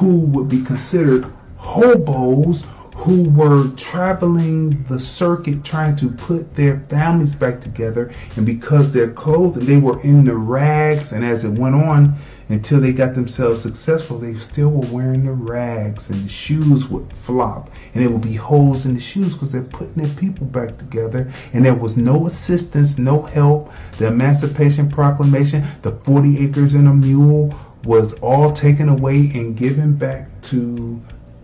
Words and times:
who 0.00 0.20
would 0.20 0.48
be 0.48 0.62
considered 0.62 1.30
hobos 1.58 2.64
who 2.96 3.28
were 3.30 3.68
traveling 3.76 4.82
the 4.84 4.98
circuit 4.98 5.62
trying 5.62 5.96
to 5.96 6.10
put 6.10 6.56
their 6.56 6.80
families 6.80 7.34
back 7.34 7.60
together. 7.60 8.12
And 8.36 8.44
because 8.44 8.92
their 8.92 9.10
clothes 9.10 9.56
and 9.56 9.66
they 9.66 9.78
were 9.78 10.00
in 10.02 10.24
the 10.24 10.36
rags. 10.36 11.12
And 11.12 11.24
as 11.24 11.44
it 11.44 11.50
went 11.50 11.74
on 11.74 12.14
until 12.48 12.80
they 12.80 12.92
got 12.92 13.14
themselves 13.14 13.62
successful 13.62 14.18
they 14.18 14.34
still 14.34 14.70
were 14.70 14.86
wearing 14.90 15.24
the 15.24 15.32
rags. 15.32 16.10
And 16.10 16.18
the 16.22 16.28
shoes 16.28 16.88
would 16.88 17.10
flop. 17.12 17.70
And 17.94 18.02
there 18.02 18.10
would 18.10 18.22
be 18.22 18.34
holes 18.34 18.84
in 18.84 18.94
the 18.94 19.00
shoes 19.00 19.34
because 19.34 19.52
they're 19.52 19.62
putting 19.62 20.02
their 20.02 20.14
people 20.16 20.46
back 20.46 20.78
together. 20.78 21.30
And 21.54 21.64
there 21.64 21.74
was 21.74 21.96
no 21.96 22.26
assistance 22.26 22.98
no 22.98 23.22
help. 23.22 23.72
The 23.98 24.08
emancipation 24.08 24.90
proclamation 24.90 25.64
the 25.82 25.92
40 25.92 26.44
acres 26.44 26.74
and 26.74 26.88
a 26.88 26.92
mule 26.94 27.58
was 27.84 28.14
all 28.14 28.52
taken 28.52 28.88
away 28.88 29.30
and 29.34 29.56
given 29.56 29.94
back 29.94 30.28
to 30.42 31.00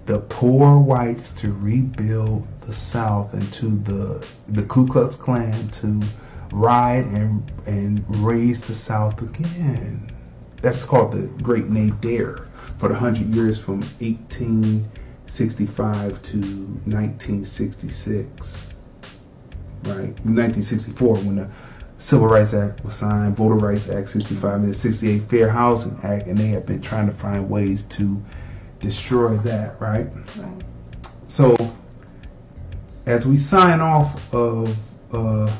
the 0.07 0.19
poor 0.20 0.78
whites 0.78 1.33
to 1.33 1.52
rebuild 1.52 2.47
the 2.61 2.73
South 2.73 3.33
and 3.33 3.52
to 3.52 3.77
the 3.78 4.24
the 4.48 4.62
Ku 4.64 4.87
Klux 4.87 5.16
Klan 5.16 5.69
to 5.69 6.01
ride 6.52 7.06
and 7.06 7.51
and 7.66 8.05
raise 8.25 8.61
the 8.61 8.75
South 8.75 9.20
again. 9.23 10.11
That's 10.62 10.84
called 10.84 11.12
the 11.12 11.27
Great 11.42 11.69
Nadir 11.69 12.47
for 12.78 12.89
the 12.89 12.95
hundred 12.95 13.34
years 13.34 13.59
from 13.59 13.80
1865 13.80 16.23
to 16.23 16.39
1966. 16.39 18.73
Right, 19.84 20.14
1964 20.25 21.16
when 21.19 21.37
the 21.37 21.50
Civil 22.06 22.28
Rights 22.28 22.55
Act 22.55 22.84
was 22.84 22.95
signed, 22.95 23.37
Voter 23.37 23.56
Rights 23.56 23.88
Act 23.88 24.09
65, 24.10 24.55
and 24.60 24.69
the 24.69 24.74
68 24.74 25.23
Fair 25.23 25.48
Housing 25.48 25.98
Act, 26.05 26.28
and 26.28 26.38
they 26.38 26.47
have 26.47 26.64
been 26.64 26.80
trying 26.80 27.09
to 27.09 27.12
find 27.12 27.51
ways 27.51 27.83
to 27.83 28.23
destroy 28.78 29.37
that, 29.38 29.80
right? 29.80 30.06
right. 30.38 30.62
So 31.27 31.56
as 33.06 33.27
we 33.27 33.36
sign 33.36 33.81
off 33.81 34.33
of 34.33 34.78
uh, 35.12 35.53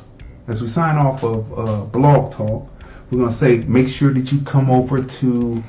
as 0.47 0.63
we 0.63 0.69
sign 0.69 0.95
off 0.95 1.25
of 1.25 1.59
uh, 1.59 1.85
Blog 1.87 2.33
Talk, 2.33 2.71
we're 3.11 3.19
gonna 3.19 3.33
say 3.33 3.59
make 3.67 3.89
sure 3.89 4.15
that 4.15 4.31
you 4.31 4.41
come 4.43 4.71
over 4.71 5.03
to 5.03 5.65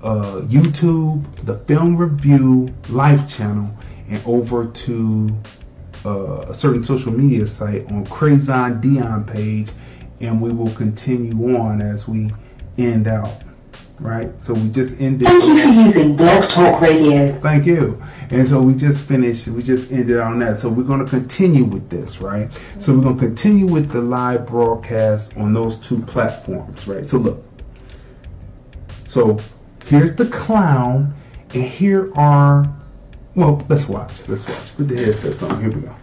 uh, 0.00 0.42
YouTube, 0.44 1.24
the 1.44 1.56
Film 1.56 1.96
Review 1.96 2.72
Life 2.90 3.28
channel, 3.28 3.68
and 4.08 4.22
over 4.24 4.66
to 4.66 5.36
uh, 6.04 6.42
a 6.42 6.54
certain 6.54 6.84
social 6.84 7.10
media 7.10 7.48
site 7.48 7.84
on 7.90 8.04
Crayzon 8.04 8.80
Deeyon 8.80 9.26
page, 9.26 9.72
and 10.20 10.40
we 10.40 10.52
will 10.52 10.72
continue 10.74 11.56
on 11.56 11.80
as 11.80 12.06
we 12.06 12.30
end 12.78 13.08
out 13.08 13.42
right? 14.00 14.30
So 14.42 14.54
we 14.54 14.70
just 14.70 15.00
ended. 15.00 15.28
Thank 15.28 15.44
you 15.44 15.62
for 15.62 15.68
using 15.68 16.16
Blog 16.16 16.48
Talk 16.48 16.80
Radio. 16.80 17.38
Thank 17.40 17.66
you. 17.66 18.02
And 18.30 18.48
so 18.48 18.60
we 18.62 18.74
just 18.74 19.06
finished, 19.06 19.46
we 19.48 19.62
just 19.62 19.92
ended 19.92 20.18
on 20.18 20.38
that. 20.40 20.60
So 20.60 20.68
we're 20.68 20.84
going 20.84 21.04
to 21.04 21.10
continue 21.10 21.64
with 21.64 21.88
this, 21.90 22.20
right? 22.20 22.50
So 22.78 22.94
we're 22.94 23.02
going 23.02 23.18
to 23.18 23.24
continue 23.24 23.66
with 23.66 23.90
the 23.90 24.00
live 24.00 24.46
broadcast 24.46 25.36
on 25.36 25.52
those 25.52 25.76
two 25.76 26.00
platforms, 26.02 26.88
right? 26.88 27.04
So 27.04 27.18
look. 27.18 27.44
So 29.06 29.38
here's 29.86 30.14
the 30.14 30.26
clown, 30.26 31.14
and 31.52 31.64
here 31.64 32.12
are, 32.14 32.72
well, 33.34 33.64
let's 33.68 33.88
watch. 33.88 34.28
Let's 34.28 34.48
watch. 34.48 34.76
Put 34.76 34.88
the 34.88 34.96
headsets 34.96 35.42
on. 35.42 35.60
Here 35.60 35.70
we 35.70 35.80
go. 35.80 35.99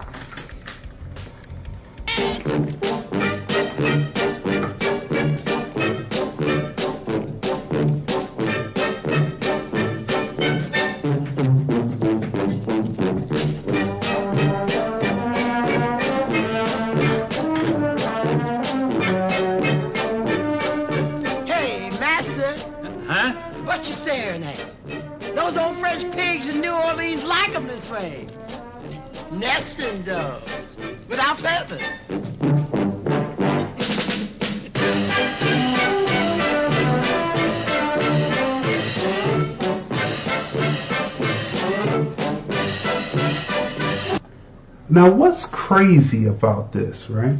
Crazy 45.88 46.26
about 46.26 46.70
this, 46.70 47.08
right? 47.08 47.34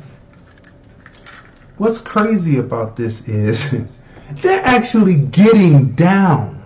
What's 1.76 1.98
crazy 1.98 2.56
about 2.56 2.96
this 2.96 3.28
is 3.28 3.70
they're 4.40 4.64
actually 4.64 5.16
getting 5.16 5.94
down, 5.94 6.64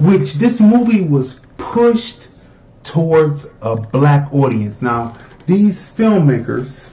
which 0.00 0.34
this 0.34 0.60
movie 0.60 1.02
was 1.02 1.38
pushed 1.58 2.26
towards 2.82 3.46
a 3.62 3.76
black 3.76 4.34
audience. 4.34 4.82
Now, 4.82 5.16
these 5.46 5.92
filmmakers 5.92 6.88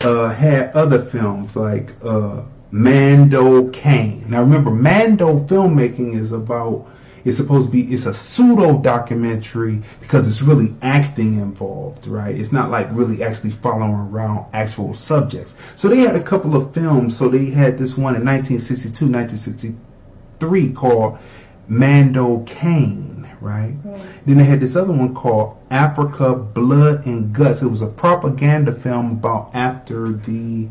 uh, 0.00 0.30
had 0.30 0.74
other 0.74 1.04
films 1.04 1.56
like 1.56 1.92
uh, 2.02 2.40
Mondo 2.70 3.68
Cane. 3.68 4.24
Now, 4.30 4.40
remember, 4.40 4.70
Mondo 4.70 5.40
filmmaking 5.40 6.14
is 6.14 6.32
about 6.32 6.88
it's 7.24 7.36
supposed 7.36 7.66
to 7.66 7.72
be 7.72 7.82
it's 7.92 8.06
a 8.06 8.14
pseudo 8.14 8.78
documentary 8.78 9.82
because 10.00 10.26
it's 10.26 10.42
really 10.42 10.74
acting 10.82 11.34
involved 11.34 12.06
right 12.06 12.34
it's 12.36 12.52
not 12.52 12.70
like 12.70 12.86
really 12.90 13.22
actually 13.22 13.50
following 13.50 13.92
around 13.92 14.44
actual 14.52 14.94
subjects 14.94 15.56
so 15.76 15.88
they 15.88 15.98
had 15.98 16.16
a 16.16 16.22
couple 16.22 16.56
of 16.56 16.72
films 16.74 17.16
so 17.16 17.28
they 17.28 17.46
had 17.46 17.78
this 17.78 17.96
one 17.96 18.14
in 18.14 18.24
1962 18.24 19.06
1963 19.06 20.72
called 20.72 21.18
Mondo 21.68 22.40
Cane 22.44 23.14
right? 23.44 23.74
Then 24.24 24.38
they 24.38 24.44
had 24.44 24.60
this 24.60 24.74
other 24.74 24.92
one 24.92 25.14
called 25.14 25.58
Africa 25.70 26.34
Blood 26.34 27.06
and 27.06 27.32
Guts. 27.32 27.60
It 27.60 27.68
was 27.68 27.82
a 27.82 27.86
propaganda 27.86 28.72
film 28.72 29.12
about 29.12 29.54
after 29.54 30.08
the 30.08 30.68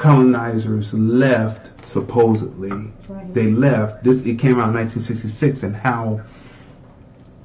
colonizers 0.00 0.94
left, 0.94 1.86
supposedly. 1.86 2.90
Right. 3.06 3.34
They 3.34 3.50
left. 3.50 4.02
This 4.02 4.24
it 4.24 4.38
came 4.38 4.58
out 4.58 4.70
in 4.70 4.74
1966 4.74 5.62
and 5.62 5.76
how 5.76 6.22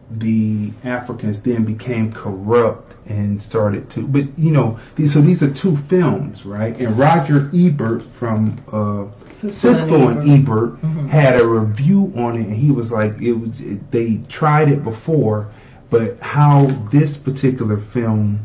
the 0.09 0.71
Africans 0.85 1.41
then 1.41 1.65
became 1.65 2.13
corrupt 2.13 2.95
and 3.09 3.41
started 3.41 3.89
to 3.89 4.07
but 4.07 4.23
you 4.37 4.51
know 4.51 4.79
these 4.95 5.11
so 5.11 5.19
these 5.19 5.43
are 5.43 5.51
two 5.51 5.75
films, 5.75 6.45
right? 6.45 6.79
And 6.79 6.97
Roger 6.97 7.51
Ebert 7.53 8.03
from 8.13 8.57
uh 8.71 9.07
Siskel, 9.35 10.11
and 10.11 10.21
Ebert, 10.29 10.81
mm-hmm. 10.81 11.07
had 11.07 11.41
a 11.41 11.45
review 11.45 12.13
on 12.15 12.37
it, 12.37 12.47
and 12.47 12.55
he 12.55 12.71
was 12.71 12.89
like, 12.89 13.21
"It 13.21 13.33
was 13.33 13.59
it, 13.59 13.91
they 13.91 14.21
tried 14.29 14.71
it 14.71 14.81
before, 14.81 15.51
but 15.89 16.17
how 16.21 16.67
this 16.89 17.17
particular 17.17 17.77
film, 17.77 18.39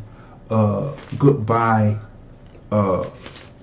uh, 0.51 0.93
Goodbye, 1.17 1.97
uh, 2.73 3.09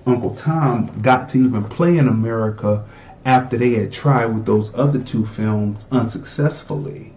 Uncle 0.08 0.34
Tom, 0.34 0.86
got 1.02 1.28
to 1.30 1.38
even 1.38 1.64
play 1.64 1.98
in 1.98 2.08
America 2.08 2.84
after 3.24 3.58
they 3.58 3.74
had 3.74 3.92
tried 3.92 4.26
with 4.26 4.46
those 4.46 4.74
other 4.74 5.00
two 5.02 5.26
films 5.26 5.86
unsuccessfully, 5.90 7.12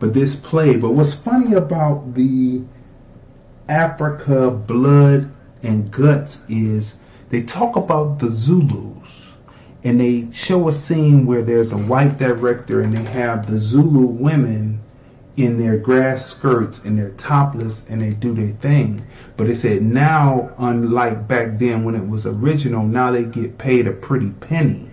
but 0.00 0.12
this 0.12 0.34
play, 0.34 0.76
But 0.76 0.92
what's 0.92 1.14
funny 1.14 1.54
about 1.54 2.14
the 2.14 2.62
Africa 3.68 4.50
Blood 4.50 5.30
and 5.62 5.90
Guts 5.90 6.40
is 6.48 6.96
they 7.30 7.42
talk 7.42 7.76
about 7.76 8.18
the 8.18 8.30
Zulus 8.30 9.32
and 9.84 10.00
they 10.00 10.30
show 10.32 10.68
a 10.68 10.72
scene 10.72 11.26
where 11.26 11.42
there's 11.42 11.72
a 11.72 11.78
white 11.78 12.18
director 12.18 12.80
and 12.80 12.92
they 12.92 13.10
have 13.12 13.48
the 13.48 13.58
Zulu 13.58 14.06
women 14.06 14.80
in 15.36 15.58
their 15.58 15.76
grass 15.76 16.26
skirts 16.26 16.84
and 16.84 16.98
they're 16.98 17.10
topless 17.10 17.82
and 17.88 18.00
they 18.00 18.10
do 18.10 18.34
their 18.34 18.54
thing. 18.56 19.06
But 19.36 19.48
they 19.48 19.54
said 19.54 19.82
now, 19.82 20.54
unlike 20.58 21.28
back 21.28 21.58
then 21.58 21.84
when 21.84 21.94
it 21.94 22.08
was 22.08 22.26
original, 22.26 22.84
now 22.84 23.10
they 23.10 23.24
get 23.24 23.58
paid 23.58 23.86
a 23.86 23.92
pretty 23.92 24.30
penny, 24.30 24.90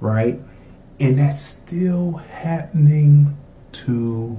right? 0.00 0.40
And 1.00 1.18
that's 1.18 1.42
still 1.42 2.12
happening 2.12 3.36
today 3.72 4.38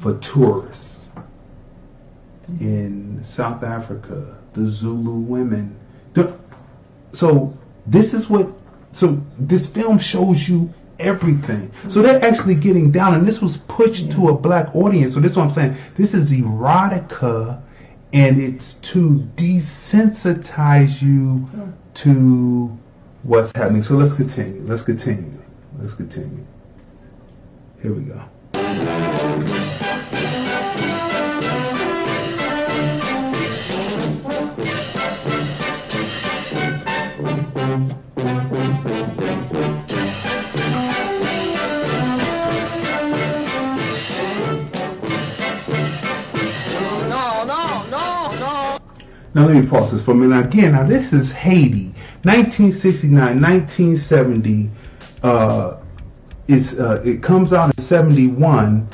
for 0.00 0.16
tourists 0.18 1.00
in 2.60 3.22
South 3.22 3.62
Africa. 3.62 4.38
The 4.54 4.66
Zulu 4.66 5.18
women. 5.18 5.78
So 7.12 7.52
this 7.86 8.14
is 8.14 8.30
what, 8.30 8.48
so 8.92 9.20
this 9.38 9.68
film 9.68 9.98
shows 9.98 10.48
you 10.48 10.72
everything. 10.98 11.70
So 11.88 12.02
they're 12.02 12.24
actually 12.24 12.54
getting 12.54 12.90
down, 12.90 13.14
and 13.14 13.26
this 13.26 13.40
was 13.40 13.56
pushed 13.56 14.06
yeah. 14.06 14.14
to 14.14 14.28
a 14.28 14.34
black 14.34 14.74
audience. 14.74 15.14
So 15.14 15.20
this 15.20 15.32
is 15.32 15.36
what 15.36 15.44
I'm 15.44 15.50
saying. 15.50 15.76
This 15.96 16.14
is 16.14 16.32
erotica, 16.32 17.60
and 18.12 18.40
it's 18.40 18.74
to 18.74 19.28
desensitize 19.36 21.02
you 21.02 21.48
to 21.94 22.78
what's 23.22 23.52
happening. 23.56 23.82
So 23.82 23.94
let's 23.94 24.14
continue. 24.14 24.62
Let's 24.62 24.82
continue. 24.82 25.38
Let's 25.78 25.94
continue. 25.94 26.46
Here 27.82 27.92
we 27.92 28.02
go. 28.02 28.22
Now 49.38 49.46
let 49.46 49.54
me 49.54 49.68
pause 49.68 49.92
this 49.92 50.02
for 50.02 50.10
a 50.10 50.14
minute. 50.16 50.46
Again, 50.46 50.72
now 50.72 50.82
this 50.82 51.12
is 51.12 51.30
Haiti, 51.30 51.94
1969, 52.24 53.40
1970. 53.40 54.68
Uh, 55.22 55.76
uh, 56.50 57.00
it 57.04 57.22
comes 57.22 57.52
out 57.52 57.72
in 57.78 57.84
71. 57.84 58.88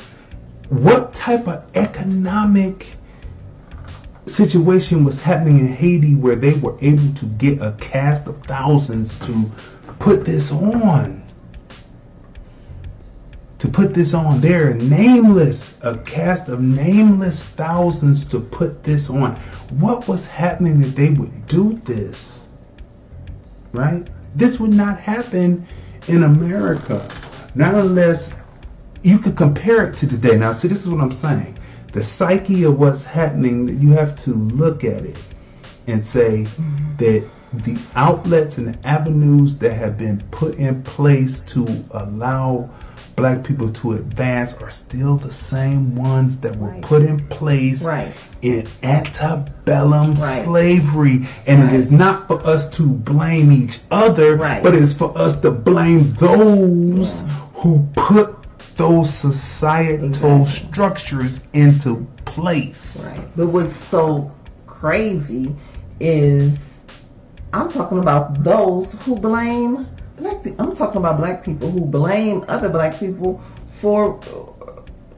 What 0.69 1.15
type 1.15 1.47
of 1.47 1.67
economic 1.75 2.95
situation 4.27 5.03
was 5.03 5.19
happening 5.19 5.57
in 5.57 5.67
Haiti 5.67 6.13
where 6.13 6.35
they 6.35 6.53
were 6.59 6.77
able 6.79 7.11
to 7.15 7.25
get 7.39 7.59
a 7.59 7.71
cast 7.79 8.27
of 8.27 8.39
thousands 8.43 9.17
to 9.21 9.49
put 9.97 10.25
this 10.25 10.51
on? 10.51 11.24
To 13.65 13.71
put 13.71 13.93
this 13.93 14.13
on. 14.13 14.41
They're 14.41 14.75
nameless, 14.75 15.77
a 15.81 15.97
cast 15.99 16.49
of 16.49 16.61
nameless 16.61 17.41
thousands 17.41 18.25
to 18.27 18.39
put 18.39 18.83
this 18.83 19.09
on. 19.09 19.35
What 19.79 20.07
was 20.07 20.25
happening 20.27 20.79
that 20.81 20.95
they 20.95 21.11
would 21.11 21.47
do 21.47 21.73
this? 21.85 22.47
Right? 23.71 24.07
This 24.35 24.59
would 24.59 24.73
not 24.73 24.99
happen 24.99 25.67
in 26.07 26.23
America. 26.23 27.09
Not 27.55 27.73
unless 27.73 28.33
you 29.01 29.17
could 29.17 29.35
compare 29.35 29.87
it 29.87 29.95
to 29.97 30.07
today. 30.07 30.37
Now, 30.37 30.53
see, 30.53 30.67
this 30.67 30.81
is 30.81 30.89
what 30.89 31.01
I'm 31.01 31.11
saying. 31.11 31.57
The 31.93 32.03
psyche 32.03 32.63
of 32.63 32.79
what's 32.79 33.03
happening, 33.03 33.79
you 33.81 33.91
have 33.91 34.15
to 34.17 34.33
look 34.33 34.83
at 34.83 35.03
it 35.05 35.23
and 35.87 36.05
say 36.05 36.43
that 36.97 37.29
the 37.53 37.79
outlets 37.95 38.57
and 38.57 38.77
avenues 38.85 39.57
that 39.59 39.73
have 39.73 39.97
been 39.97 40.21
put 40.31 40.55
in 40.55 40.83
place 40.83 41.39
to 41.41 41.65
allow 41.91 42.69
black 43.15 43.43
people 43.43 43.69
to 43.69 43.93
advance 43.93 44.53
are 44.61 44.69
still 44.69 45.15
the 45.15 45.31
same 45.31 45.95
ones 45.95 46.37
that 46.39 46.55
were 46.57 46.69
Right. 46.69 46.81
put 46.81 47.01
in 47.01 47.19
place 47.27 47.81
Right. 47.83 48.13
in 48.41 48.65
antebellum 48.83 50.15
Right. 50.15 50.43
slavery. 50.43 51.25
And 51.47 51.63
it 51.63 51.73
is 51.73 51.91
not 51.91 52.27
for 52.27 52.45
us 52.45 52.67
to 52.71 52.83
blame 52.83 53.51
each 53.51 53.79
other, 53.89 54.35
Right. 54.35 54.61
but 54.61 54.75
it's 54.75 54.93
for 54.93 55.17
us 55.17 55.33
to 55.41 55.51
blame 55.51 56.13
those 56.19 57.23
who 57.55 57.87
put 57.95 58.35
those 58.77 59.09
societal 59.13 60.41
Exactly. 60.41 60.45
structures 60.69 61.39
into 61.53 62.05
place. 62.25 63.11
Right. 63.15 63.27
But 63.37 63.47
what's 63.47 63.73
so 63.75 64.31
crazy 64.67 65.55
is 66.01 66.59
I'm 67.53 67.69
talking 67.69 67.99
about 67.99 68.43
those 68.43 68.93
who 69.05 69.15
blame 69.15 69.87
black 70.17 70.43
people. 70.43 70.65
I'm 70.65 70.75
talking 70.75 70.97
about 70.97 71.17
black 71.17 71.43
people 71.43 71.69
who 71.69 71.81
blame 71.81 72.43
other 72.47 72.69
black 72.69 72.97
people 72.99 73.41
for 73.79 74.19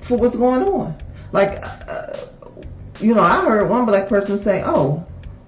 for 0.02 0.18
what's 0.18 0.38
going 0.38 0.64
on. 0.64 0.96
Like, 1.32 1.60
uh, 1.62 2.14
you 3.00 3.14
know, 3.14 3.22
I 3.22 3.44
heard 3.44 3.70
one 3.70 3.86
black 3.86 4.08
person 4.08 4.38
say, 4.40 4.64
"Oh, 4.66 5.06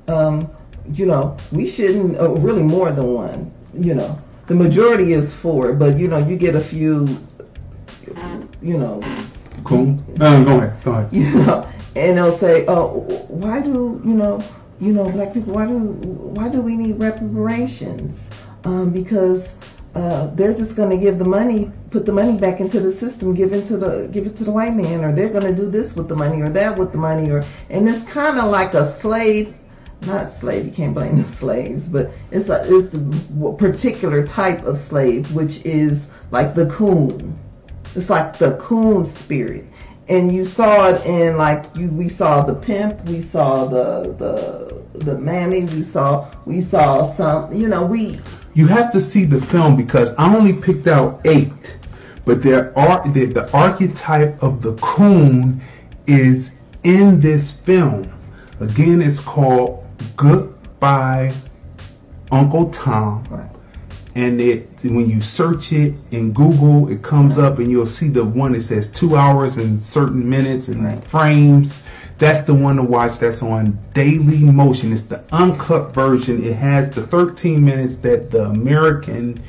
um, 0.07 0.49
you 0.91 1.05
know, 1.05 1.37
we 1.51 1.67
shouldn't." 1.69 2.19
Uh, 2.19 2.31
really, 2.33 2.63
more 2.63 2.91
than 2.91 3.13
one. 3.13 3.51
You 3.73 3.95
know, 3.95 4.21
the 4.47 4.55
majority 4.55 5.13
is 5.13 5.33
for, 5.33 5.71
it, 5.71 5.75
but 5.75 5.97
you 5.97 6.07
know, 6.07 6.17
you 6.17 6.35
get 6.35 6.55
a 6.55 6.59
few. 6.59 7.07
You 8.61 8.77
know, 8.77 9.01
Cool. 9.63 9.97
No, 10.17 10.43
go 10.43 10.57
ahead. 10.57 10.83
Go 10.83 10.91
ahead. 10.91 11.09
you 11.13 11.29
know, 11.29 11.67
and 11.95 12.17
they'll 12.17 12.31
say, 12.31 12.65
"Oh, 12.67 13.01
why 13.27 13.61
do 13.61 14.01
you 14.05 14.13
know, 14.13 14.39
you 14.79 14.93
know, 14.93 15.09
black 15.11 15.33
people? 15.33 15.53
Why 15.53 15.65
do 15.67 15.77
why 15.77 16.49
do 16.49 16.61
we 16.61 16.75
need 16.75 16.99
reparations? 16.99 18.29
Um, 18.65 18.89
because 18.89 19.55
uh, 19.95 20.27
they're 20.35 20.53
just 20.53 20.75
going 20.75 20.89
to 20.89 20.97
give 20.97 21.17
the 21.17 21.25
money, 21.25 21.71
put 21.89 22.05
the 22.05 22.11
money 22.11 22.37
back 22.37 22.59
into 22.59 22.79
the 22.79 22.91
system, 22.91 23.33
give 23.33 23.53
it 23.53 23.65
to 23.67 23.77
the 23.77 24.07
give 24.11 24.27
it 24.27 24.35
to 24.37 24.43
the 24.43 24.51
white 24.51 24.75
man, 24.75 25.03
or 25.03 25.11
they're 25.11 25.29
going 25.29 25.43
to 25.43 25.55
do 25.55 25.69
this 25.69 25.95
with 25.95 26.07
the 26.07 26.15
money, 26.15 26.41
or 26.41 26.49
that 26.49 26.77
with 26.77 26.91
the 26.91 26.97
money, 26.97 27.31
or 27.31 27.43
and 27.69 27.89
it's 27.89 28.03
kind 28.03 28.37
of 28.37 28.51
like 28.51 28.73
a 28.73 28.87
slave." 28.87 29.55
Not 30.03 30.31
slave, 30.31 30.65
you 30.65 30.71
can't 30.71 30.93
blame 30.93 31.21
the 31.21 31.27
slaves, 31.27 31.89
but 31.89 32.11
it's 32.31 32.47
a 32.47 32.63
it's 32.73 32.89
the 32.89 33.55
particular 33.57 34.25
type 34.25 34.63
of 34.63 34.77
slave, 34.77 35.33
which 35.33 35.65
is 35.65 36.07
like 36.31 36.55
the 36.55 36.69
coon. 36.69 37.37
It's 37.95 38.09
like 38.09 38.37
the 38.37 38.55
coon 38.57 39.05
spirit. 39.05 39.65
And 40.07 40.31
you 40.31 40.45
saw 40.45 40.89
it 40.89 41.05
in 41.05 41.37
like 41.37 41.65
you 41.75 41.89
we 41.89 42.07
saw 42.07 42.43
the 42.43 42.55
pimp, 42.55 43.03
we 43.07 43.21
saw 43.21 43.65
the 43.65 44.13
the 44.13 44.99
the 44.99 45.17
mammy, 45.19 45.61
we 45.61 45.83
saw 45.83 46.29
we 46.45 46.61
saw 46.61 47.05
some 47.05 47.51
you 47.53 47.67
know, 47.67 47.85
we 47.85 48.19
You 48.53 48.67
have 48.67 48.91
to 48.93 48.99
see 48.99 49.25
the 49.25 49.39
film 49.39 49.75
because 49.75 50.13
I 50.15 50.33
only 50.35 50.53
picked 50.53 50.87
out 50.87 51.21
eight, 51.25 51.79
but 52.25 52.41
there 52.43 52.77
are 52.77 53.07
the, 53.09 53.25
the 53.25 53.51
archetype 53.55 54.41
of 54.41 54.61
the 54.61 54.75
coon 54.75 55.61
is 56.07 56.51
in 56.83 57.19
this 57.19 57.51
film. 57.51 58.11
Again, 58.59 59.01
it's 59.01 59.19
called 59.19 59.87
Goodbye 60.17 61.33
Uncle 62.31 62.69
Tom. 62.71 63.23
right. 63.29 63.49
And 64.19 64.41
it 64.41 64.67
when 64.83 65.09
you 65.09 65.21
search 65.21 65.71
it 65.71 65.95
in 66.11 66.33
Google, 66.33 66.89
it 66.89 67.01
comes 67.01 67.37
up 67.37 67.57
and 67.59 67.71
you'll 67.71 67.85
see 67.85 68.09
the 68.09 68.25
one 68.25 68.51
that 68.51 68.63
says 68.63 68.89
two 68.89 69.15
hours 69.15 69.55
and 69.55 69.81
certain 69.81 70.29
minutes 70.29 70.67
and 70.67 70.83
Right. 70.83 71.03
frames. 71.05 71.83
That's 72.17 72.41
the 72.41 72.53
one 72.53 72.75
to 72.75 72.83
watch. 72.83 73.17
That's 73.19 73.41
on 73.41 73.79
Daily 73.93 74.43
Motion. 74.43 74.91
It's 74.91 75.03
the 75.03 75.21
uncut 75.31 75.93
version. 75.93 76.43
It 76.43 76.53
has 76.55 76.89
the 76.89 77.01
13 77.01 77.63
minutes 77.63 77.95
that 77.97 78.29
the 78.29 78.43
American 78.45 79.41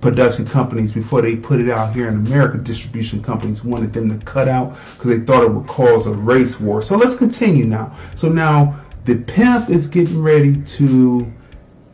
production 0.00 0.46
companies, 0.46 0.92
before 0.92 1.20
they 1.22 1.34
put 1.34 1.60
it 1.60 1.68
out 1.68 1.92
here 1.92 2.06
in 2.06 2.14
America, 2.26 2.58
distribution 2.58 3.20
companies 3.20 3.64
wanted 3.64 3.92
them 3.92 4.16
to 4.16 4.24
cut 4.24 4.46
out 4.46 4.76
because 4.94 5.18
they 5.18 5.24
thought 5.24 5.42
it 5.42 5.50
would 5.50 5.66
cause 5.66 6.06
a 6.06 6.12
race 6.12 6.60
war. 6.60 6.82
So 6.82 6.96
let's 6.96 7.16
continue 7.16 7.64
now. 7.64 7.96
So 8.14 8.28
now 8.28 8.80
the 9.06 9.16
pimp 9.16 9.70
is 9.70 9.88
getting 9.88 10.22
ready 10.22 10.60
to 10.62 11.32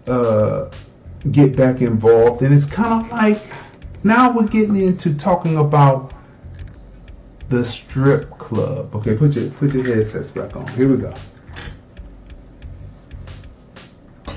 uh, 0.07 0.71
get 1.31 1.57
back 1.57 1.81
involved, 1.81 2.43
and 2.43 2.55
it's 2.55 2.67
kind 2.67 3.05
of 3.05 3.11
like 3.11 3.39
now 4.05 4.33
we're 4.35 4.47
getting 4.47 4.77
into 4.77 5.15
talking 5.15 5.57
about 5.57 6.13
the 7.49 7.65
strip 7.65 8.31
club. 8.39 8.95
Okay, 8.95 9.17
put 9.17 9.35
your 9.35 9.51
put 9.51 9.73
your 9.73 9.85
headsets 9.85 10.31
back 10.31 10.55
on. 10.57 10.67
Here 10.69 10.89
we 10.89 10.97
go. 10.97 11.13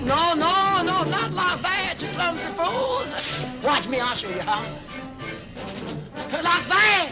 No, 0.03 0.33
no, 0.33 0.81
no, 0.83 1.03
not 1.03 1.31
like 1.31 1.61
that, 1.61 1.97
you 1.99 2.07
clumsy 2.09 2.43
fools. 2.57 3.11
Watch 3.63 3.87
me, 3.87 3.99
I'll 3.99 4.15
show 4.15 4.29
you 4.29 4.39
how. 4.39 4.63
Like 6.31 6.67
that. 6.67 7.09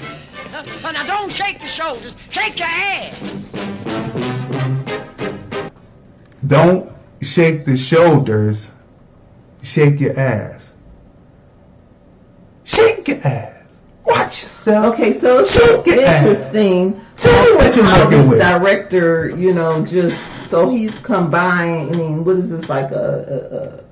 Now 0.82 1.06
don't 1.06 1.32
shake 1.32 1.60
your 1.60 1.70
shoulders, 1.70 2.16
shake 2.32 2.58
your 2.58 2.68
ass. 2.68 3.54
Don't 6.48 6.92
shake 7.22 7.66
the 7.66 7.78
shoulders, 7.78 8.72
shake 9.62 10.00
your 10.00 10.18
ass. 10.20 10.74
Shake 12.64 13.08
your 13.08 13.18
ass. 13.26 13.54
Watch 14.06 14.44
yourself. 14.44 14.94
Okay, 14.94 15.14
so 15.14 15.40
it's 15.40 15.52
so 15.52 15.84
Shake 15.84 15.98
ass. 16.00 16.22
interesting. 16.24 17.02
Tell 17.18 17.44
me 17.46 17.56
what 17.58 17.76
you're 17.76 17.86
working 17.86 18.30
with. 18.30 18.40
director, 18.40 19.30
you 19.36 19.54
know, 19.54 19.86
just 19.86 20.16
so 20.48 20.70
he's 20.70 20.98
combining. 21.02 21.94
I 21.94 21.98
mean, 21.98 22.24
what 22.26 22.38
is 22.38 22.50
this 22.50 22.70
like 22.70 22.92
a, 22.92 23.84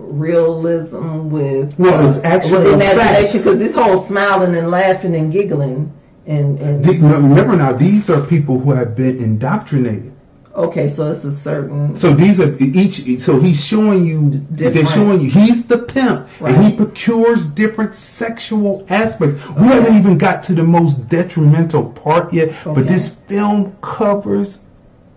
a, 0.00 0.02
a 0.04 0.04
realism 0.04 1.28
with 1.30 1.78
Well, 1.78 2.08
it's 2.08 2.18
uh, 2.18 2.22
actual 2.22 2.58
with 2.60 2.74
imagination? 2.74 3.38
Because 3.38 3.58
this 3.58 3.74
whole 3.74 3.98
smiling 3.98 4.56
and 4.56 4.70
laughing 4.70 5.14
and 5.14 5.32
giggling 5.32 5.92
and 6.26 6.58
and 6.58 6.84
The- 6.84 6.98
Remember 6.98 7.56
now, 7.56 7.72
these 7.72 8.08
are 8.10 8.20
people 8.22 8.58
who 8.58 8.72
have 8.72 8.96
been 8.96 9.22
indoctrinated. 9.22 10.14
Okay, 10.58 10.88
so 10.88 11.10
it's 11.10 11.24
a 11.24 11.32
certain 11.32 11.96
So 11.96 12.12
these 12.14 12.40
are 12.40 12.54
each. 12.62 13.20
So 13.20 13.40
he's 13.40 13.64
showing 13.64 14.04
you. 14.04 14.46
They're 14.50 14.84
showing 14.86 15.20
you. 15.20 15.30
He's 15.30 15.66
the 15.66 15.78
pimp, 15.78 16.28
and 16.40 16.64
he 16.64 16.76
procures 16.76 17.46
different 17.46 17.94
sexual 17.94 18.84
aspects. 18.88 19.34
We 19.50 19.66
haven't 19.66 19.96
even 19.96 20.18
got 20.18 20.42
to 20.44 20.54
the 20.54 20.64
most 20.64 21.08
detrimental 21.08 21.90
part 21.90 22.32
yet, 22.32 22.54
but 22.64 22.86
this 22.86 23.10
film 23.28 23.76
covers 23.80 24.60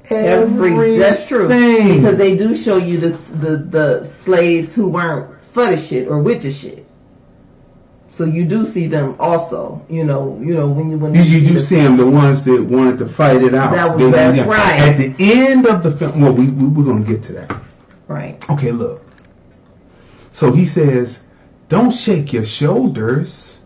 every 0.10 0.72
everything. 0.74 1.00
that's 1.00 1.26
true 1.26 1.48
because 1.48 2.18
they 2.18 2.36
do 2.36 2.56
show 2.56 2.78
you 2.78 2.98
the 3.00 3.10
the 3.10 3.58
the 3.58 4.04
slaves 4.04 4.76
who 4.76 4.90
weren't 4.90 5.42
for 5.54 5.66
the 5.68 5.78
shit 5.78 6.08
or 6.08 6.22
with 6.22 6.42
the 6.42 6.52
shit. 6.52 6.86
So 8.12 8.26
you 8.26 8.44
do 8.44 8.66
see 8.66 8.88
them 8.88 9.16
also, 9.22 9.82
you 9.90 10.04
know, 10.04 10.38
you 10.44 10.54
know 10.54 10.68
when 10.68 10.92
you 10.92 10.98
when 10.98 11.16
You, 11.16 11.22
you 11.22 11.48
do 11.48 11.54
the- 11.54 11.62
see 11.62 11.78
them, 11.78 11.96
the 11.96 12.06
ones 12.06 12.44
that 12.44 12.62
wanted 12.62 12.98
to 12.98 13.06
fight 13.06 13.42
it 13.42 13.56
out. 13.56 13.72
That 13.72 13.96
was- 13.98 14.12
that's 14.12 14.36
yeah. 14.36 14.48
right. 14.48 14.80
At 14.82 14.98
the 14.98 15.16
end 15.18 15.66
of 15.66 15.82
the 15.82 15.92
film, 15.92 16.20
well, 16.20 16.34
we, 16.34 16.50
we 16.50 16.68
we're 16.68 16.84
gonna 16.84 17.06
get 17.06 17.24
to 17.24 17.32
that. 17.34 17.56
right. 18.10 18.38
Okay, 18.50 18.74
look. 18.74 19.02
So 20.34 20.52
he 20.52 20.66
says, 20.66 21.20
Don't 21.70 21.92
shake 21.92 22.34
your 22.34 22.44
shoulders. 22.44 23.60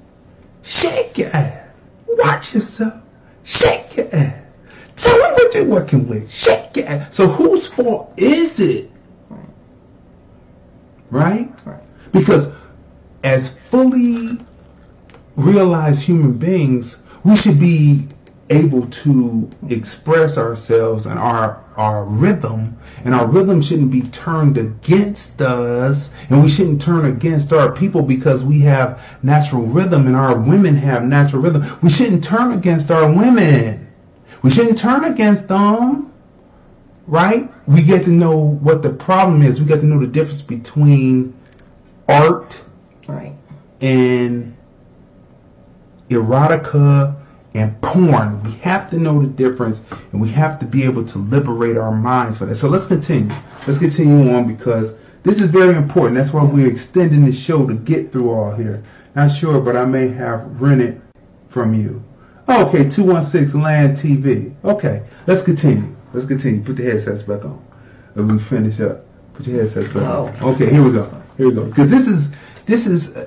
Shake 0.62 1.18
your 1.18 1.30
ass. 1.36 1.68
Watch 2.08 2.54
yourself. 2.54 3.02
Shake 3.44 3.98
your 3.98 4.14
ass. 4.14 4.36
Tell 4.96 5.18
them 5.24 5.34
what 5.34 5.56
you're 5.56 5.66
working 5.66 6.08
with. 6.08 6.32
Shake 6.32 6.78
your 6.78 6.88
ass. 6.88 7.16
So 7.16 7.28
whose 7.28 7.66
fault 7.66 8.14
is 8.16 8.60
it? 8.60 8.92
Right. 9.28 9.50
Right? 11.10 11.52
Right. 11.66 11.82
Because 12.12 12.50
as 13.25 13.58
fully 13.72 14.38
realized 15.36 16.03
human 16.03 16.34
beings, 16.34 16.98
we 17.24 17.36
should 17.36 17.60
be 17.60 18.08
able 18.51 18.86
to 18.88 19.50
express 19.70 20.38
ourselves 20.38 21.08
and 21.08 21.17
our 21.17 21.65
our 21.75 22.05
rhythm. 22.05 22.77
And 23.03 23.13
our 23.13 23.27
rhythm 23.27 23.62
shouldn't 23.62 23.91
be 23.91 24.03
turned 24.03 24.58
against 24.58 25.41
us. 25.41 26.12
And 26.29 26.41
we 26.41 26.50
shouldn't 26.50 26.82
turn 26.82 27.05
against 27.05 27.51
our 27.51 27.72
people 27.72 28.01
because 28.01 28.46
we 28.46 28.62
have 28.62 29.03
natural 29.24 29.63
rhythm 29.63 30.08
and 30.08 30.15
our 30.15 30.39
women 30.39 30.75
have 30.77 31.03
natural 31.03 31.41
rhythm. 31.41 31.65
We 31.82 31.89
shouldn't 31.89 32.24
turn 32.24 32.53
against 32.53 32.91
our 32.91 33.12
women. 33.12 33.91
We 34.41 34.51
shouldn't 34.51 34.77
turn 34.77 35.03
against 35.03 35.48
them. 35.48 36.13
Right? 37.08 37.51
We 37.67 37.82
get 37.82 38.05
to 38.05 38.12
know 38.12 38.38
what 38.38 38.82
the 38.82 38.91
problem 38.91 39.41
is. 39.41 39.60
We 39.60 39.67
get 39.67 39.82
to 39.82 39.86
know 39.86 40.00
the 40.00 40.08
difference 40.08 40.41
between 40.41 41.36
art. 42.08 42.62
And 43.82 44.55
erotica 46.10 47.15
and 47.53 47.82
porn. 47.82 48.44
We 48.44 48.51
have 48.60 48.89
to 48.89 48.98
know 48.98 49.22
the 49.22 49.27
difference 49.27 49.84
and 50.12 50.22
we 50.22 50.29
have 50.29 50.60
to 50.60 50.65
be 50.65 50.84
able 50.84 51.05
to 51.05 51.17
liberate 51.17 51.77
our 51.77 51.91
minds 51.91 52.38
for 52.38 52.46
that. 52.46 52.55
So 52.55 52.67
let's 52.67 52.86
continue. 52.86 53.34
Let's 53.65 53.79
continue 53.79 54.34
on 54.34 54.48
because 54.48 54.96
this 55.24 55.39
is 55.39 55.48
very 55.48 55.75
important. 55.75 56.15
That's 56.15 56.34
why 56.34 56.44
we're 56.44 56.70
extending 56.70 57.25
the 57.25 57.34
show 57.34 57.65
to 57.65 57.75
get 57.75 58.12
through 58.12 58.32
all 58.32 58.53
here. 58.53 58.84
Not 59.15 59.29
sure, 59.29 59.62
but 59.62 59.77
I 59.77 59.86
may 59.86 60.10
have 60.10 60.62
rented 60.62 61.01
from 61.50 61.74
you. 61.74 62.03
Okay, 62.48 62.89
216 62.89 63.60
Land 63.60 63.98
TV. 63.98 64.53
Okay, 64.63 65.08
let's 65.25 65.41
continue. 65.41 65.96
Let's 66.13 66.27
continue. 66.27 66.62
Put 66.62 66.75
the 66.75 66.84
headsets 66.84 67.24
back 67.24 67.44
on. 67.44 67.65
As 68.15 68.24
we 68.24 68.38
finish 68.38 68.79
up. 68.82 69.05
Put 69.34 69.48
your 69.48 69.62
headsets 69.62 69.88
back 69.88 70.03
on. 70.03 70.53
Okay, 70.53 70.70
here 70.70 70.84
we 70.84 70.91
go. 70.91 71.24
Here 71.38 71.48
we 71.48 71.55
go. 71.55 71.65
Because 71.65 71.89
this 71.89 72.08
is, 72.08 72.29
this 72.65 72.86
is, 72.86 73.17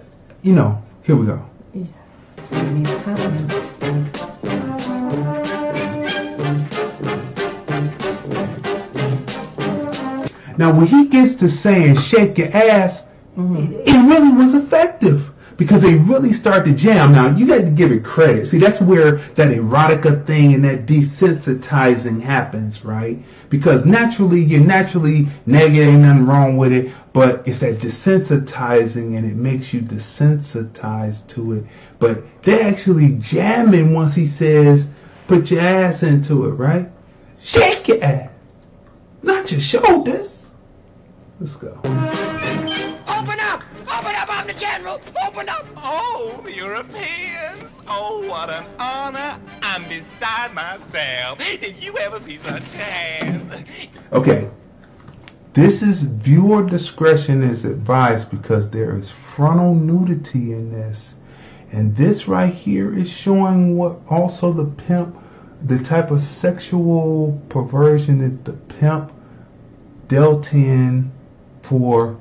you 0.43 0.53
know, 0.53 0.83
here 1.03 1.17
we 1.17 1.27
go. 1.27 1.45
Yeah. 1.75 1.85
So 2.39 2.63
we 2.63 2.71
need 2.71 2.89
comments. 3.03 3.55
Now, 10.59 10.77
when 10.77 10.89
he 10.89 11.07
gets 11.09 11.37
to 11.37 11.49
saying 11.49 11.97
shake 11.97 12.37
your 12.37 12.49
ass, 12.49 13.05
mm-hmm. 13.37 13.55
it 13.57 14.09
really 14.09 14.33
was 14.35 14.55
effective 14.55 14.68
because 15.59 15.83
they 15.83 15.97
really 15.97 16.33
start 16.33 16.65
to 16.65 16.73
jam. 16.73 17.13
Now, 17.13 17.37
you 17.37 17.47
got 17.47 17.63
to 17.63 17.71
give 17.71 17.91
it 17.91 18.05
credit. 18.05 18.47
See, 18.47 18.59
that's 18.59 18.81
where 18.81 19.17
that 19.17 19.49
erotica 19.49 20.25
thing 20.25 20.55
and 20.55 20.65
that 20.65 20.87
desensitizing 20.87 22.23
happens, 22.23 22.85
right? 22.85 23.19
Because 23.51 23.85
naturally, 23.85 24.41
you're 24.41 24.65
naturally 24.65 25.27
negative, 25.47 25.89
ain't 25.89 26.03
nothing 26.03 26.27
wrong 26.27 26.57
with 26.57 26.73
it, 26.73 26.93
but 27.13 27.47
it's 27.47 27.59
that 27.59 27.81
desensitizing 27.81 29.19
and 29.19 29.27
it 29.31 29.35
makes 29.35 29.75
you 29.75 29.81
desensitized 29.81 31.27
to 31.31 31.55
it. 31.55 31.65
But 31.99 32.23
they're 32.45 32.67
actually 32.67 33.17
jamming 33.19 33.93
once 33.93 34.15
he 34.15 34.27
says, 34.27 34.89
put 35.27 35.51
your 35.51 35.61
ass 35.61 36.05
into 36.05 36.47
it, 36.47 36.53
right? 36.53 36.89
Shake 37.43 37.89
your 37.89 38.03
ass, 38.03 38.31
not 39.23 39.51
your 39.51 39.61
shoulders. 39.61 40.51
Let's 41.41 41.57
go. 41.57 42.28
General! 44.59 45.01
Open 45.27 45.49
up! 45.49 45.67
Oh, 45.77 46.45
Europeans! 46.53 47.63
Oh, 47.87 48.27
what 48.29 48.51
an 48.51 48.67
honor! 48.79 49.39
I'm 49.63 49.89
beside 49.89 50.53
myself. 50.55 51.39
Did 51.39 51.83
you 51.83 51.97
ever 51.99 52.21
see 52.21 52.39
such 52.39 52.65
hands? 52.75 53.55
Okay. 54.13 54.51
This 55.55 55.83
is 55.83 56.05
viewer 56.05 56.63
discretion 56.65 57.43
is 57.43 57.65
advised 57.65 58.31
because 58.31 58.71
there 58.71 58.97
is 58.97 59.09
frontal 59.09 59.75
nudity 59.75 60.53
in 60.53 60.71
this. 60.71 61.15
And 61.73 61.97
this 61.97 62.29
right 62.29 62.53
here 62.53 62.97
is 62.97 63.11
showing 63.11 63.77
what 63.77 63.99
also 64.09 64.53
the 64.53 64.65
pimp, 64.65 65.17
the 65.61 65.79
type 65.79 66.11
of 66.11 66.21
sexual 66.21 67.41
perversion 67.49 68.19
that 68.19 68.45
the 68.45 68.57
pimp 68.75 69.13
dealt 70.09 70.53
in 70.55 71.11
for 71.63 72.17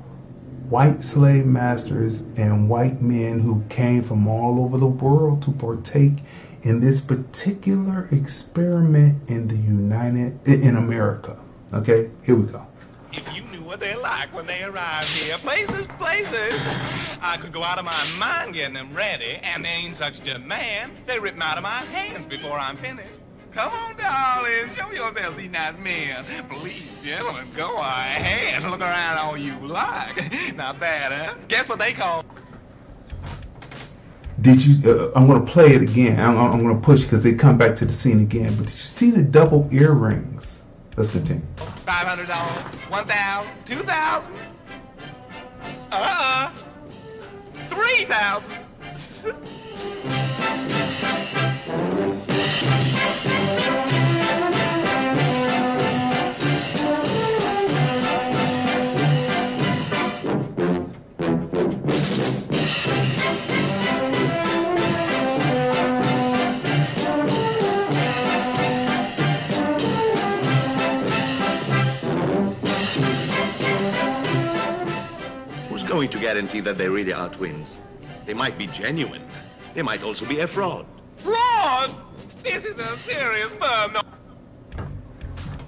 white 0.68 1.02
slave 1.02 1.46
masters 1.46 2.20
and 2.36 2.68
white 2.68 3.00
men 3.00 3.40
who 3.40 3.62
came 3.70 4.02
from 4.02 4.28
all 4.28 4.62
over 4.62 4.76
the 4.76 4.86
world 4.86 5.42
to 5.42 5.50
partake 5.52 6.12
in 6.62 6.80
this 6.80 7.00
particular 7.00 8.08
experiment 8.12 9.30
in 9.30 9.48
the 9.48 9.56
United 9.56 10.46
in 10.46 10.76
America. 10.76 11.38
Okay, 11.72 12.10
here 12.22 12.34
we 12.34 12.44
go. 12.50 12.66
If 13.12 13.34
you 13.34 13.42
knew 13.44 13.62
what 13.62 13.80
they're 13.80 13.96
like 13.96 14.34
when 14.34 14.46
they 14.46 14.62
arrive 14.62 15.04
here, 15.06 15.38
places, 15.38 15.86
places, 15.98 16.54
I 17.22 17.38
could 17.40 17.52
go 17.52 17.62
out 17.62 17.78
of 17.78 17.86
my 17.86 18.04
mind 18.18 18.52
getting 18.52 18.74
them 18.74 18.94
ready, 18.94 19.38
and 19.42 19.64
they 19.64 19.70
ain't 19.70 19.96
such 19.96 20.22
demand, 20.22 20.92
they 21.06 21.18
rip 21.18 21.34
'em 21.34 21.42
out 21.42 21.56
of 21.56 21.62
my 21.62 21.70
hands 21.70 22.26
before 22.26 22.58
I'm 22.58 22.76
finished. 22.76 23.17
Come 23.52 23.72
on, 23.72 23.96
darling, 23.96 24.74
show 24.76 24.90
yourself 24.92 25.36
these 25.36 25.50
nice 25.50 25.76
men. 25.78 26.24
Please, 26.48 26.88
gentlemen, 27.02 27.48
go 27.56 27.78
ahead, 27.78 28.62
look 28.64 28.80
around 28.80 29.18
all 29.18 29.36
you 29.36 29.56
like. 29.66 30.54
Not 30.54 30.78
bad, 30.78 31.12
huh? 31.12 31.34
Guess 31.48 31.68
what 31.68 31.78
they 31.78 31.92
call 31.92 32.24
Did 34.40 34.64
you? 34.64 34.76
Uh, 34.88 35.10
I'm 35.16 35.26
going 35.26 35.44
to 35.44 35.50
play 35.50 35.68
it 35.74 35.82
again. 35.82 36.20
I'm, 36.20 36.36
I'm 36.38 36.62
going 36.62 36.76
to 36.76 36.80
push 36.84 37.02
because 37.02 37.22
they 37.24 37.34
come 37.34 37.58
back 37.58 37.74
to 37.78 37.84
the 37.84 37.92
scene 37.92 38.20
again. 38.20 38.54
But 38.56 38.66
did 38.66 38.74
you 38.74 38.80
see 38.80 39.10
the 39.10 39.22
double 39.22 39.68
earrings? 39.72 40.62
Let's 40.96 41.10
continue. 41.10 41.42
Five 41.56 42.06
hundred 42.06 42.28
dollars, 42.28 42.74
one 42.88 43.06
thousand, 43.06 43.52
two 43.64 43.82
thousand. 43.82 44.34
Uh, 45.90 46.52
three 47.70 48.04
thousand. 48.04 48.52
Who's 75.98 76.06
going 76.06 76.22
to 76.22 76.28
guarantee 76.28 76.60
that 76.60 76.78
they 76.78 76.88
really 76.88 77.12
are 77.12 77.28
twins? 77.28 77.78
They 78.24 78.32
might 78.32 78.56
be 78.56 78.68
genuine. 78.68 79.24
They 79.74 79.82
might 79.82 80.00
also 80.04 80.24
be 80.26 80.38
a 80.38 80.46
fraud. 80.46 80.86
Fraud! 81.16 81.92
This 82.44 82.64
is 82.64 82.78
a 82.78 82.96
serious 82.98 83.50
firm. 83.54 83.94
No. 83.94 84.02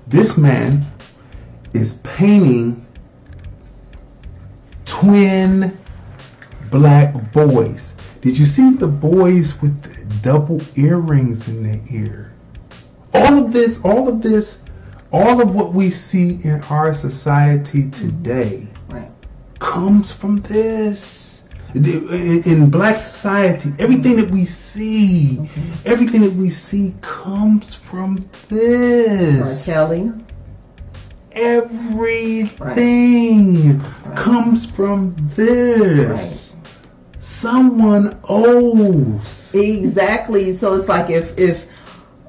This 0.07 0.39
man 0.39 0.87
is 1.75 1.95
painting 2.05 2.87
twin 4.85 5.77
black 6.71 7.33
boys. 7.33 7.97
Did 8.21 8.39
you 8.39 8.47
see 8.47 8.75
the 8.75 8.87
boys 8.87 9.61
with 9.61 9.83
the 9.83 10.23
double 10.23 10.61
earrings 10.77 11.49
in 11.49 11.65
their 11.65 11.81
ear? 11.91 12.33
All 13.15 13.47
of 13.47 13.53
this, 13.53 13.81
all 13.85 14.09
of 14.09 14.23
this, 14.23 14.61
all 15.11 15.43
of 15.43 15.53
what 15.53 15.75
we 15.75 15.91
see 15.91 16.39
in 16.45 16.63
our 16.71 16.95
society 16.95 17.91
today 17.91 18.70
Right. 18.70 18.70
Comes 19.61 20.11
from 20.11 20.41
this. 20.43 21.45
In, 21.75 22.69
black 22.69 22.99
society, 22.99 23.73
everything 23.79 24.17
that 24.17 24.29
we 24.29 24.45
see, 24.45 25.39
everything 25.87 26.23
that 26.23 26.33
we 26.33 26.51
see 26.51 26.93
comes 27.01 27.75
from 27.75 28.17
R. 28.17 28.25
this. 28.49 29.65
Kelly. 29.65 30.11
Everything 31.31 32.61
comes 34.17 34.67
from 34.67 35.15
this. 35.37 36.11
Right. 36.11 36.51
Someone 37.21 38.19
owes. 38.25 39.55
Exactly. 39.55 40.53
So 40.57 40.75
it's 40.75 40.89
like 40.89 41.09
if 41.09 41.39
if 41.39 41.70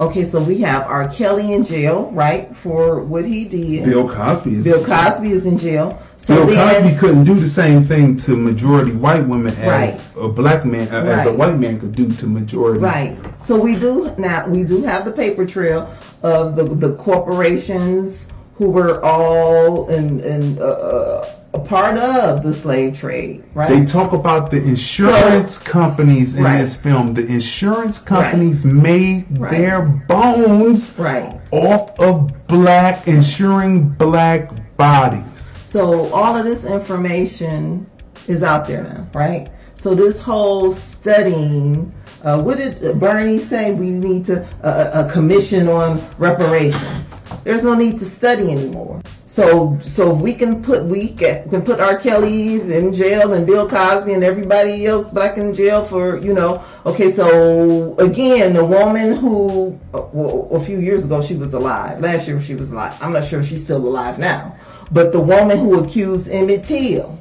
okay, 0.01 0.23
so 0.23 0.43
we 0.43 0.57
have 0.61 0.83
R. 0.87 1.07
Kelly 1.07 1.53
in 1.53 1.63
jail, 1.63 2.11
right, 2.11 2.55
for 2.57 3.01
what 3.03 3.23
he 3.25 3.45
did. 3.45 3.85
Bill 3.85 4.09
Cosby 4.09 4.55
is. 4.55 4.63
Bill 4.63 4.83
Cosby 4.83 5.31
is 5.31 5.45
in 5.45 5.57
jail. 5.57 6.01
So 6.17 6.45
Bill 6.45 6.55
then, 6.55 6.83
Cosby 6.83 6.97
couldn't 6.99 7.23
do 7.23 7.35
the 7.35 7.47
same 7.47 7.83
thing 7.83 8.17
to 8.17 8.35
majority 8.35 8.91
white 8.91 9.25
women 9.27 9.53
as 9.53 9.59
Right. 9.59 10.25
a 10.25 10.27
black 10.27 10.65
man, 10.65 10.87
uh, 10.93 11.05
as 11.05 11.27
a 11.27 11.33
white 11.33 11.57
man 11.57 11.79
could 11.79 11.95
do 11.95 12.09
to 12.11 12.27
majority. 12.27 12.79
Right. 12.79 13.17
So 13.41 13.59
we 13.59 13.75
do 13.75 14.13
now 14.17 14.47
we 14.47 14.63
do 14.63 14.83
have 14.83 15.05
the 15.05 15.11
paper 15.11 15.45
trail 15.45 15.89
of 16.23 16.55
the 16.55 16.63
the 16.63 16.95
corporations 16.95 18.27
who 18.55 18.69
were 18.69 19.03
all 19.03 19.89
in, 19.89 20.19
in 20.19 20.59
uh, 20.59 20.63
uh, 20.63 21.25
a 21.53 21.59
part 21.59 21.97
of 21.97 22.43
the 22.43 22.53
slave 22.53 22.97
trade, 22.97 23.43
right? 23.53 23.69
They 23.69 23.85
talk 23.85 24.13
about 24.13 24.51
the 24.51 24.57
insurance 24.63 25.57
companies 25.57 26.35
in 26.35 26.43
Right. 26.43 26.59
this 26.59 26.75
film. 26.75 27.13
The 27.13 27.25
insurance 27.25 27.99
companies 27.99 28.63
made 28.63 29.25
Right. 29.37 29.51
their 29.51 29.81
bones 30.07 30.93
right. 30.97 31.39
off 31.51 31.99
of 31.99 32.31
black 32.47 33.07
insuring 33.07 33.89
black 33.89 34.49
bodies. 34.77 35.51
So 35.67 36.05
all 36.13 36.35
of 36.37 36.45
this 36.45 36.65
information 36.65 37.85
is 38.27 38.43
out 38.43 38.65
there 38.65 38.83
now, 38.83 39.07
right? 39.13 39.49
So 39.75 39.95
this 39.95 40.21
whole 40.21 40.71
studying, 40.71 41.91
uh, 42.23 42.41
what 42.41 42.57
did 42.57 42.99
Bernie 42.99 43.39
say? 43.39 43.73
We 43.73 43.89
need 43.89 44.25
to 44.27 44.45
uh, 44.63 45.05
a 45.05 45.11
commission 45.11 45.67
on 45.67 45.99
reparations. 46.17 47.09
There's 47.43 47.63
no 47.63 47.73
need 47.73 47.99
to 47.99 48.05
study 48.05 48.51
anymore. 48.51 49.01
So 49.31 49.79
so 49.81 50.13
we 50.13 50.33
can 50.33 50.61
put 50.61 50.83
we 50.83 51.07
can, 51.07 51.49
can 51.49 51.61
put 51.61 51.79
R. 51.79 51.95
Kelly 51.97 52.55
in 52.59 52.91
jail 52.91 53.31
and 53.31 53.45
Bill 53.47 53.65
Cosby 53.65 54.11
and 54.11 54.25
everybody 54.25 54.85
else 54.85 55.09
back 55.09 55.37
in 55.37 55.53
jail 55.53 55.85
for 55.85 56.17
you 56.17 56.33
know. 56.33 56.61
Okay, 56.85 57.09
so 57.13 57.95
again, 57.97 58.53
the 58.53 58.65
woman 58.65 59.15
who 59.15 59.79
well, 59.93 60.49
a 60.51 60.59
few 60.59 60.79
years 60.79 61.05
ago 61.05 61.21
she 61.21 61.37
was 61.37 61.53
alive. 61.53 62.01
Last 62.01 62.27
year 62.27 62.41
she 62.41 62.55
was 62.55 62.73
alive. 62.73 62.93
I'm 63.01 63.13
not 63.13 63.23
sure 63.23 63.39
if 63.39 63.47
she's 63.47 63.63
still 63.63 63.77
alive 63.77 64.19
now. 64.19 64.57
But 64.91 65.13
the 65.13 65.21
woman 65.21 65.57
who 65.57 65.81
accused 65.81 66.27
Emmett 66.27 66.65
Till, 66.65 67.17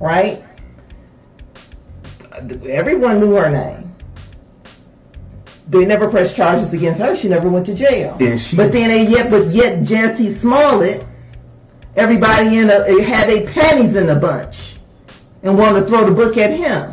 right? 0.00 0.42
Everyone 2.68 3.20
knew 3.20 3.36
her 3.36 3.48
name. 3.48 3.94
They 5.68 5.84
never 5.84 6.08
pressed 6.08 6.34
charges 6.34 6.74
against 6.74 6.98
her. 7.00 7.16
She 7.16 7.28
never 7.28 7.48
went 7.48 7.66
to 7.66 7.74
jail. 7.74 8.16
Then 8.18 8.36
she- 8.36 8.56
but 8.56 8.72
then 8.72 8.88
they 8.88 9.04
yet, 9.04 9.30
but 9.30 9.46
yet 9.46 9.84
Jussie 9.84 10.34
Smollett, 10.34 11.05
everybody 11.96 12.58
in 12.58 12.70
a 12.70 13.02
had 13.02 13.28
their 13.28 13.46
panties 13.46 13.96
in 13.96 14.08
a 14.08 14.14
bunch, 14.14 14.76
and 15.42 15.58
wanted 15.58 15.80
to 15.82 15.86
throw 15.86 16.04
the 16.04 16.12
book 16.12 16.36
at 16.36 16.50
him. 16.50 16.92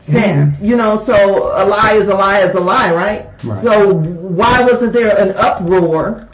Saying, 0.00 0.52
Mhm. 0.52 0.62
you 0.62 0.76
know, 0.76 0.96
so 0.96 1.50
a 1.54 1.64
lie 1.64 1.94
is 1.94 2.08
a 2.08 2.14
lie 2.14 2.38
is 2.40 2.54
a 2.54 2.60
lie, 2.60 2.94
right? 2.94 3.28
Right. 3.42 3.58
So 3.60 3.92
why 3.92 4.64
wasn't 4.64 4.92
there 4.92 5.16
an 5.18 5.34
uproar? 5.36 6.28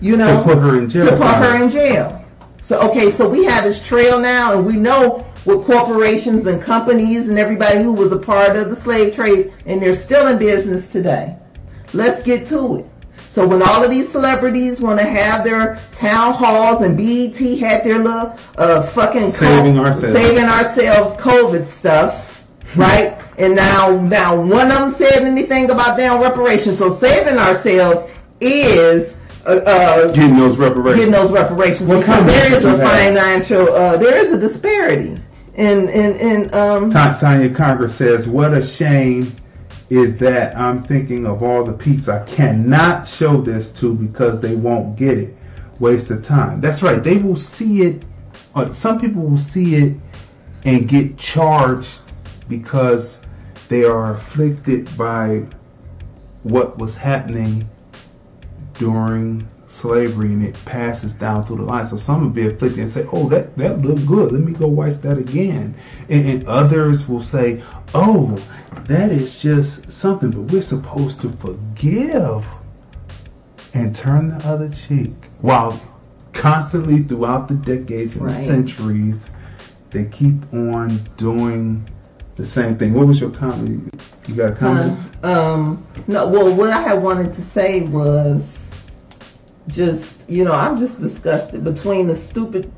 You 0.00 0.16
know, 0.16 0.38
To 0.38 0.42
put 0.42 0.58
her 0.58 0.78
in 0.78 0.88
jail 0.88 1.04
To 1.04 1.10
put 1.12 1.18
about 1.18 1.44
her 1.44 1.62
in 1.62 1.70
jail. 1.70 2.20
So 2.58 2.80
okay, 2.90 3.10
so 3.10 3.28
we 3.28 3.44
have 3.44 3.64
this 3.64 3.80
trail 3.80 4.18
now, 4.18 4.54
and 4.54 4.66
we 4.66 4.76
know 4.76 5.24
what 5.44 5.64
corporations 5.64 6.46
and 6.46 6.60
companies 6.62 7.28
and 7.28 7.38
everybody 7.38 7.82
who 7.82 7.92
was 7.92 8.12
a 8.12 8.18
part 8.18 8.56
of 8.56 8.70
the 8.70 8.76
slave 8.76 9.14
trade, 9.14 9.52
and 9.66 9.80
they're 9.80 9.96
still 9.96 10.26
in 10.26 10.38
business 10.38 10.88
today. 10.88 11.36
Let's 11.94 12.22
get 12.22 12.46
to 12.46 12.76
it. 12.78 12.86
So 13.30 13.46
when 13.46 13.62
all 13.62 13.84
of 13.84 13.90
these 13.90 14.08
celebrities 14.10 14.80
want 14.80 14.98
to 14.98 15.06
have 15.06 15.44
their 15.44 15.76
town 15.92 16.34
halls 16.34 16.82
and 16.82 16.96
BET 16.96 17.36
had 17.60 17.84
their 17.84 17.98
little 17.98 18.34
uh, 18.58 18.82
fucking 18.82 19.30
Saving 19.30 19.78
ourselves. 19.78 20.16
saving 20.18 20.46
ourselves 20.46 21.14
COVID 21.22 21.64
stuff, 21.64 22.48
right? 22.74 23.16
And 23.38 23.54
now 23.54 24.00
now 24.00 24.34
one 24.34 24.72
of 24.72 24.78
them 24.78 24.90
said 24.90 25.22
anything 25.22 25.70
about 25.70 25.96
damn 25.96 26.20
reparations. 26.20 26.76
So 26.78 26.90
saving 26.90 27.38
ourselves 27.38 28.10
is 28.40 29.14
uh, 29.46 29.60
uh, 29.64 30.12
Getting 30.12 30.36
those 30.36 30.56
reparations. 30.56 30.96
getting 30.98 31.12
those 31.12 31.30
reparations. 31.30 31.88
What 31.88 32.00
because 32.00 32.26
there 32.26 32.52
is 32.52 32.64
a 32.64 32.78
financial, 32.78 33.68
uh, 33.68 33.96
there 33.96 34.18
is 34.18 34.32
a 34.32 34.38
disparity 34.40 35.20
in 35.54 35.88
in 35.88 36.16
in 36.16 36.42
um. 36.52 36.90
Tonya 36.92 37.54
Congress 37.54 37.94
says, 37.94 38.26
"What 38.26 38.54
a 38.54 38.66
shame 38.66 39.30
is 39.90 40.16
that 40.18 40.56
I'm 40.56 40.84
thinking 40.84 41.26
of 41.26 41.42
all 41.42 41.64
the 41.64 41.72
peeps 41.72 42.08
I 42.08 42.24
cannot 42.24 43.08
show 43.08 43.40
this 43.40 43.72
to 43.72 43.94
because 43.94 44.40
they 44.40 44.54
won't 44.54 44.96
get 44.96 45.18
it. 45.18 45.36
Waste 45.80 46.10
of 46.10 46.24
time. 46.24 46.60
That's 46.60 46.82
right. 46.82 47.02
They 47.02 47.16
will 47.16 47.36
see 47.36 47.82
it. 47.82 48.04
Uh, 48.54 48.72
some 48.72 49.00
people 49.00 49.22
will 49.22 49.38
see 49.38 49.74
it 49.74 49.96
and 50.64 50.88
get 50.88 51.18
charged 51.18 52.02
because 52.48 53.20
they 53.68 53.84
are 53.84 54.14
afflicted 54.14 54.96
by 54.96 55.46
what 56.42 56.78
was 56.78 56.96
happening 56.96 57.66
during 58.74 59.48
slavery 59.70 60.26
and 60.26 60.44
it 60.44 60.60
passes 60.64 61.12
down 61.12 61.44
through 61.44 61.58
the 61.58 61.62
line. 61.62 61.86
So 61.86 61.96
some 61.96 62.22
will 62.22 62.30
be 62.30 62.46
afflicted 62.46 62.80
and 62.80 62.90
say, 62.92 63.06
oh, 63.12 63.28
that, 63.28 63.56
that 63.56 63.80
looked 63.80 64.06
good. 64.06 64.32
Let 64.32 64.42
me 64.42 64.52
go 64.52 64.66
watch 64.66 64.94
that 65.02 65.16
again. 65.16 65.74
And, 66.08 66.28
and 66.28 66.46
others 66.48 67.08
will 67.08 67.22
say, 67.22 67.62
oh, 67.94 68.36
that 68.86 69.10
is 69.12 69.38
just 69.40 69.90
something, 69.90 70.30
but 70.30 70.52
we're 70.52 70.62
supposed 70.62 71.20
to 71.22 71.30
forgive 71.32 72.44
and 73.74 73.94
turn 73.94 74.30
the 74.30 74.46
other 74.48 74.68
cheek. 74.68 75.12
While 75.40 75.80
constantly 76.32 76.98
throughout 76.98 77.48
the 77.48 77.54
decades 77.54 78.16
and 78.16 78.26
Right. 78.26 78.44
centuries, 78.44 79.30
they 79.92 80.06
keep 80.06 80.52
on 80.52 80.88
doing 81.16 81.88
the 82.36 82.46
same 82.46 82.76
thing. 82.76 82.94
What 82.94 83.06
was 83.06 83.20
your 83.20 83.30
comment? 83.30 83.94
You 84.26 84.34
got 84.34 84.58
comments? 84.58 85.10
Um, 85.22 85.86
no, 86.08 86.28
well, 86.28 86.52
what 86.54 86.70
I 86.70 86.80
had 86.82 87.02
wanted 87.02 87.34
to 87.34 87.42
say 87.42 87.80
was 87.82 88.59
just, 89.70 90.28
you 90.28 90.44
know, 90.44 90.52
I'm 90.52 90.78
just 90.78 91.00
disgusted 91.00 91.64
between 91.64 92.06
the 92.06 92.16
stupid 92.16 92.72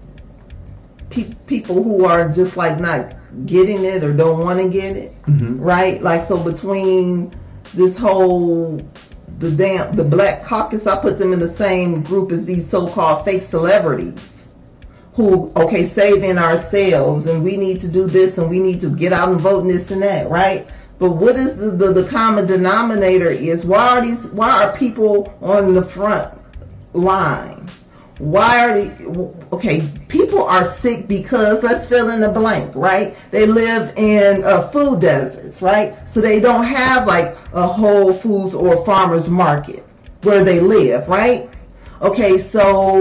pe- 1.11 1.35
people 1.47 1.83
who 1.83 2.05
are 2.05 2.29
just 2.29 2.57
like 2.57 2.79
not 2.81 3.15
getting 3.47 3.85
it 3.85 4.05
or 4.05 4.13
don't 4.13 4.41
want 4.41 4.61
to 4.61 4.69
get 4.69 4.97
it, 4.97 5.13
mm-hmm. 5.23 5.61
right? 5.61 6.03
Like, 6.03 6.27
so 6.27 6.43
between 6.43 7.35
this 7.75 7.97
whole 7.97 8.77
the 9.39 9.51
damn 9.51 9.97
the 9.97 10.05
black 10.05 10.45
caucus, 10.45 10.87
I 10.87 11.01
put 11.01 11.19
them 11.19 11.33
in 11.33 11.41
the 11.41 11.49
same 11.49 12.03
group 12.03 12.31
as 12.31 12.45
these 12.45 12.69
so-called 12.69 13.25
fake 13.25 13.43
celebrities 13.43 14.33
who 15.15 15.53
okay 15.57 15.85
saving 15.85 16.39
ourselves 16.39 17.27
and 17.27 17.45
we 17.45 17.57
need 17.57 17.81
to 17.81 17.89
do 17.89 18.07
this 18.07 18.39
and 18.39 18.49
we 18.49 18.59
need 18.59 18.81
to 18.81 18.89
get 18.89 19.13
out 19.13 19.29
and 19.29 19.41
vote 19.41 19.63
and 19.63 19.71
this 19.71 19.91
and 19.91 20.03
that 20.03 20.29
right 20.31 20.69
but 20.99 21.11
what 21.11 21.37
is 21.37 21.57
the, 21.57 21.71
the, 21.71 21.93
the 21.93 22.09
common 22.09 22.47
denominator 22.47 23.29
is 23.29 23.67
why 23.67 23.99
are 23.99 24.01
these 24.01 24.27
why 24.29 24.65
are 24.65 24.77
people 24.77 25.37
on 25.43 25.75
the 25.75 25.83
front 25.83 26.33
line 26.93 27.67
why 28.19 28.69
are 28.69 28.75
they 28.81 29.05
okay 29.53 29.83
people 30.09 30.45
are 30.45 30.65
sick 30.65 31.09
because 31.09 31.63
let's 31.63 31.87
fill 31.87 32.11
in 32.11 32.21
the 32.21 32.29
blank 32.29 32.73
right 32.77 33.17
they 33.31 33.47
live 33.47 33.93
in 33.97 34.45
uh, 34.45 34.69
food 34.69 35.01
deserts 35.01 35.63
right 35.63 35.95
so 36.09 36.21
they 36.21 36.39
don't 36.39 36.65
have 36.65 37.07
like 37.07 37.37
a 37.55 37.67
whole 37.67 38.13
foods 38.13 38.55
or 38.55 38.85
farmers 38.85 39.29
market 39.29 39.85
where 40.23 40.45
they 40.45 40.61
live 40.61 41.09
right 41.09 41.49
okay 42.03 42.37
so 42.37 42.95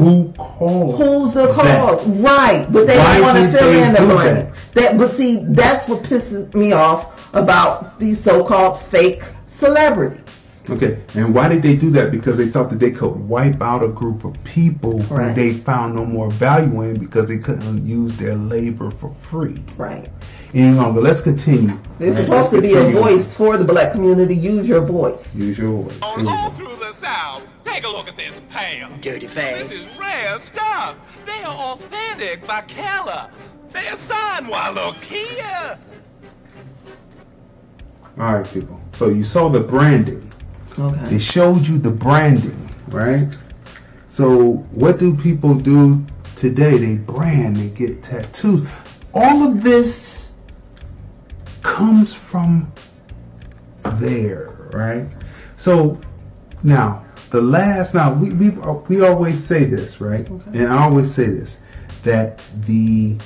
Who 0.00 0.32
caused 0.36 0.98
Who's 0.98 1.34
the 1.34 1.46
that? 1.46 1.54
cause? 1.54 2.08
Right, 2.08 2.66
but 2.70 2.86
they 2.86 2.98
Why 2.98 3.18
don't 3.18 3.22
want 3.22 3.52
to 3.52 3.58
fill 3.58 3.72
in 3.72 3.92
the 3.92 4.00
blank. 4.00 4.54
That, 4.72 4.98
but 4.98 5.10
see, 5.10 5.44
that's 5.48 5.88
what 5.88 6.02
pisses 6.02 6.52
me 6.54 6.72
off 6.72 7.34
about 7.34 7.98
these 8.00 8.18
so-called 8.22 8.80
fake 8.80 9.22
celebrities. 9.46 10.25
Okay, 10.68 11.00
and 11.14 11.32
why 11.34 11.48
did 11.48 11.62
they 11.62 11.76
do 11.76 11.90
that? 11.90 12.10
Because 12.10 12.36
they 12.36 12.46
thought 12.46 12.70
that 12.70 12.80
they 12.80 12.90
could 12.90 13.14
wipe 13.28 13.62
out 13.62 13.82
a 13.84 13.88
group 13.88 14.24
of 14.24 14.42
people 14.44 15.00
who 15.00 15.32
they 15.34 15.52
found 15.52 15.94
no 15.94 16.04
more 16.04 16.28
value 16.30 16.82
in 16.82 16.98
because 16.98 17.28
they 17.28 17.38
couldn't 17.38 17.86
use 17.86 18.16
their 18.16 18.34
labor 18.34 18.90
for 18.90 19.14
free 19.14 19.62
Right. 19.76 20.10
any 20.54 20.74
longer. 20.74 21.00
Let's 21.00 21.20
continue. 21.20 21.78
There's 21.98 22.16
Right, 22.16 22.24
supposed 22.24 22.52
let's 22.52 22.54
to 22.54 22.60
be 22.62 22.74
a 22.74 22.90
voice 22.90 23.32
for 23.32 23.56
the 23.56 23.64
black 23.64 23.92
community. 23.92 24.34
Use 24.34 24.68
your 24.68 24.80
voice. 24.80 25.34
Use 25.36 25.56
your 25.56 25.82
voice. 25.84 25.98
All, 26.02 26.28
all 26.28 26.50
through 26.52 26.76
the 26.76 26.92
South. 26.92 27.42
Take 27.64 27.84
a 27.84 27.88
look 27.88 28.08
at 28.08 28.16
this 28.16 28.40
pail. 28.50 28.88
Dirty 29.00 29.26
face. 29.26 29.68
This 29.68 29.80
is 29.80 29.86
rare 29.98 30.38
stuff. 30.38 30.96
They 31.26 31.42
are 31.44 31.54
authentic 31.74 32.46
by 32.46 32.62
Keller. 32.62 33.28
They 33.72 33.86
are 33.88 33.96
signed. 33.96 34.48
Why, 34.48 34.70
look 34.70 34.96
here. 34.96 35.78
All 38.18 38.34
right, 38.34 38.46
people. 38.52 38.80
So 38.92 39.08
you 39.10 39.24
saw 39.24 39.48
the 39.48 39.60
branding. 39.60 40.32
They 41.04 41.18
showed 41.18 41.66
you 41.66 41.78
the 41.78 41.90
branding, 41.90 42.68
right? 42.88 43.28
So 44.08 44.52
what 44.72 44.98
do 44.98 45.16
people 45.16 45.54
do 45.54 46.04
today? 46.36 46.76
They 46.78 46.94
brand, 46.96 47.56
they 47.56 47.68
get 47.68 48.02
tattoos. 48.02 48.68
All 49.14 49.42
of 49.48 49.62
this 49.62 50.32
comes 51.62 52.14
from 52.14 52.72
there, 53.96 54.70
right? 54.72 55.08
So 55.58 56.00
now 56.62 57.04
the 57.30 57.40
last 57.40 57.94
now 57.94 58.12
we 58.14 58.32
we 58.32 58.50
we 58.88 59.04
always 59.04 59.42
say 59.42 59.64
this, 59.64 60.00
right? 60.00 60.28
And 60.28 60.68
I 60.68 60.82
always 60.84 61.12
say 61.12 61.26
this 61.26 61.58
that 62.02 62.38
the 62.66 63.16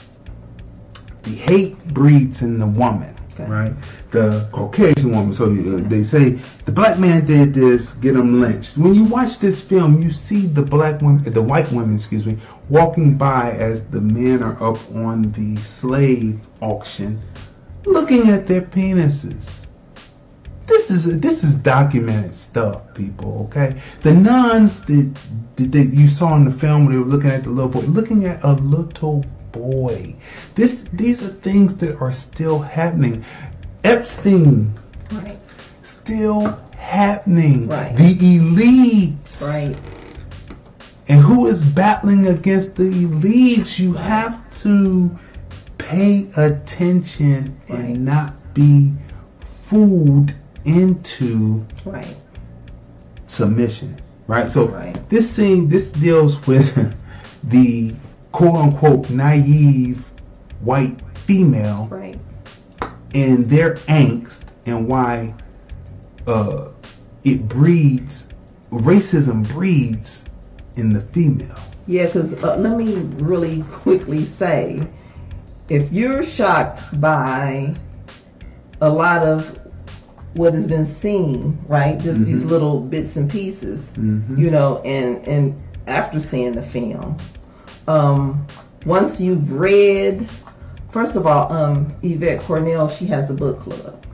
the 1.22 1.34
hate 1.34 1.78
breeds 1.88 2.42
in 2.42 2.58
the 2.58 2.66
woman, 2.66 3.14
Okay. 3.34 3.50
right? 3.50 3.74
The 4.10 4.48
Caucasian 4.52 5.12
woman. 5.12 5.34
So 5.34 5.46
uh, 5.46 5.88
they 5.88 6.02
say 6.02 6.30
the 6.64 6.72
black 6.72 6.98
man 6.98 7.26
did 7.26 7.54
this, 7.54 7.92
get 7.94 8.16
him 8.16 8.40
lynched. 8.40 8.76
When 8.76 8.94
you 8.94 9.04
watch 9.04 9.38
this 9.38 9.62
film, 9.62 10.02
you 10.02 10.10
see 10.10 10.46
the 10.46 10.62
black 10.62 11.00
women, 11.00 11.22
the 11.22 11.42
white 11.42 11.70
women, 11.72 11.94
excuse 11.94 12.26
me, 12.26 12.38
walking 12.68 13.16
by 13.16 13.52
as 13.52 13.86
the 13.86 14.00
men 14.00 14.42
are 14.42 14.60
up 14.62 14.78
on 14.94 15.32
the 15.32 15.56
slave 15.56 16.40
auction, 16.60 17.20
looking 17.84 18.30
at 18.30 18.46
their 18.46 18.62
penises. 18.62 19.66
this 20.66 20.90
is 20.90 21.20
this 21.20 21.44
is 21.44 21.54
documented 21.54 22.34
stuff, 22.34 22.94
people. 22.94 23.48
Okay, 23.48 23.80
the 24.02 24.12
nuns 24.12 24.82
that 24.82 25.14
that, 25.56 25.90
you 25.92 26.08
saw 26.08 26.36
in 26.36 26.44
the 26.44 26.50
film, 26.50 26.90
they 26.90 26.96
were 26.96 27.04
looking 27.04 27.30
at 27.30 27.44
the 27.44 27.50
little 27.50 27.70
boy, 27.70 27.80
looking 27.80 28.24
at 28.24 28.42
a 28.42 28.52
little 28.52 29.24
boy. 29.52 30.14
This 30.54 30.84
these 30.92 31.22
are 31.22 31.28
things 31.28 31.76
that 31.78 32.00
are 32.00 32.12
still 32.12 32.58
happening. 32.60 33.24
Epstein 33.84 34.74
Right. 35.12 35.38
still 35.82 36.58
happening. 36.76 37.68
Right. 37.68 37.94
The 37.96 38.14
elites. 38.38 39.42
Right. 39.42 39.76
And 41.08 41.20
who 41.20 41.46
is 41.46 41.62
battling 41.62 42.26
against 42.28 42.76
the 42.76 42.84
elites? 42.84 43.78
You 43.78 43.94
have 43.94 44.38
to 44.62 45.10
pay 45.78 46.28
attention 46.36 47.56
Right. 47.68 47.78
and 47.80 48.04
not 48.04 48.32
be 48.54 48.92
fooled 49.64 50.32
into 50.64 51.64
Right. 51.84 52.16
submission. 53.26 53.96
Right? 54.26 54.50
So 54.52 54.68
Right. 54.68 54.96
this 55.10 55.28
scene 55.30 55.68
this 55.68 55.90
deals 55.90 56.46
with 56.46 56.94
the 57.44 57.94
quote 58.32 58.56
unquote 58.56 59.10
naive 59.10 60.04
white 60.60 61.00
female 61.16 61.88
Right. 61.90 62.18
and 63.14 63.48
their 63.48 63.74
angst 63.74 64.42
and 64.66 64.86
why 64.88 65.34
uh, 66.26 66.68
it 67.24 67.48
breeds 67.48 68.28
racism 68.70 69.46
breeds 69.48 70.24
in 70.76 70.92
the 70.92 71.00
female. 71.00 71.58
Yeah, 71.86 72.06
because 72.06 72.42
uh, 72.44 72.56
let 72.56 72.76
me 72.76 72.94
really 73.16 73.62
quickly 73.72 74.22
say 74.24 74.86
if 75.68 75.90
you're 75.92 76.22
shocked 76.22 77.00
by 77.00 77.74
a 78.80 78.88
lot 78.88 79.22
of 79.22 79.56
what 80.34 80.54
has 80.54 80.66
been 80.68 80.86
seen, 80.86 81.58
right? 81.66 81.98
Just 81.98 82.24
these 82.24 82.44
little 82.44 82.80
bits 82.80 83.16
and 83.16 83.28
pieces, 83.28 83.92
you 83.96 84.50
know, 84.50 84.80
and, 84.84 85.26
and 85.26 85.60
after 85.88 86.20
seeing 86.20 86.52
the 86.52 86.62
film, 86.62 87.16
um, 87.90 88.46
once 88.86 89.20
you've 89.20 89.50
read, 89.52 90.30
first 90.90 91.16
of 91.16 91.26
all, 91.26 91.52
um, 91.52 91.92
Yvette 92.02 92.40
Carnell, 92.40 92.88
she 92.96 93.06
has 93.06 93.30
a 93.30 93.34
book 93.34 93.60
club. 93.60 94.06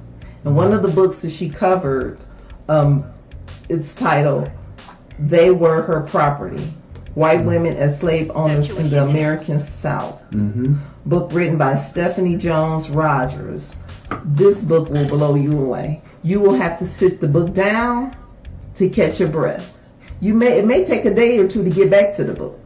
And 0.45 0.57
one 0.57 0.73
of 0.73 0.83
the 0.83 0.89
books 0.89 1.19
that 1.19 1.31
she 1.31 1.51
covered, 1.51 2.19
um, 2.69 3.05
it's 3.69 3.95
titled 3.95 4.51
They 5.19 5.51
Were 5.51 5.83
Her 5.83 6.03
Property 6.03 6.63
White 7.15 7.45
Women 7.45 7.77
as 7.77 7.99
Slave 7.99 8.31
Owners 8.35 8.71
in 8.77 8.89
the 8.89 9.03
American 9.03 9.59
South. 9.59 10.23
Book 11.07 11.33
written 11.33 11.59
by 11.59 11.75
Stephanie 11.77 12.37
Jones 12.37 12.89
Rogers. 12.91 13.79
This 14.25 14.63
book 14.63 14.89
will 14.89 15.09
blow 15.09 15.35
you 15.35 15.59
away. 15.59 16.03
You 16.23 16.41
will 16.41 16.55
have 16.55 16.79
to 16.79 16.87
sit 16.87 17.21
the 17.21 17.29
book 17.29 17.55
down 17.55 18.17
to 18.77 18.89
catch 18.89 19.21
your 19.21 19.29
breath. 19.29 19.79
You 20.21 20.35
may 20.35 20.59
it 20.59 20.67
may 20.67 20.85
take 20.85 21.05
a 21.05 21.15
day 21.15 21.39
or 21.39 21.47
two 21.47 21.63
to 21.63 21.71
get 21.71 21.91
back 21.91 22.15
to 22.17 22.25
the 22.25 22.35
book. 22.35 22.66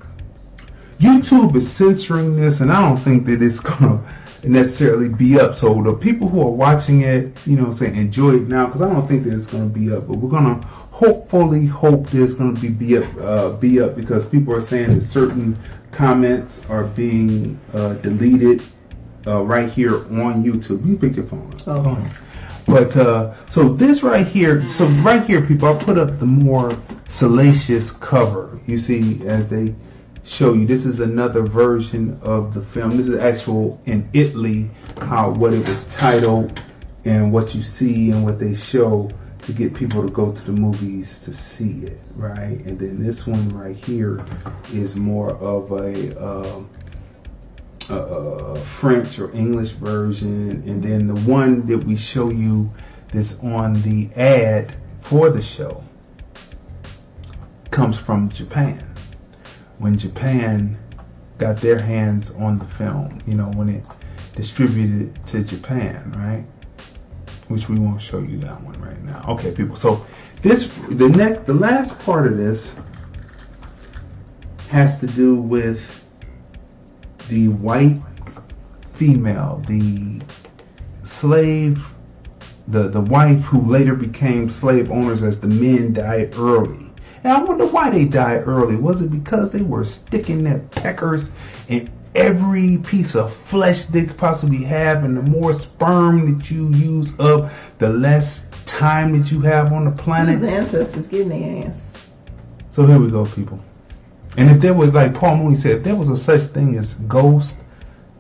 YouTube 1.01 1.57
is 1.57 1.71
censoring 1.71 2.37
this, 2.37 2.61
and 2.61 2.71
I 2.71 2.87
don't 2.87 2.99
think 2.99 3.25
that 3.27 3.41
it's 3.41 3.59
gonna 3.61 4.03
necessarily 4.45 5.09
be 5.09 5.41
up. 5.41 5.55
So 5.55 5.83
the 5.83 5.95
people 5.95 6.29
who 6.29 6.43
are 6.43 6.51
watching 6.51 7.01
it, 7.03 7.47
you 7.47 7.57
know, 7.57 7.73
saying 7.73 7.97
enjoy 7.97 8.37
it 8.37 8.49
now, 8.49 8.67
because 8.67 8.83
I 8.83 8.93
don't 8.93 9.09
think 9.09 9.25
that 9.25 9.33
it's 9.33 9.47
gonna 9.47 9.71
be 9.71 9.91
up. 9.93 10.07
But 10.07 10.19
we're 10.19 10.31
gonna 10.31 10.61
hopefully 10.93 11.65
hope 11.65 12.09
that 12.09 12.23
it's 12.23 12.35
gonna 12.35 12.59
be 12.61 12.69
be 12.69 12.99
up, 12.99 13.05
uh, 13.19 13.51
be 13.57 13.81
up 13.81 13.97
because 13.97 14.27
people 14.27 14.55
are 14.55 14.61
saying 14.61 14.95
that 14.95 15.01
certain 15.01 15.59
comments 15.91 16.61
are 16.69 16.85
being 16.85 17.59
uh, 17.73 17.95
deleted 17.95 18.63
uh, 19.27 19.43
right 19.43 19.71
here 19.71 19.95
on 20.21 20.45
YouTube. 20.45 20.87
You 20.87 20.99
pick 20.99 21.17
your 21.17 21.25
phone. 21.25 21.55
Okay. 21.67 22.11
But 22.67 22.95
uh, 22.97 23.35
so 23.47 23.73
this 23.73 24.03
right 24.03 24.27
here, 24.27 24.63
so 24.69 24.87
right 24.87 25.25
here, 25.25 25.41
people, 25.41 25.69
I 25.69 25.83
put 25.83 25.97
up 25.97 26.19
the 26.19 26.27
more 26.27 26.77
salacious 27.07 27.91
cover. 27.91 28.61
You 28.67 28.79
see, 28.79 29.27
as 29.27 29.49
they 29.49 29.75
show 30.31 30.53
you, 30.53 30.65
this 30.65 30.87
is 30.87 31.01
another 31.01 31.43
version 31.43 32.19
of 32.23 32.55
the 32.55 32.63
film. 32.63 32.91
This 32.97 33.09
is 33.09 33.19
actual 33.19 33.81
in 33.87 34.09
Italy, 34.13 34.71
how 35.01 35.31
what 35.31 35.53
it 35.53 35.69
was 35.69 35.93
titled, 35.93 36.63
and 37.05 37.33
what 37.33 37.53
you 37.55 37.63
see 37.63 38.13
and 38.13 38.25
what 38.25 38.39
they 38.39 38.55
show 38.55 39.11
to 39.43 39.53
get 39.53 39.75
people 39.75 40.03
to 40.03 40.11
go 40.11 40.31
to 40.31 40.43
the 40.45 40.53
movies 40.53 41.19
to 41.21 41.35
see 41.35 41.85
it, 41.85 41.99
right? 42.15 42.61
And 42.65 42.79
then 42.79 43.01
this 43.01 43.27
one 43.27 43.49
right 43.49 43.77
here 43.85 44.25
is 44.73 44.97
more 44.97 45.31
of 45.37 45.73
a. 45.73 46.25
Um, 46.25 46.71
a 47.93 48.55
French 48.55 49.19
or 49.19 49.33
English 49.33 49.71
version, 49.71 50.63
and 50.65 50.81
then 50.81 51.09
the 51.09 51.21
one 51.29 51.67
that 51.67 51.79
we 51.79 51.97
show 51.97 52.31
you 52.31 52.71
that's 53.09 53.37
on 53.41 53.73
the 53.83 54.09
ad 54.15 54.73
for 55.01 55.29
the 55.29 55.43
show 55.43 55.83
comes 57.73 57.99
from 57.99 58.29
Japan. 58.29 58.90
When 59.81 59.99
Japan 59.99 60.79
got 61.39 61.57
their 61.57 61.81
hands 61.81 62.33
on 62.33 62.59
the 62.59 62.67
film, 62.67 63.23
you 63.27 63.35
know, 63.35 63.51
when 63.53 63.71
it 63.71 63.85
distributed 64.37 65.17
it 65.17 65.27
to 65.29 65.43
Japan, 65.43 66.13
right? 66.17 66.45
Which 67.49 67.69
we 67.69 67.79
won't 67.79 68.01
show 68.01 68.21
you 68.21 68.39
that 68.41 68.63
one 68.63 68.79
right 68.81 69.03
now. 69.03 69.25
Okay, 69.27 69.53
people. 69.53 69.77
So 69.77 70.07
this 70.43 70.67
the 70.91 71.09
next 71.09 71.47
the 71.47 71.55
last 71.55 71.99
part 71.99 72.27
of 72.27 72.37
this 72.37 72.75
has 74.69 74.99
to 75.01 75.07
do 75.07 75.35
with 75.35 76.09
the 77.29 77.49
white 77.49 78.01
female, 78.93 79.65
the 79.67 80.21
slave, 81.05 81.83
the, 82.69 82.89
the 82.89 83.01
wife 83.01 83.45
who 83.45 83.61
later 83.63 83.95
became 83.95 84.49
slave 84.51 84.91
owners 84.91 85.23
as 85.23 85.41
the 85.41 85.47
men 85.47 85.95
died 85.95 86.35
early. 86.37 86.90
And 87.23 87.33
I 87.33 87.43
wonder 87.43 87.67
why 87.67 87.91
they 87.91 88.07
died 88.07 88.47
early. 88.47 88.77
Was 88.77 89.03
it 89.03 89.11
because 89.11 89.51
they 89.51 89.63
were 89.63 89.85
sticking 89.85 90.43
their 90.45 90.61
peckers 90.61 91.31
in 91.69 91.91
every 92.15 92.79
piece 92.79 93.15
of 93.15 93.35
flesh 93.35 93.87
they 93.87 94.07
could 94.07 94.17
possibly 94.17 94.63
have, 94.65 95.05
and 95.05 95.17
the 95.17 95.23
more 95.23 95.53
sperm 95.53 96.39
that 96.39 96.51
you 96.51 96.69
use 96.71 97.19
up, 97.21 97.51
the 97.79 97.89
less 97.89 98.47
time 98.67 99.19
that 99.19 99.31
you 99.31 99.41
have 99.41 99.73
on 99.73 99.85
the 99.85 99.91
His 99.91 100.01
planet? 100.01 100.43
ancestors 100.43 101.09
getting 101.09 101.29
their 101.29 101.67
ass. 101.69 102.11
So 102.71 102.87
here 102.87 102.99
we 102.99 103.11
go, 103.11 103.25
people. 103.27 103.63
And 104.37 104.51
if 104.51 104.61
there 104.61 104.75
was, 104.75 104.93
like 104.93 105.15
Paul 105.15 105.37
Mooney 105.37 105.57
said, 105.57 105.79
if 105.79 105.85
there 105.85 105.97
was 105.97 106.09
a 106.09 106.17
such 106.17 106.43
thing 106.53 106.77
as 106.77 106.95
ghost, 106.95 107.59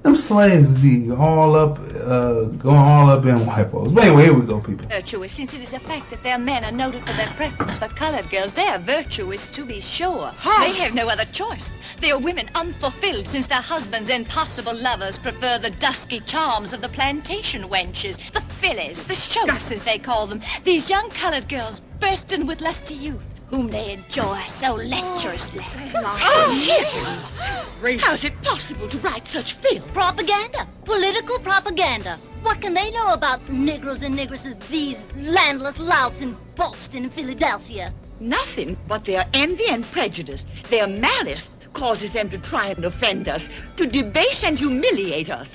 them 0.03 0.17
slaves 0.17 0.81
be 0.81 1.11
all 1.11 1.55
up, 1.55 1.79
uh, 1.79 2.45
going 2.45 2.77
all 2.77 3.11
up 3.11 3.25
in 3.27 3.45
white 3.47 3.71
folks. 3.71 3.93
But 3.93 4.05
anyway, 4.05 4.25
here 4.25 4.35
we 4.35 4.47
go, 4.47 4.61
people. 4.61 4.87
virtuous, 4.89 5.33
since 5.33 5.53
it 5.53 5.61
is 5.61 5.75
a 5.75 5.81
fact 5.81 6.11
that 6.11 6.23
their 6.23 6.39
men 6.39 6.65
are 6.65 6.73
noted 6.73 7.07
for 7.07 7.13
their 7.15 7.29
preference 7.29 7.77
for 7.77 7.89
colored 7.89 8.31
girls. 8.31 8.55
They 8.55 8.67
are 8.67 8.79
virtuous, 8.79 9.47
to 9.49 9.65
be 9.65 9.81
sure. 9.81 10.33
They 10.43 10.73
have 10.73 10.95
no 10.95 11.09
other 11.09 11.27
choice. 11.27 11.71
They 12.01 12.11
are 12.13 12.19
women 12.19 12.49
unfulfilled, 12.55 13.29
since 13.29 13.47
their 13.47 13.61
husbands 13.61 14.09
and 14.09 14.27
possible 14.27 14.75
lovers 14.75 15.19
prefer 15.19 15.59
the 15.59 15.71
dusky 15.71 16.21
charms 16.21 16.73
of 16.73 16.81
the 16.81 16.89
plantation 16.89 17.65
wenches, 17.65 18.19
the 18.33 18.41
fillies, 18.41 19.07
the 19.07 19.15
shows, 19.15 19.71
as 19.71 19.85
they 19.85 19.99
call 19.99 20.27
them. 20.27 20.41
These 20.65 20.89
young 20.89 21.11
colored 21.11 21.49
girls 21.49 21.81
bursting 22.01 22.47
with 22.47 22.63
lusty 22.63 22.95
youth. 22.95 23.30
Whom 23.51 23.67
they 23.67 23.95
enjoy 23.95 24.45
so 24.47 24.75
lecherously. 24.77 25.65
Oh, 25.97 26.19
oh 26.23 27.25
heavens! 27.83 28.01
How's 28.01 28.23
it 28.23 28.41
possible 28.43 28.89
to 28.89 28.97
write 28.99 29.27
such 29.27 29.55
filth? 29.55 29.93
Propaganda. 29.93 30.69
Political 30.85 31.41
propaganda. 31.41 32.17
What 32.43 32.61
can 32.61 32.75
they 32.75 32.93
know 32.93 33.13
about 33.13 33.49
Negroes 33.49 34.03
and 34.03 34.15
Negresses, 34.15 34.57
these 34.69 35.09
landless 35.17 35.81
louts 35.81 36.21
in 36.21 36.37
Boston 36.55 37.05
and 37.05 37.13
Philadelphia? 37.13 37.93
Nothing 38.21 38.79
but 38.87 39.05
their 39.05 39.27
envy 39.35 39.67
and 39.69 39.85
prejudice, 39.85 40.45
their 40.69 40.87
malice, 40.87 41.51
causes 41.73 42.13
them 42.13 42.31
to 42.31 42.39
try 42.39 42.69
and 42.69 42.85
offend 42.85 43.29
us, 43.29 43.49
to 43.77 43.87
debase 43.87 44.45
and 44.45 44.57
humiliate 44.57 45.29
us. 45.29 45.49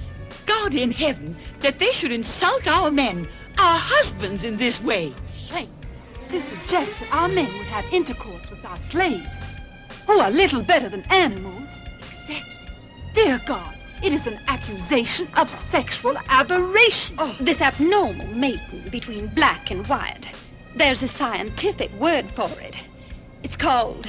God 0.45 0.75
in 0.75 0.91
heaven, 0.91 1.37
that 1.59 1.79
they 1.79 1.93
should 1.93 2.11
insult 2.11 2.67
our 2.67 2.91
men, 2.91 3.25
our 3.57 3.77
husbands 3.77 4.43
in 4.43 4.57
this 4.57 4.81
way. 4.83 5.13
Shame 5.47 5.69
to 6.35 6.41
suggest 6.41 6.99
that 6.99 7.13
our 7.13 7.29
men 7.29 7.47
would 7.57 7.67
have 7.67 7.85
intercourse 7.93 8.49
with 8.49 8.65
our 8.65 8.75
slaves, 8.89 9.55
who 10.05 10.19
are 10.19 10.29
little 10.29 10.61
better 10.61 10.89
than 10.89 11.01
animals. 11.03 11.69
Exactly. 11.97 12.43
Dear 13.13 13.39
God, 13.45 13.73
it 14.03 14.11
is 14.11 14.27
an 14.27 14.37
accusation 14.47 15.29
of 15.37 15.49
sexual 15.49 16.17
aberration. 16.27 17.15
Oh, 17.19 17.37
this 17.39 17.61
abnormal 17.61 18.27
mating 18.27 18.89
between 18.89 19.27
black 19.27 19.71
and 19.71 19.87
white. 19.87 20.29
There's 20.75 21.01
a 21.03 21.07
scientific 21.07 21.89
word 21.93 22.29
for 22.31 22.49
it. 22.59 22.75
It's 23.43 23.55
called 23.55 24.05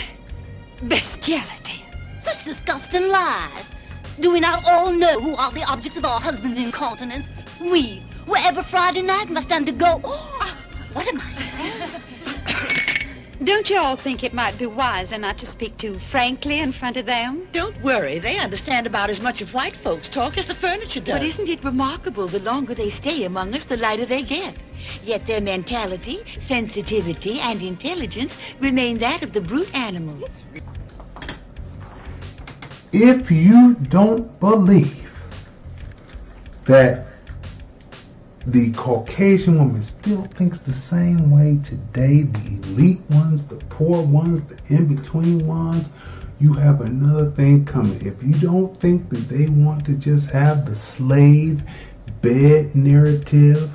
bestiality. 0.83 1.85
Such 2.19 2.45
disgusting 2.45 3.07
lies. 3.07 3.71
Do 4.19 4.33
we 4.33 4.41
not 4.41 4.65
all 4.65 4.91
know 4.91 5.21
who 5.21 5.37
are 5.37 5.53
the 5.53 5.63
objects 5.63 5.97
of 5.97 6.05
our 6.05 6.19
husbands' 6.19 6.59
incontinence? 6.59 7.29
We, 7.61 8.03
wherever 8.27 8.65
Friday 8.65 9.03
night 9.03 9.31
must 9.31 9.53
undergo. 9.53 10.01
Ah, 10.39 10.57
what 10.93 11.07
am 11.09 11.21
I 11.21 11.35
saying? 11.35 12.03
Don't 13.47 13.71
you 13.71 13.79
all 13.79 13.95
think 13.95 14.25
it 14.25 14.35
might 14.35 14.59
be 14.59 14.67
wiser 14.67 15.19
not 15.19 15.39
to 15.39 15.47
speak 15.47 15.77
too 15.77 16.01
frankly 16.01 16.59
in 16.59 16.73
front 16.73 16.97
of 16.97 17.07
them? 17.07 17.47
Don't 17.53 17.81
worry, 17.81 18.19
they 18.19 18.39
understand 18.39 18.89
about 18.89 19.09
as 19.09 19.21
much 19.21 19.41
of 19.41 19.55
white 19.55 19.77
folks' 19.77 20.09
talk 20.09 20.37
as 20.37 20.49
the 20.49 20.55
furniture 20.55 20.99
does. 20.99 21.15
But 21.15 21.23
isn't 21.23 21.49
it 21.49 21.63
remarkable 21.63 22.27
the 22.27 22.41
longer 22.41 22.75
they 22.75 22.91
stay 22.91 23.23
among 23.23 23.55
us, 23.55 23.65
the 23.65 23.77
lighter 23.77 24.05
they 24.05 24.23
get? 24.23 24.57
Yet 25.05 25.29
their 25.29 25.41
mentality, 25.41 26.25
sensitivity, 26.41 27.39
and 27.39 27.63
intelligence 27.63 28.37
remain 28.59 28.99
that 28.99 29.23
of 29.23 29.33
the 29.33 29.41
brute 29.41 29.73
animals. 29.77 30.43
If 32.93 33.31
you 33.31 33.75
don't 33.75 34.41
believe 34.41 35.09
that 36.65 37.07
the 38.47 38.73
Caucasian 38.73 39.59
woman 39.59 39.83
still 39.83 40.23
thinks 40.23 40.59
the 40.59 40.73
same 40.73 41.31
way 41.31 41.59
today, 41.65 42.23
the 42.23 42.69
elite 42.69 43.01
ones, 43.11 43.47
the 43.47 43.57
poor 43.57 44.05
ones, 44.07 44.45
the 44.45 44.57
in 44.69 44.95
between 44.95 45.47
ones, 45.47 45.93
you 46.39 46.53
have 46.53 46.81
another 46.81 47.31
thing 47.33 47.65
coming. 47.65 48.01
If 48.07 48.23
you 48.23 48.35
don't 48.35 48.79
think 48.81 49.09
that 49.09 49.29
they 49.29 49.49
want 49.49 49.85
to 49.87 49.95
just 49.95 50.31
have 50.31 50.65
the 50.65 50.77
slave 50.77 51.63
bed 52.23 52.77
narrative 52.77 53.73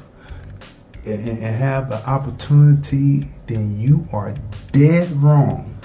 and, 1.06 1.28
and 1.28 1.56
have 1.56 1.90
the 1.90 2.08
opportunity, 2.10 3.28
then 3.48 3.78
you 3.78 4.08
are 4.14 4.36
dead 4.72 5.10
wrong. 5.12 5.78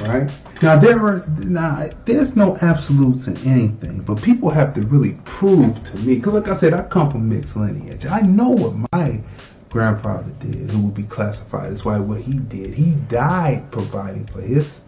Right? 0.00 0.30
Now 0.62 0.76
there 0.76 0.98
are 1.06 1.26
now 1.38 1.90
there's 2.06 2.34
no 2.34 2.56
absolutes 2.62 3.28
in 3.28 3.36
anything, 3.46 4.00
but 4.00 4.22
people 4.22 4.48
have 4.48 4.72
to 4.74 4.82
really 4.82 5.18
prove 5.24 5.82
to 5.84 5.98
me. 5.98 6.16
Because 6.16 6.32
like 6.32 6.48
I 6.48 6.56
said, 6.56 6.72
I 6.72 6.82
come 6.82 7.10
from 7.10 7.28
mixed 7.28 7.56
lineage. 7.56 8.06
I 8.06 8.20
know 8.22 8.50
what 8.50 8.90
my 8.92 9.20
grandfather 9.68 10.30
did, 10.40 10.70
who 10.70 10.86
would 10.86 10.94
be 10.94 11.02
classified 11.02 11.72
as 11.72 11.84
why 11.84 11.98
what 11.98 12.22
he 12.22 12.38
did. 12.38 12.72
He 12.72 12.92
died 13.08 13.70
providing 13.70 14.26
for 14.26 14.40
his 14.40 14.80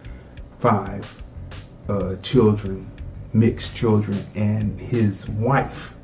five 0.59 1.23
uh, 1.89 2.17
children, 2.23 2.91
mixed 3.35 3.77
children, 3.77 4.19
and 4.35 4.81
his 4.81 5.29
wife. 5.29 5.95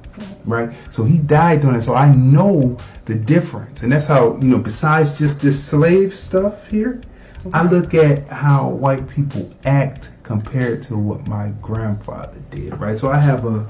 Right, 0.45 0.71
so 0.93 1.03
he 1.03 1.19
died 1.19 1.63
doing 1.63 1.75
it. 1.75 1.83
So 1.83 1.95
I 1.95 2.15
know 2.15 2.77
the 3.07 3.17
difference, 3.17 3.83
and 3.83 3.91
that's 3.91 4.07
how 4.07 4.37
you 4.37 4.47
know. 4.47 4.59
Besides 4.59 5.19
just 5.19 5.41
this 5.41 5.61
slave 5.61 6.15
stuff 6.15 6.69
here, 6.69 7.03
I 7.53 7.63
look 7.63 7.95
at 7.95 8.27
how 8.29 8.71
white 8.71 9.09
people 9.09 9.51
act 9.65 10.11
compared 10.23 10.83
to 10.85 10.97
what 10.97 11.27
my 11.27 11.53
grandfather 11.61 12.41
did, 12.51 12.79
right? 12.81 12.97
So 12.97 13.11
I 13.11 13.19
have 13.19 13.45
a, 13.45 13.69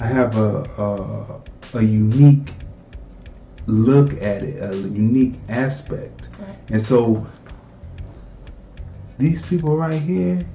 I 0.00 0.06
have 0.06 0.36
a, 0.36 0.64
a, 0.78 1.78
a 1.78 1.82
unique 1.82 2.52
look 3.66 4.12
at 4.14 4.42
it, 4.42 4.62
a 4.62 4.76
unique 4.76 5.34
aspect, 5.48 6.28
and 6.68 6.80
so 6.80 7.26
these 9.18 9.46
people 9.48 9.76
right 9.76 10.00
here 10.00 10.46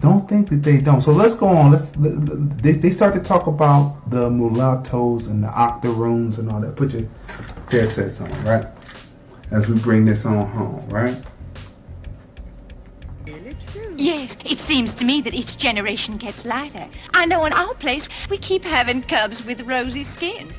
don't 0.00 0.28
think 0.28 0.48
that 0.50 0.62
they 0.62 0.80
don't. 0.80 1.02
So 1.02 1.12
let's 1.12 1.34
go 1.34 1.48
on. 1.48 1.70
Let's. 1.72 1.92
They, 1.92 2.72
they 2.72 2.90
start 2.90 3.14
to 3.14 3.20
talk 3.20 3.46
about 3.46 4.10
the 4.10 4.30
mulattoes 4.30 5.26
and 5.26 5.42
the 5.42 5.48
octoroons 5.48 6.38
and 6.38 6.50
all 6.50 6.60
that. 6.60 6.76
Put 6.76 6.92
your 6.92 7.08
headsets 7.70 8.20
on, 8.20 8.44
right? 8.44 8.66
As 9.50 9.68
we 9.68 9.78
bring 9.80 10.04
this 10.04 10.24
on 10.24 10.46
home, 10.48 10.88
right? 10.88 11.14
Yes, 13.96 14.36
it 14.44 14.58
seems 14.58 14.94
to 14.96 15.04
me 15.04 15.20
that 15.22 15.34
each 15.34 15.56
generation 15.56 16.16
gets 16.16 16.44
lighter. 16.44 16.88
I 17.12 17.26
know 17.26 17.44
in 17.44 17.52
our 17.52 17.74
place 17.74 18.08
we 18.28 18.38
keep 18.38 18.64
having 18.64 19.02
cubs 19.02 19.46
with 19.46 19.60
rosy 19.62 20.04
skins. 20.04 20.54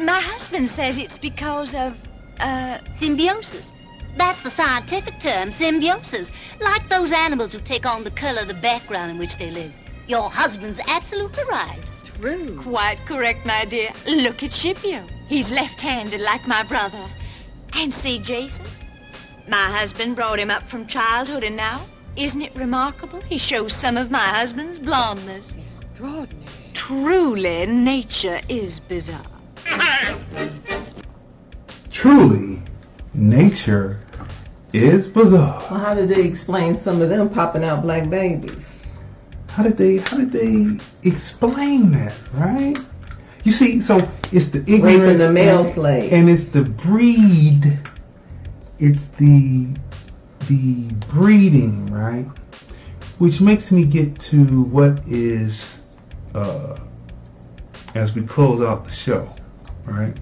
My 0.00 0.20
husband 0.20 0.68
says 0.68 0.98
it's 0.98 1.18
because 1.18 1.74
of, 1.74 1.96
uh... 2.40 2.78
Symbiosis. 2.94 3.72
That's 4.16 4.42
the 4.42 4.50
scientific 4.50 5.20
term, 5.20 5.52
symbiosis. 5.52 6.30
Like 6.60 6.88
those 6.88 7.12
animals 7.12 7.52
who 7.52 7.60
take 7.60 7.86
on 7.86 8.04
the 8.04 8.10
color 8.10 8.42
of 8.42 8.48
the 8.48 8.54
background 8.54 9.10
in 9.10 9.18
which 9.18 9.36
they 9.38 9.50
live. 9.50 9.72
Your 10.08 10.30
husband's 10.30 10.80
absolutely 10.88 11.44
right. 11.50 11.78
True. 12.16 12.60
Quite 12.60 13.04
correct, 13.06 13.46
my 13.46 13.64
dear. 13.64 13.90
Look 14.08 14.42
at 14.42 14.52
Scipio. 14.52 15.04
He's 15.28 15.50
left-handed 15.50 16.20
like 16.20 16.46
my 16.48 16.62
brother. 16.62 17.04
And 17.74 17.92
see 17.92 18.18
Jason? 18.18 18.64
My 19.46 19.66
husband 19.66 20.16
brought 20.16 20.38
him 20.38 20.50
up 20.50 20.68
from 20.68 20.86
childhood, 20.86 21.44
and 21.44 21.56
now, 21.56 21.80
isn't 22.18 22.42
it 22.42 22.54
remarkable? 22.56 23.20
He 23.22 23.38
shows 23.38 23.72
some 23.72 23.96
of 23.96 24.10
my 24.10 24.18
husband's 24.18 24.78
blondness. 24.78 25.52
Extraordinary. 25.56 26.44
Truly, 26.74 27.66
nature 27.66 28.40
is 28.48 28.80
bizarre. 28.80 29.22
Truly, 31.90 32.62
nature 33.14 34.00
is 34.72 35.08
bizarre. 35.08 35.60
Well, 35.70 35.80
how 35.80 35.94
did 35.94 36.08
they 36.08 36.22
explain 36.22 36.76
some 36.76 37.00
of 37.00 37.08
them 37.08 37.28
popping 37.30 37.64
out 37.64 37.82
black 37.82 38.08
babies? 38.10 38.76
How 39.50 39.62
did 39.62 39.76
they? 39.76 39.98
How 39.98 40.18
did 40.18 40.30
they 40.32 40.78
explain 41.08 41.90
that? 41.92 42.16
Right? 42.34 42.76
You 43.44 43.52
see, 43.52 43.80
so 43.80 43.96
it's 44.30 44.48
the 44.48 44.58
ignorance, 44.60 44.98
Raping 45.00 45.18
the 45.18 45.32
male 45.32 45.64
and, 45.64 45.74
slaves. 45.74 46.12
and 46.12 46.28
it's 46.28 46.46
the 46.46 46.62
breed. 46.62 47.78
It's 48.78 49.06
the 49.08 49.68
the 50.48 50.90
breeding, 51.08 51.86
right? 51.92 52.26
Which 53.18 53.40
makes 53.40 53.70
me 53.70 53.84
get 53.84 54.18
to 54.20 54.62
what 54.64 55.06
is, 55.06 55.82
uh, 56.34 56.78
as 57.94 58.14
we 58.14 58.22
close 58.26 58.62
out 58.62 58.84
the 58.84 58.90
show, 58.90 59.34
right? 59.84 60.16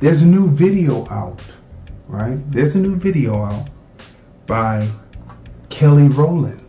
There's 0.00 0.22
a 0.22 0.26
new 0.26 0.50
video 0.50 1.08
out, 1.08 1.42
right? 2.06 2.38
There's 2.52 2.76
a 2.76 2.80
new 2.80 2.96
video 2.96 3.44
out 3.44 3.68
by 4.46 4.86
Kelly 5.70 6.08
Rowland 6.08 6.64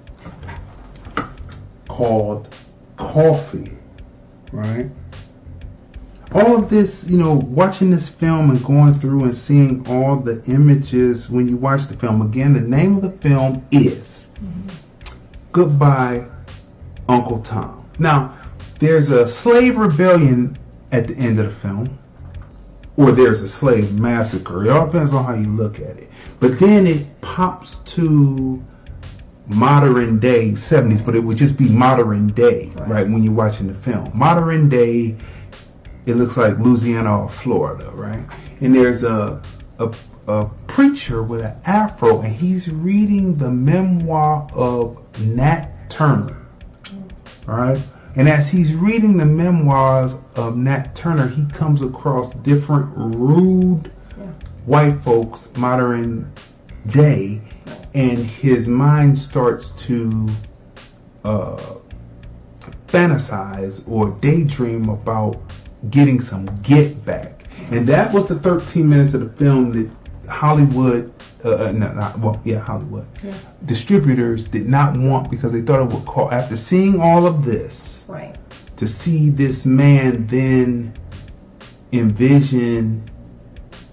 called 1.89 2.55
Coffee, 2.97 3.77
right? 4.53 4.89
All 6.35 6.57
of 6.57 6.69
this, 6.69 7.07
you 7.07 7.17
know, 7.17 7.33
watching 7.33 7.89
this 7.89 8.09
film 8.09 8.49
and 8.49 8.61
going 8.65 8.93
through 8.93 9.23
and 9.23 9.33
seeing 9.33 9.87
all 9.87 10.17
the 10.17 10.43
images 10.47 11.29
when 11.29 11.47
you 11.47 11.55
watch 11.55 11.87
the 11.87 11.95
film. 11.95 12.21
Again, 12.21 12.51
the 12.51 12.59
name 12.59 12.97
of 12.97 13.03
the 13.03 13.11
film 13.11 13.65
is 13.71 14.25
Goodbye, 15.53 16.27
Uncle 17.07 17.39
Tom. 17.39 17.89
Now, 17.99 18.37
there's 18.79 19.09
a 19.11 19.25
slave 19.25 19.77
rebellion 19.77 20.57
at 20.91 21.07
the 21.07 21.15
end 21.15 21.39
of 21.39 21.45
the 21.45 21.51
film, 21.53 21.97
or 22.97 23.13
there's 23.13 23.41
a 23.41 23.47
slave 23.47 23.97
massacre. 23.97 24.65
It 24.65 24.71
all 24.71 24.87
depends 24.87 25.13
on 25.13 25.23
how 25.23 25.35
you 25.35 25.47
look 25.47 25.79
at 25.79 25.95
it. 25.95 26.09
But 26.41 26.59
then 26.59 26.85
it 26.85 27.05
pops 27.21 27.77
to 27.95 28.61
modern 29.47 30.19
day 30.19 30.51
70s, 30.51 31.05
but 31.05 31.15
it 31.15 31.21
would 31.21 31.37
just 31.37 31.57
be 31.57 31.69
modern 31.69 32.27
day, 32.27 32.73
right, 32.75 33.07
when 33.07 33.23
you're 33.23 33.31
watching 33.31 33.67
the 33.67 33.73
film. 33.73 34.11
Modern 34.13 34.67
day, 34.67 35.15
it 36.05 36.15
looks 36.15 36.37
like 36.37 36.57
Louisiana 36.59 37.23
or 37.23 37.29
Florida, 37.29 37.89
right? 37.93 38.23
And 38.61 38.75
there's 38.75 39.03
a, 39.03 39.41
a, 39.79 39.93
a 40.27 40.45
preacher 40.67 41.23
with 41.23 41.41
an 41.41 41.55
afro, 41.65 42.21
and 42.21 42.33
he's 42.33 42.69
reading 42.69 43.35
the 43.35 43.49
memoir 43.49 44.47
of 44.53 45.25
Nat 45.25 45.89
Turner, 45.89 46.45
all 47.47 47.55
right? 47.55 47.87
And 48.15 48.29
as 48.29 48.49
he's 48.49 48.73
reading 48.73 49.17
the 49.17 49.25
memoirs 49.25 50.15
of 50.35 50.55
Nat 50.57 50.95
Turner, 50.95 51.27
he 51.27 51.45
comes 51.47 51.81
across 51.81 52.31
different 52.35 52.89
rude 52.95 53.91
white 54.65 55.03
folks, 55.03 55.49
modern 55.57 56.31
day, 56.87 57.41
and 57.93 58.17
his 58.17 58.67
mind 58.67 59.17
starts 59.17 59.71
to 59.71 60.27
uh, 61.23 61.75
fantasize 62.87 63.87
or 63.89 64.11
daydream 64.21 64.89
about 64.89 65.39
getting 65.89 66.21
some 66.21 66.45
get 66.63 67.05
back. 67.05 67.43
And 67.71 67.87
that 67.87 68.13
was 68.13 68.27
the 68.27 68.35
13 68.35 68.87
minutes 68.87 69.13
of 69.13 69.21
the 69.21 69.29
film 69.43 69.71
that 69.71 69.89
Hollywood, 70.29 71.11
uh, 71.43 71.49
uh, 71.55 71.71
no, 71.71 71.91
not, 71.93 72.19
well, 72.19 72.39
yeah, 72.43 72.59
Hollywood, 72.59 73.05
Yeah. 73.23 73.31
distributors 73.65 74.45
did 74.45 74.67
not 74.67 74.97
want 74.97 75.29
because 75.31 75.51
they 75.53 75.61
thought 75.61 75.81
it 75.81 75.93
would 75.93 76.05
call, 76.05 76.31
after 76.31 76.55
seeing 76.57 76.99
all 76.99 77.25
of 77.25 77.45
this, 77.45 78.03
Right. 78.07 78.35
to 78.77 78.87
see 78.87 79.29
this 79.29 79.65
man 79.65 80.27
then 80.29 80.93
envision, 81.93 83.01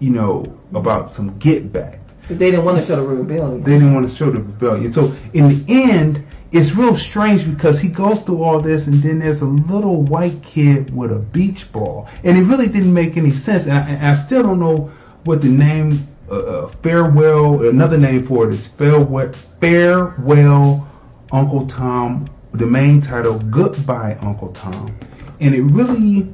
you 0.00 0.10
know, 0.10 0.52
about 0.74 1.10
some 1.10 1.36
get 1.38 1.72
back. 1.72 1.98
But 2.28 2.38
they 2.38 2.50
didn't 2.50 2.64
want 2.64 2.78
to 2.78 2.84
show 2.84 2.96
the 2.96 3.02
rebellion. 3.02 3.62
They 3.62 3.72
didn't 3.72 3.94
want 3.94 4.08
to 4.08 4.14
show 4.14 4.30
the 4.30 4.38
rebellion. 4.38 4.92
So 4.92 5.12
in 5.32 5.48
the 5.48 5.64
end, 5.68 6.22
it's 6.52 6.74
real 6.74 6.96
strange 6.98 7.48
because 7.48 7.80
he 7.80 7.88
goes 7.88 8.22
through 8.22 8.42
all 8.42 8.60
this, 8.60 8.86
and 8.86 8.96
then 8.96 9.20
there's 9.20 9.40
a 9.40 9.46
little 9.46 10.02
white 10.02 10.42
kid 10.42 10.94
with 10.94 11.10
a 11.10 11.18
beach 11.18 11.72
ball, 11.72 12.08
and 12.24 12.36
it 12.36 12.42
really 12.42 12.68
didn't 12.68 12.92
make 12.92 13.16
any 13.16 13.30
sense. 13.30 13.66
And 13.66 13.78
I, 13.78 14.10
I 14.10 14.14
still 14.14 14.42
don't 14.42 14.60
know 14.60 14.92
what 15.24 15.40
the 15.40 15.48
name 15.48 15.98
uh, 16.30 16.34
uh, 16.34 16.68
farewell. 16.82 17.66
Another 17.66 17.96
name 17.96 18.26
for 18.26 18.46
it 18.48 18.54
is 18.54 18.66
farewell, 18.66 19.32
farewell, 19.32 20.88
Uncle 21.32 21.66
Tom. 21.66 22.28
The 22.52 22.66
main 22.66 23.00
title, 23.00 23.38
Goodbye, 23.38 24.18
Uncle 24.20 24.52
Tom, 24.52 24.94
and 25.40 25.54
it 25.54 25.62
really 25.62 26.30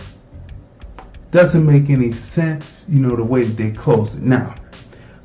doesn't 1.30 1.64
make 1.64 1.90
any 1.90 2.10
sense, 2.10 2.86
you 2.88 2.98
know, 2.98 3.14
the 3.14 3.22
way 3.22 3.44
that 3.44 3.56
they 3.56 3.70
close 3.70 4.16
it. 4.16 4.22
Now, 4.22 4.56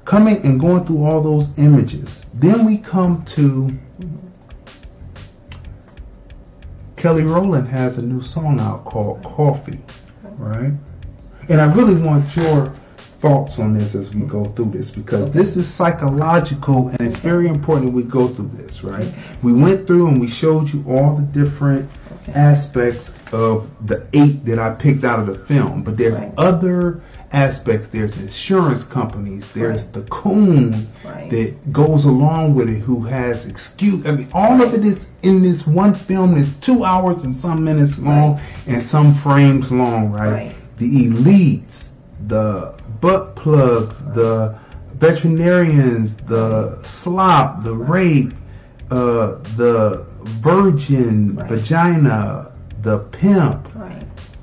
coming 0.05 0.37
and 0.45 0.59
going 0.59 0.85
through 0.85 1.03
all 1.03 1.21
those 1.21 1.47
images. 1.57 2.25
Then 2.35 2.65
we 2.65 2.77
come 2.77 3.23
to 3.25 3.75
Kelly 7.03 7.23
Rowland 7.23 7.67
has 7.67 7.97
a 7.97 8.01
new 8.01 8.21
song 8.21 8.61
out 8.61 8.85
called 8.85 9.21
Coffee, 9.25 9.81
right? 10.37 10.71
And 11.49 11.59
I 11.59 11.65
really 11.73 11.95
want 11.95 12.33
your 12.33 12.67
thoughts 12.95 13.59
on 13.59 13.77
this 13.77 13.93
as 13.93 14.15
we 14.15 14.21
go 14.21 14.45
through 14.45 14.71
this 14.71 14.89
because 14.89 15.29
this 15.33 15.57
is 15.57 15.67
psychological 15.67 16.87
and 16.87 17.01
it's 17.01 17.19
very 17.19 17.49
important 17.49 17.91
we 17.91 18.03
go 18.03 18.29
through 18.29 18.51
this, 18.53 18.85
right? 18.85 19.13
We 19.41 19.51
went 19.51 19.85
through 19.85 20.07
and 20.07 20.21
we 20.21 20.29
showed 20.29 20.71
you 20.71 20.81
all 20.87 21.17
the 21.17 21.23
different 21.23 21.89
aspects 22.35 23.17
of 23.33 23.69
the 23.85 24.07
eight 24.13 24.45
that 24.45 24.57
I 24.57 24.73
picked 24.73 25.03
out 25.03 25.19
of 25.19 25.27
the 25.27 25.35
film, 25.35 25.83
but 25.83 25.97
there's 25.97 26.21
other 26.37 27.03
aspects. 27.33 27.87
There's 27.87 28.21
insurance 28.21 28.83
companies. 28.83 29.51
There's 29.51 29.85
the 29.87 30.03
coon 30.03 30.71
that 31.03 31.55
goes 31.71 32.05
along 32.05 32.55
with 32.55 32.69
it 32.69 32.79
who 32.79 33.03
has 33.03 33.45
excuse. 33.47 34.05
I 34.05 34.11
mean, 34.11 34.29
all 34.33 34.61
of 34.61 34.73
it 34.73 34.85
is 34.85 35.07
in 35.23 35.41
this 35.41 35.67
one 35.67 35.93
film. 35.93 36.37
is 36.37 36.55
two 36.57 36.83
hours 36.83 37.23
and 37.23 37.35
some 37.35 37.63
minutes 37.63 37.97
long 37.97 38.39
and 38.67 38.81
some 38.81 39.13
frames 39.15 39.71
long, 39.71 40.11
right? 40.11 40.55
The 40.77 41.07
elites, 41.07 41.89
the 42.27 42.79
butt 43.01 43.35
plugs, 43.35 44.03
the 44.13 44.57
veterinarians, 44.95 46.15
the 46.17 46.81
slop, 46.83 47.63
the 47.63 47.73
rape, 47.73 48.31
uh, 48.91 49.39
the 49.57 50.05
virgin 50.23 51.35
vagina, 51.47 52.51
the 52.81 52.99
pimp, 52.99 53.67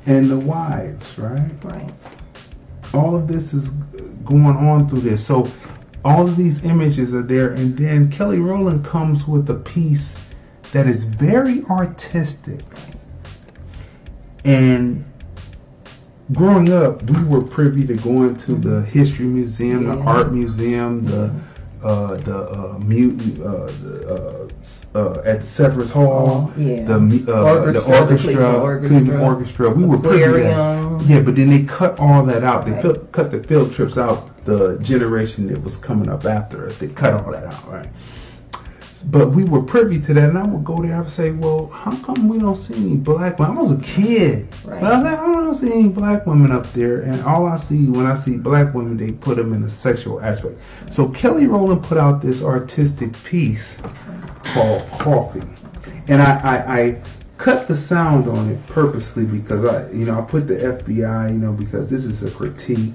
and 0.07 0.27
the 0.27 0.39
wives, 0.39 1.19
right? 1.19 1.51
Right. 1.63 1.91
All 2.93 3.15
of 3.15 3.29
this 3.29 3.55
is 3.55 3.71
going 4.25 4.57
on 4.57 4.89
through 4.89 5.01
this. 5.01 5.25
So 5.25 5.47
all 6.05 6.23
of 6.23 6.37
these 6.37 6.65
images 6.65 7.15
are 7.15 7.23
there, 7.23 7.51
and 7.51 7.77
then 7.77 8.11
Kelly 8.11 8.39
Rowland 8.39 8.85
comes 8.85 9.27
with 9.27 9.49
a 9.51 9.55
piece 9.55 10.29
that 10.73 10.87
is 10.87 11.05
very 11.05 11.63
artistic. 11.65 12.61
And 14.45 15.05
growing 16.33 16.73
up, 16.73 17.03
we 17.03 17.23
were 17.25 17.43
privy 17.43 17.87
to 17.87 17.95
going 17.97 18.37
to 18.39 18.55
the 18.55 18.83
history 18.83 19.27
museum, 19.27 19.87
the 19.87 19.99
art 20.03 20.33
museum, 20.33 21.05
the 21.05 21.29
mm-hmm. 21.29 21.50
Uh, 21.83 22.15
the 22.19 22.39
uh, 22.51 22.79
mute, 22.79 23.19
uh, 23.41 23.65
the, 23.83 24.49
uh, 24.95 24.99
uh, 24.99 25.23
at 25.25 25.41
the 25.41 25.47
Severance 25.47 25.91
Hall, 25.91 26.53
yeah. 26.59 26.83
the 26.85 27.25
uh, 27.27 27.43
Orchestra, 27.43 27.73
the 27.73 27.81
the 27.81 27.99
orchestra, 27.99 28.35
Cleveland 28.35 28.87
Cleveland 28.89 29.23
Orchestra, 29.23 29.67
orchestra. 29.67 29.71
We 29.71 29.85
were 29.87 29.97
Aquarium. 29.97 30.99
that. 30.99 31.07
Yeah, 31.09 31.21
but 31.21 31.37
then 31.37 31.47
they 31.49 31.63
cut 31.65 31.99
all 31.99 32.23
that 32.27 32.45
out. 32.45 32.67
They 32.67 32.73
Right. 32.73 32.83
fil- 32.83 32.97
cut 33.13 33.31
the 33.31 33.43
field 33.43 33.73
trips 33.73 33.97
out. 33.97 34.45
The 34.45 34.79
generation 34.81 35.47
that 35.49 35.63
was 35.63 35.79
coming 35.79 36.11
up 36.11 36.27
after 36.27 36.67
us, 36.67 36.79
they 36.79 36.89
cut 36.89 37.15
all 37.15 37.33
that 37.33 37.45
out, 37.45 37.71
right? 37.73 37.89
But 39.03 39.31
we 39.31 39.45
were 39.45 39.63
privy 39.63 39.99
to 40.01 40.15
that, 40.15 40.29
and 40.29 40.39
I 40.39 40.47
would 40.47 40.65
go 40.65 40.83
there. 40.83 40.95
I 40.97 41.01
would 41.01 41.11
say, 41.11 41.33
"Well, 41.33 41.69
how 41.73 41.93
come 42.05 42.29
we 42.29 42.39
don't 42.39 42.57
see 42.57 42.75
any 42.75 42.97
black 42.97 43.39
women?" 43.39 43.57
I 43.57 43.61
was 43.61 43.71
a 43.73 43.77
kid, 43.79 44.49
Right. 44.67 44.81
but 44.81 44.93
I 44.93 44.97
was 44.97 45.05
like, 45.05 45.19
"I 45.19 45.27
don't 45.27 45.55
see 45.55 45.73
any 45.73 45.89
black 45.89 46.27
women 46.27 46.53
up 46.53 46.71
there." 46.73 47.01
And 47.01 47.21
all 47.23 47.47
I 47.47 47.57
see 47.57 47.87
when 47.89 48.07
I 48.07 48.15
see 48.15 48.37
black 48.37 48.75
women, 48.75 48.97
they 48.97 49.13
put 49.13 49.37
them 49.37 49.53
in 49.53 49.63
a 49.63 49.69
sexual 49.69 50.21
aspect. 50.21 50.59
So 50.91 51.09
Kelly 51.09 51.47
Rowland 51.47 51.83
put 51.83 51.99
out 51.99 52.21
this 52.21 52.43
artistic 52.43 53.13
piece 53.25 53.79
called 54.53 54.83
"Coffee," 54.99 55.43
and 56.09 56.21
I, 56.21 56.33
I, 56.43 56.79
I 56.79 56.97
cut 57.39 57.69
the 57.69 57.77
sound 57.77 58.29
on 58.29 58.51
it 58.51 58.67
purposely 58.67 59.25
because 59.25 59.65
I, 59.65 59.91
you 59.93 60.05
know, 60.05 60.19
I 60.19 60.23
put 60.23 60.47
the 60.47 60.57
FBI, 60.57 61.33
you 61.33 61.39
know, 61.39 61.53
because 61.53 61.89
this 61.89 62.05
is 62.05 62.23
a 62.23 62.31
critique. 62.31 62.93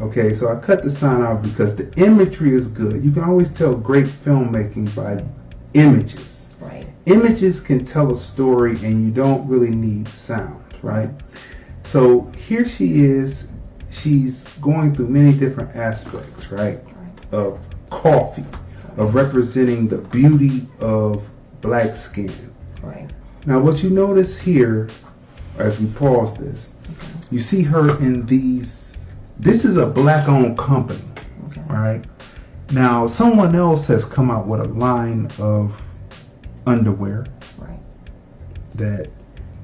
Okay. 0.00 0.18
Okay, 0.18 0.34
so 0.34 0.52
I 0.52 0.56
cut 0.60 0.82
the 0.82 0.90
sign 0.90 1.22
off 1.22 1.42
because 1.42 1.76
the 1.76 1.92
imagery 1.94 2.54
is 2.54 2.68
good. 2.68 3.04
You 3.04 3.10
can 3.12 3.24
always 3.24 3.50
tell 3.50 3.74
great 3.74 4.06
filmmaking 4.06 4.94
by 4.96 5.24
images. 5.74 6.48
Right. 6.60 6.86
Images 7.06 7.60
can 7.60 7.84
tell 7.84 8.12
a 8.12 8.16
story 8.16 8.72
and 8.84 9.04
you 9.04 9.10
don't 9.10 9.46
really 9.48 9.70
need 9.70 10.08
sound, 10.08 10.62
right? 10.82 11.10
So 11.84 12.22
here 12.46 12.66
she 12.68 13.04
is. 13.04 13.48
She's 13.90 14.58
going 14.58 14.94
through 14.94 15.08
many 15.08 15.32
different 15.38 15.74
aspects, 15.76 16.50
right? 16.50 16.80
Of 17.32 17.60
coffee, 17.90 18.44
of 18.96 19.14
representing 19.14 19.88
the 19.88 19.98
beauty 19.98 20.66
of 20.80 21.24
black 21.60 21.94
skin. 21.94 22.32
Right. 22.82 23.08
Now, 23.46 23.60
what 23.60 23.82
you 23.82 23.90
notice 23.90 24.38
here, 24.38 24.88
as 25.58 25.80
we 25.80 25.88
pause 25.90 26.36
this, 26.36 26.72
you 27.30 27.38
see 27.38 27.62
her 27.62 27.98
in 28.02 28.26
these. 28.26 28.77
This 29.38 29.64
is 29.64 29.76
a 29.76 29.86
black 29.86 30.28
owned 30.28 30.58
company, 30.58 31.00
right? 31.68 32.04
Now, 32.72 33.06
someone 33.06 33.54
else 33.54 33.86
has 33.86 34.04
come 34.04 34.30
out 34.30 34.46
with 34.46 34.60
a 34.60 34.64
line 34.64 35.28
of 35.38 35.80
underwear 36.66 37.26
Right. 37.58 37.78
that 38.74 39.08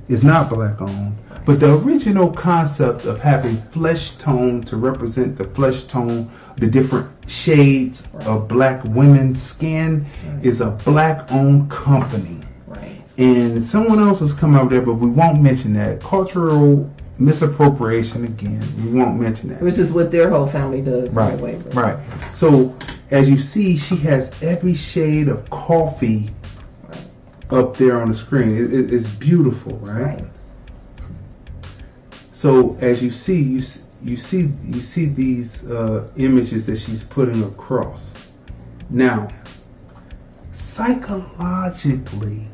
is 0.08 0.22
not 0.22 0.48
black 0.48 0.80
owned. 0.80 1.16
But 1.44 1.60
the 1.60 1.76
original 1.78 2.30
concept 2.30 3.04
of 3.04 3.20
having 3.20 3.56
flesh 3.56 4.12
tone 4.12 4.62
to 4.62 4.76
represent 4.76 5.36
the 5.36 5.44
flesh 5.44 5.84
tone, 5.84 6.30
the 6.56 6.66
different 6.68 7.10
shades 7.26 8.06
of 8.26 8.48
black 8.48 8.82
women's 8.84 9.42
skin, 9.42 10.06
is 10.40 10.60
a 10.60 10.70
black 10.70 11.30
owned 11.32 11.68
company. 11.70 12.40
Right. 12.66 13.02
And 13.18 13.62
someone 13.62 13.98
else 13.98 14.20
has 14.20 14.32
come 14.32 14.54
out 14.54 14.70
there, 14.70 14.80
but 14.82 14.94
we 14.94 15.10
won't 15.10 15.42
mention 15.42 15.74
that. 15.74 16.00
Cultural 16.00 16.90
misappropriation 17.18 18.24
again. 18.24 18.62
We 18.82 18.90
won't 18.98 19.20
mention 19.20 19.50
that. 19.50 19.60
Which 19.62 19.78
is 19.78 19.92
what 19.92 20.10
their 20.10 20.28
whole 20.30 20.46
family 20.46 20.80
does. 20.82 21.10
Right, 21.12 21.38
way, 21.38 21.56
right. 21.72 21.98
So 22.32 22.76
as 23.10 23.28
you 23.30 23.40
see, 23.40 23.76
she 23.76 23.96
has 23.96 24.42
every 24.42 24.74
shade 24.74 25.28
of 25.28 25.48
coffee 25.50 26.30
up 27.50 27.76
there 27.76 28.00
on 28.00 28.08
the 28.08 28.14
screen. 28.14 28.56
It, 28.56 28.72
it- 28.74 28.92
it's 28.92 29.14
beautiful, 29.14 29.76
right? 29.78 30.16
right? 30.18 30.24
So 32.32 32.76
as 32.80 33.02
you 33.02 33.10
see, 33.10 33.40
you 33.40 33.62
you 34.02 34.16
see 34.16 34.50
you 34.64 34.80
see 34.80 35.06
these 35.06 35.64
uh, 35.70 36.10
images 36.16 36.66
that 36.66 36.78
she's 36.78 37.02
putting 37.02 37.42
across. 37.44 38.10
Now, 38.90 39.28
psychologically, 40.52 42.46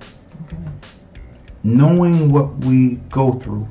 knowing 1.65 2.31
what 2.31 2.65
we 2.65 2.97
go 3.11 3.33
through, 3.33 3.67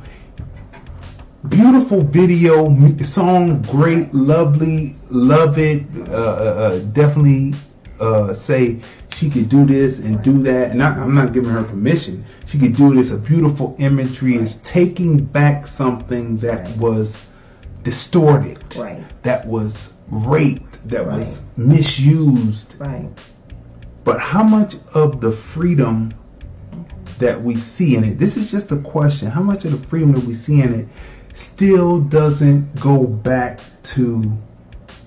beautiful 1.49 2.03
video, 2.03 2.69
song, 2.99 3.62
great, 3.63 4.13
lovely, 4.13 4.95
love 5.09 5.57
it. 5.57 5.85
Uh, 6.09 6.13
uh, 6.13 6.15
uh, 6.15 6.79
definitely 6.91 7.53
uh, 7.99 8.33
say 8.33 8.79
she 9.15 9.29
could 9.29 9.49
do 9.49 9.65
this 9.65 9.99
and 9.99 10.21
do 10.21 10.41
that. 10.43 10.71
And 10.71 10.81
I, 10.81 10.89
I'm 10.95 11.13
not 11.15 11.33
giving 11.33 11.49
her 11.49 11.63
permission. 11.63 12.25
She 12.45 12.59
could 12.59 12.75
do 12.75 12.93
this. 12.95 13.12
A 13.12 13.17
beautiful 13.17 13.75
imagery 13.79 14.35
is 14.35 14.57
taking 14.57 15.23
back 15.23 15.67
something 15.67 16.38
that 16.38 16.69
was 16.77 17.29
distorted, 17.83 18.59
Right. 18.75 19.03
that 19.23 19.45
was 19.47 19.93
raped, 20.09 20.88
that 20.89 21.05
was 21.05 21.43
misused. 21.57 22.75
Right. 22.79 23.09
But 24.03 24.19
how 24.19 24.43
much 24.43 24.75
of 24.93 25.21
the 25.21 25.31
freedom 25.31 26.13
that 27.19 27.41
we 27.41 27.55
see 27.55 27.95
in 27.95 28.03
it, 28.05 28.17
this 28.19 28.38
is 28.38 28.49
just 28.49 28.71
a 28.71 28.77
question, 28.77 29.27
how 29.29 29.41
much 29.41 29.65
of 29.65 29.71
the 29.71 29.88
freedom 29.88 30.13
that 30.13 30.23
we 30.23 30.33
see 30.33 30.62
in 30.62 30.73
it 30.73 30.88
still 31.39 31.99
doesn't 32.02 32.80
go 32.80 33.06
back 33.06 33.60
to 33.84 34.23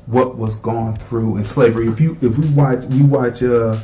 what 0.07 0.37
was 0.37 0.57
gone 0.57 0.97
through 0.97 1.37
in 1.37 1.45
slavery? 1.45 1.87
If 1.89 2.01
you 2.01 2.17
if 2.23 2.37
we 2.37 2.49
watch 2.55 2.85
we 2.87 3.03
watch 3.03 3.43
uh, 3.43 3.77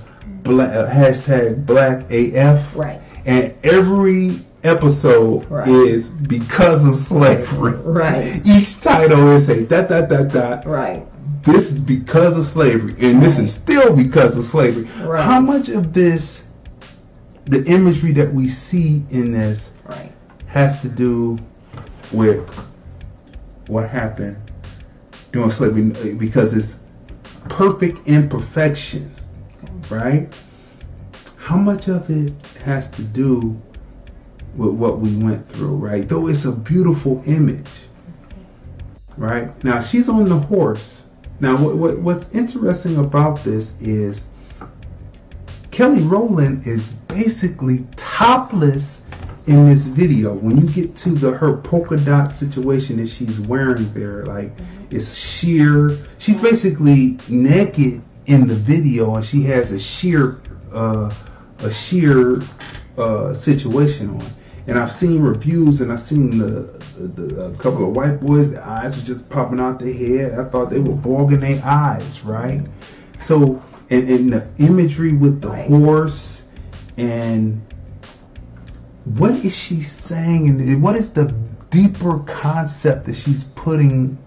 black, 0.43 0.71
uh 0.75 0.89
hashtag 0.91 1.65
black 1.67 2.11
AF 2.11 2.75
Right. 2.77 3.01
and 3.27 3.55
every 3.63 4.33
episode 4.65 5.49
Right. 5.51 5.69
is 5.69 6.09
because 6.09 6.85
of 6.87 6.95
slavery. 6.95 7.73
Right. 7.75 8.41
Each 8.45 8.81
title 8.81 9.31
is 9.31 9.49
a 9.49 9.65
dot 9.67 9.89
dot 9.89 10.09
dot 10.09 10.29
dot 10.29 10.67
Right. 10.67 11.07
this 11.45 11.71
is 11.71 11.79
because 11.81 12.37
of 12.37 12.45
slavery, 12.47 12.97
and 12.99 13.23
this 13.23 13.39
is 13.39 13.53
still 13.55 13.95
because 13.95 14.37
of 14.37 14.45
slavery. 14.45 14.89
Right. 15.05 15.25
How 15.25 15.41
much 15.41 15.69
of 15.69 15.93
this, 15.93 16.45
the 17.45 17.65
imagery 17.65 18.13
that 18.13 18.33
we 18.35 18.49
see 18.49 19.05
in 19.11 19.33
this, 19.33 19.71
Right. 19.89 20.13
has 20.47 20.83
to 20.83 20.89
do 20.89 21.39
with 22.13 22.49
what 23.67 23.89
happened 23.89 24.37
during 25.33 25.51
slavery? 25.51 26.15
Because 26.15 26.55
it's 26.55 26.79
perfect 27.49 28.07
imperfection, 28.07 29.15
right? 29.91 30.29
How 31.37 31.57
much 31.57 31.89
of 31.89 32.09
it 32.11 32.33
has 32.65 32.91
to 32.93 33.03
do 33.03 33.61
with 34.55 34.75
what 34.75 34.99
we 35.01 35.17
went 35.17 35.49
through, 35.49 35.77
right? 35.77 36.09
Though 36.09 36.29
it's 36.29 36.45
a 36.45 36.53
beautiful 36.53 37.23
image 37.27 37.69
right? 39.19 39.65
Now 39.65 39.81
she's 39.81 40.09
on 40.09 40.25
the 40.25 40.39
horse. 40.39 41.05
Now, 41.41 41.57
what, 41.57 41.77
what, 41.77 41.99
what's 41.99 42.33
interesting 42.35 42.97
about 42.97 43.39
this 43.45 43.81
is 43.81 44.27
Kelly 45.71 46.03
Rowland 46.03 46.67
is 46.67 46.93
basically 47.09 47.87
topless 47.97 48.98
in 49.49 49.69
this 49.69 49.87
video, 49.87 50.35
when 50.35 50.59
you 50.59 50.67
get 50.69 50.95
to 50.99 51.11
the 51.11 51.33
her 51.33 51.57
polka 51.57 51.97
dot 51.97 52.31
situation 52.31 52.99
that 52.99 53.09
she's 53.09 53.41
wearing 53.41 53.91
there, 53.95 54.27
like 54.27 54.53
it's 54.91 55.15
sheer. 55.15 55.91
She's 56.19 56.41
basically 56.41 57.19
naked 57.29 58.03
in 58.27 58.47
the 58.47 58.55
video, 58.55 59.17
and 59.17 59.25
she 59.25 59.43
has 59.45 59.73
a 59.73 59.79
sheer, 59.79 60.41
uh, 60.73 61.13
a 61.61 61.71
sheer 61.71 62.41
uh, 62.99 63.33
situation 63.33 64.11
on. 64.11 64.23
And 64.67 64.79
I've 64.79 64.93
seen 64.93 65.23
reviews, 65.23 65.81
and 65.81 65.91
I've 65.91 66.01
seen 66.01 66.37
the, 66.37 66.61
the, 66.99 67.23
the 67.23 67.45
a 67.47 67.57
couple 67.57 67.89
of 67.89 67.97
white 67.97 68.21
boys. 68.21 68.53
Their 68.53 68.63
eyes 68.63 68.97
were 68.97 69.07
just 69.07 69.27
popping 69.31 69.61
out 69.61 69.81
their 69.81 69.95
head. 69.95 70.39
I 70.39 70.45
thought 70.45 70.69
they 70.69 70.79
were 70.79 70.95
bulging 70.95 71.41
their 71.41 71.63
eyes, 71.65 72.23
right? 72.23 72.61
So, 73.19 73.63
and, 73.89 74.11
and 74.11 74.31
the 74.31 74.47
imagery 74.59 75.15
with 75.15 75.41
the 75.41 75.51
horse, 75.51 76.45
and 76.99 77.63
what 79.17 79.33
is 79.45 79.55
she 79.55 79.81
saying, 79.81 80.49
and 80.49 80.83
what 80.83 80.97
is 80.97 81.13
the 81.13 81.35
deeper 81.71 82.19
concept 82.21 83.07
that 83.07 83.15
she's 83.15 83.45
putting 83.45 84.19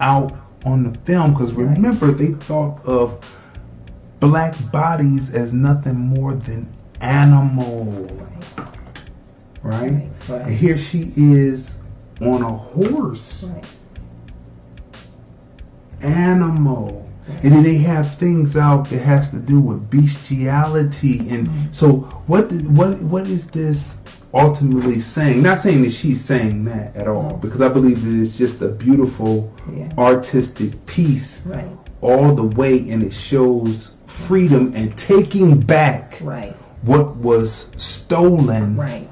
out 0.00 0.34
on 0.64 0.90
the 0.90 0.98
film? 1.00 1.32
Because 1.32 1.52
remember, 1.52 2.10
they 2.10 2.32
thought 2.32 2.84
of 2.84 3.40
black 4.20 4.54
bodies 4.72 5.34
as 5.34 5.52
nothing 5.52 5.96
more 5.96 6.34
than 6.34 6.66
animal, 7.00 8.08
right? 9.62 10.08
And 10.28 10.54
here 10.54 10.78
she 10.78 11.12
is 11.16 11.78
on 12.20 12.42
a 12.42 12.52
horse, 12.52 13.46
animal. 16.00 17.03
And 17.42 17.52
then 17.54 17.62
they 17.62 17.78
have 17.78 18.14
things 18.16 18.56
out 18.56 18.88
that 18.90 18.98
has 18.98 19.30
to 19.30 19.38
do 19.38 19.58
with 19.60 19.88
bestiality, 19.90 21.26
and 21.30 21.74
so 21.74 21.92
what? 22.26 22.52
What? 22.52 23.00
What 23.00 23.26
is 23.26 23.46
this 23.48 23.96
ultimately 24.34 24.98
saying? 24.98 25.42
Not 25.42 25.58
saying 25.60 25.82
that 25.82 25.92
she's 25.92 26.22
saying 26.24 26.64
that 26.66 26.94
at 26.96 27.08
all, 27.08 27.36
because 27.36 27.60
I 27.60 27.68
believe 27.68 28.04
that 28.04 28.20
it's 28.20 28.36
just 28.36 28.60
a 28.62 28.68
beautiful 28.68 29.52
artistic 29.98 30.84
piece, 30.86 31.40
Right. 31.44 31.68
all 32.00 32.34
the 32.34 32.42
way, 32.44 32.88
and 32.90 33.02
it 33.02 33.12
shows 33.12 33.92
freedom 34.06 34.72
and 34.74 34.96
taking 34.96 35.60
back 35.60 36.18
Right. 36.22 36.54
what 36.82 37.16
was 37.16 37.66
stolen, 37.76 38.76
Right. 38.76 39.08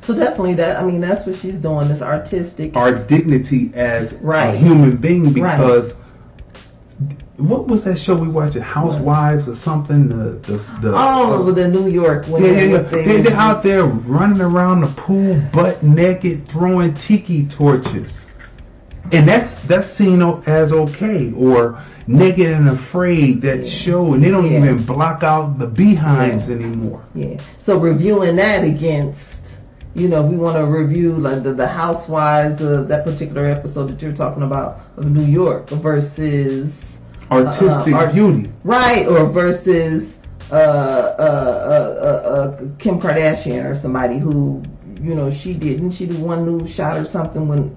So 0.00 0.14
definitely 0.14 0.54
that 0.54 0.82
I 0.82 0.86
mean 0.86 1.00
that's 1.02 1.26
what 1.26 1.36
she's 1.36 1.58
doing, 1.58 1.88
this 1.88 2.00
artistic 2.02 2.76
our 2.76 2.92
dignity 2.92 3.70
as 3.74 4.14
a 4.22 4.52
human 4.52 4.96
being, 4.96 5.24
Right. 5.34 5.56
because. 5.58 5.94
What 7.38 7.68
was 7.68 7.84
that 7.84 7.98
show 7.98 8.16
we 8.16 8.26
watched? 8.28 8.56
Housewives 8.58 9.48
or 9.48 9.54
something? 9.54 10.08
The 10.08 10.30
the, 10.40 10.56
the 10.82 10.92
Oh, 10.94 11.42
with 11.44 11.54
the 11.54 11.68
New 11.68 11.86
York 11.88 12.26
Yeah, 12.26 12.32
women. 12.34 12.54
yeah, 12.54 12.62
yeah. 12.64 12.82
They, 12.82 13.20
they're 13.22 13.36
out 13.36 13.62
there 13.62 13.84
running 13.84 14.40
around 14.40 14.80
the 14.80 14.88
pool 14.88 15.40
butt 15.52 15.82
naked, 15.84 16.48
throwing 16.48 16.94
tiki 16.94 17.46
torches, 17.46 18.26
and 19.12 19.28
that's 19.28 19.60
that's 19.66 19.86
seen 19.86 20.20
as 20.46 20.72
okay. 20.72 21.32
Or 21.36 21.80
naked 22.08 22.46
and 22.50 22.68
afraid 22.68 23.42
that 23.42 23.66
show, 23.68 24.14
and 24.14 24.24
they 24.24 24.30
don't 24.30 24.50
Yeah. 24.50 24.58
even 24.64 24.82
block 24.82 25.22
out 25.22 25.58
the 25.60 25.66
behinds 25.68 26.50
anymore. 26.50 27.04
Yeah. 27.14 27.36
So 27.58 27.78
reviewing 27.78 28.34
that 28.36 28.64
against, 28.64 29.58
you 29.94 30.08
know, 30.08 30.22
we 30.26 30.36
want 30.36 30.56
to 30.56 30.64
review 30.64 31.12
like 31.12 31.42
the, 31.44 31.52
the 31.52 31.66
Housewives, 31.68 32.60
uh, 32.62 32.82
that 32.84 33.04
particular 33.04 33.46
episode 33.46 33.90
that 33.90 34.02
you're 34.02 34.12
talking 34.14 34.42
about 34.42 34.80
of 34.96 35.08
New 35.10 35.22
York 35.24 35.68
versus 35.68 36.87
Artistic 37.30 37.94
art- 37.94 38.12
beauty. 38.14 38.50
right? 38.64 39.06
Or 39.06 39.26
versus 39.26 40.18
uh, 40.50 40.54
uh, 40.54 40.58
uh, 40.58 42.00
uh, 42.00 42.28
uh, 42.28 42.68
Kim 42.78 42.98
Kardashian 42.98 43.68
or 43.70 43.74
somebody 43.74 44.18
who, 44.18 44.62
you 45.00 45.14
know, 45.14 45.30
she 45.30 45.52
didn't 45.54 45.90
she 45.90 46.06
do 46.06 46.18
one 46.24 46.46
nude 46.46 46.68
shot 46.68 46.96
or 46.96 47.04
something 47.04 47.46
when 47.48 47.76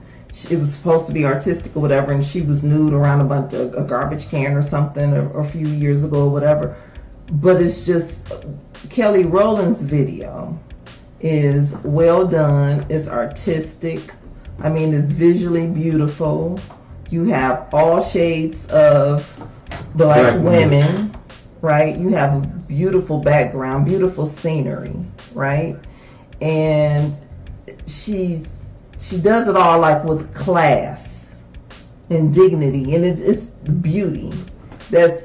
it 0.50 0.58
was 0.58 0.74
supposed 0.74 1.08
to 1.08 1.14
be 1.14 1.26
artistic 1.26 1.76
or 1.76 1.82
whatever, 1.82 2.14
and 2.14 2.26
she 2.26 2.42
was 2.42 2.64
nude 2.64 2.94
around 2.94 3.20
a 3.20 3.26
bunch 3.26 3.54
of 3.54 3.74
a 3.74 3.84
garbage 3.84 4.30
can 4.30 4.56
or 4.56 4.64
something, 4.64 5.14
or 5.14 5.42
a 5.42 5.46
few 5.46 5.68
years 5.68 6.04
ago 6.04 6.28
or 6.28 6.32
whatever. 6.32 6.78
But 7.30 7.62
it's 7.62 7.86
just 7.86 8.32
Kelly 8.90 9.24
Rowland's 9.26 9.82
video 9.82 10.58
is 11.20 11.76
well 11.84 12.26
done. 12.26 12.86
It's 12.90 13.08
artistic. 13.10 14.00
I 14.60 14.70
mean, 14.70 14.94
it's 14.94 15.12
visually 15.12 15.68
beautiful. 15.68 16.60
You 17.12 17.26
have 17.26 17.68
all 17.74 18.02
shades 18.04 18.68
of 18.70 19.28
black, 19.96 20.34
Black 20.34 20.34
women, 20.36 20.70
women. 20.72 21.18
right? 21.62 21.96
You 21.98 22.10
have 22.10 22.42
a 22.44 22.48
beautiful 22.68 23.20
background, 23.20 23.86
beautiful 23.86 24.26
scenery, 24.26 24.96
right? 25.34 25.78
And 26.42 27.14
she 27.86 28.46
she 29.00 29.20
does 29.20 29.48
it 29.48 29.58
all 29.58 29.80
like 29.80 30.04
with 30.06 30.34
class 30.34 31.36
and 32.10 32.34
dignity, 32.34 32.96
and 32.96 33.04
it's, 33.06 33.22
it's 33.22 33.46
beauty. 33.82 34.32
That's 34.90 35.24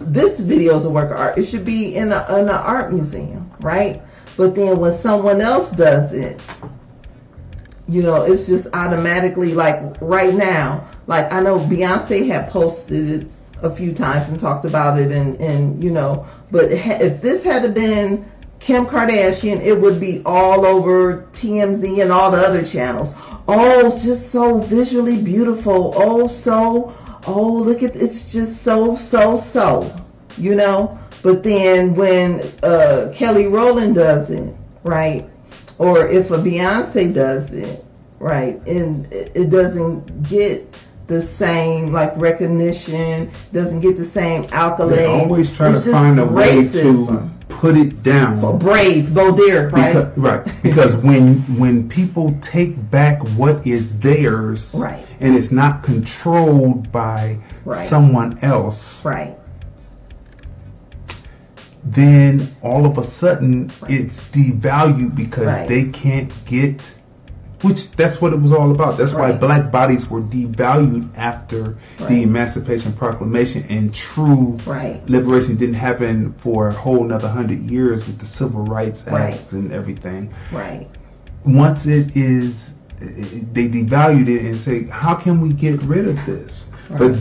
this 0.00 0.40
video 0.40 0.76
is 0.76 0.86
a 0.86 0.90
work 0.90 1.10
of 1.10 1.18
art. 1.18 1.38
It 1.38 1.44
should 1.44 1.64
be 1.64 1.96
in 1.96 2.12
a 2.12 2.24
in 2.38 2.48
an 2.48 2.54
art 2.54 2.92
museum, 2.92 3.50
right? 3.60 4.00
But 4.36 4.54
then 4.54 4.78
when 4.78 4.94
someone 4.94 5.40
else 5.40 5.70
does 5.70 6.12
it, 6.12 6.42
you 7.88 8.02
know, 8.02 8.22
it's 8.22 8.46
just 8.46 8.66
automatically 8.72 9.54
like 9.54 9.80
right 10.00 10.34
now. 10.34 10.88
Like 11.06 11.32
I 11.32 11.40
know 11.40 11.58
Beyonce 11.58 12.26
had 12.26 12.50
posted 12.50 13.22
it 13.22 13.32
a 13.62 13.74
few 13.74 13.94
times 13.94 14.28
and 14.28 14.38
talked 14.38 14.64
about 14.64 14.98
it, 14.98 15.12
and 15.12 15.36
and 15.40 15.82
you 15.82 15.90
know, 15.90 16.26
but 16.50 16.70
if 16.72 17.20
this 17.22 17.44
had 17.44 17.72
been 17.74 18.28
Kim 18.58 18.86
Kardashian, 18.86 19.60
it 19.60 19.80
would 19.80 20.00
be 20.00 20.22
all 20.24 20.66
over 20.66 21.28
TMZ 21.32 22.02
and 22.02 22.10
all 22.10 22.30
the 22.30 22.38
other 22.38 22.64
channels. 22.64 23.14
Oh, 23.48 23.86
it's 23.86 24.04
just 24.04 24.30
so 24.30 24.58
visually 24.58 25.22
beautiful. 25.22 25.92
Oh, 25.94 26.26
so 26.26 26.92
oh 27.28 27.52
look 27.52 27.82
at 27.82 27.94
it's 27.94 28.32
just 28.32 28.62
so 28.62 28.96
so 28.96 29.36
so, 29.36 29.94
you 30.36 30.54
know. 30.54 30.98
But 31.22 31.42
then 31.42 31.94
when 31.94 32.40
uh, 32.62 33.12
Kelly 33.14 33.46
Rowland 33.46 33.94
does 33.94 34.30
it, 34.30 34.54
right? 34.82 35.28
Or 35.78 36.06
if 36.06 36.30
a 36.30 36.38
Beyonce 36.38 37.12
does 37.14 37.52
it, 37.52 37.84
right, 38.18 38.56
and 38.66 39.06
it 39.12 39.50
doesn't 39.50 40.22
get 40.28 40.82
the 41.06 41.20
same 41.22 41.92
like 41.92 42.12
recognition, 42.16 43.30
doesn't 43.52 43.80
get 43.80 43.96
the 43.96 44.04
same 44.04 44.44
accolades. 44.46 44.88
They 44.96 45.04
always 45.06 45.54
try 45.56 45.70
It's 45.74 45.84
to 45.84 45.92
find 45.92 46.18
a 46.18 46.24
way 46.26 46.64
racism. 46.64 47.30
to 47.48 47.54
put 47.54 47.76
it 47.76 48.02
down. 48.02 48.40
For 48.40 48.58
braids, 48.58 49.10
Derek, 49.12 49.72
right? 49.72 49.94
Because, 49.94 50.18
right. 50.18 50.54
Because 50.62 50.96
when 50.96 51.38
when 51.58 51.88
people 51.88 52.34
take 52.40 52.90
back 52.90 53.26
what 53.36 53.64
is 53.66 53.96
theirs, 54.00 54.74
Right. 54.76 55.06
and 55.20 55.36
it's 55.36 55.52
not 55.52 55.82
controlled 55.84 56.90
by 56.90 57.38
Right. 57.64 57.86
someone 57.86 58.38
else, 58.42 58.98
right, 59.04 59.36
then 61.88 62.46
all 62.62 62.84
of 62.84 62.98
a 62.98 63.02
sudden 63.02 63.64
it's 63.88 64.28
devalued 64.30 65.14
because 65.14 65.46
Right. 65.46 65.68
they 65.68 65.84
can't 65.84 66.32
get. 66.46 66.94
Which 67.62 67.90
that's 67.92 68.20
what 68.20 68.34
it 68.34 68.40
was 68.42 68.52
all 68.52 68.70
about. 68.70 68.98
That's 68.98 69.14
why 69.14 69.32
black 69.32 69.72
bodies 69.72 70.10
were 70.10 70.20
devalued 70.20 71.08
after 71.16 71.78
the 72.06 72.22
Emancipation 72.22 72.92
Proclamation, 72.92 73.64
and 73.70 73.94
true 73.94 74.58
Right. 74.66 75.00
liberation 75.08 75.56
didn't 75.56 75.76
happen 75.76 76.34
for 76.36 76.68
a 76.68 76.72
whole 76.72 77.02
another 77.04 77.28
hundred 77.28 77.60
years 77.70 78.06
with 78.06 78.18
the 78.18 78.26
Civil 78.26 78.62
Rights 78.62 79.04
Right. 79.06 79.32
Acts 79.32 79.52
and 79.52 79.72
everything. 79.72 80.28
right, 80.52 80.86
once 81.44 81.86
it 81.86 82.14
is 82.16 82.72
they 83.00 83.68
devalued 83.68 84.28
it 84.28 84.42
and 84.44 84.54
say 84.56 84.84
how 84.86 85.14
can 85.14 85.40
we 85.40 85.52
get 85.52 85.82
rid 85.82 86.08
of 86.08 86.24
this 86.26 86.64
but 86.98 87.14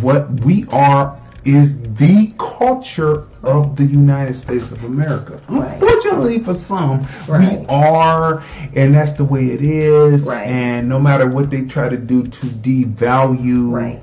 what 0.00 0.28
we 0.40 0.64
are 0.72 1.16
is 1.44 1.80
the 1.94 2.32
culture 2.38 3.24
of 3.42 3.76
the 3.76 3.84
united 3.84 4.34
states 4.34 4.70
of 4.70 4.82
america 4.84 5.40
Right. 5.48 5.72
unfortunately 5.74 6.38
for 6.40 6.54
some 6.54 7.06
Right. 7.28 7.60
we 7.60 7.66
are 7.68 8.42
and 8.74 8.94
that's 8.94 9.12
the 9.14 9.24
way 9.24 9.46
it 9.46 9.62
is 9.62 10.22
Right. 10.22 10.46
and 10.46 10.88
no 10.88 10.98
matter 11.00 11.28
what 11.28 11.50
they 11.50 11.64
try 11.64 11.88
to 11.88 11.96
do 11.96 12.22
to 12.26 12.46
devalue 12.46 13.70
right. 13.72 14.00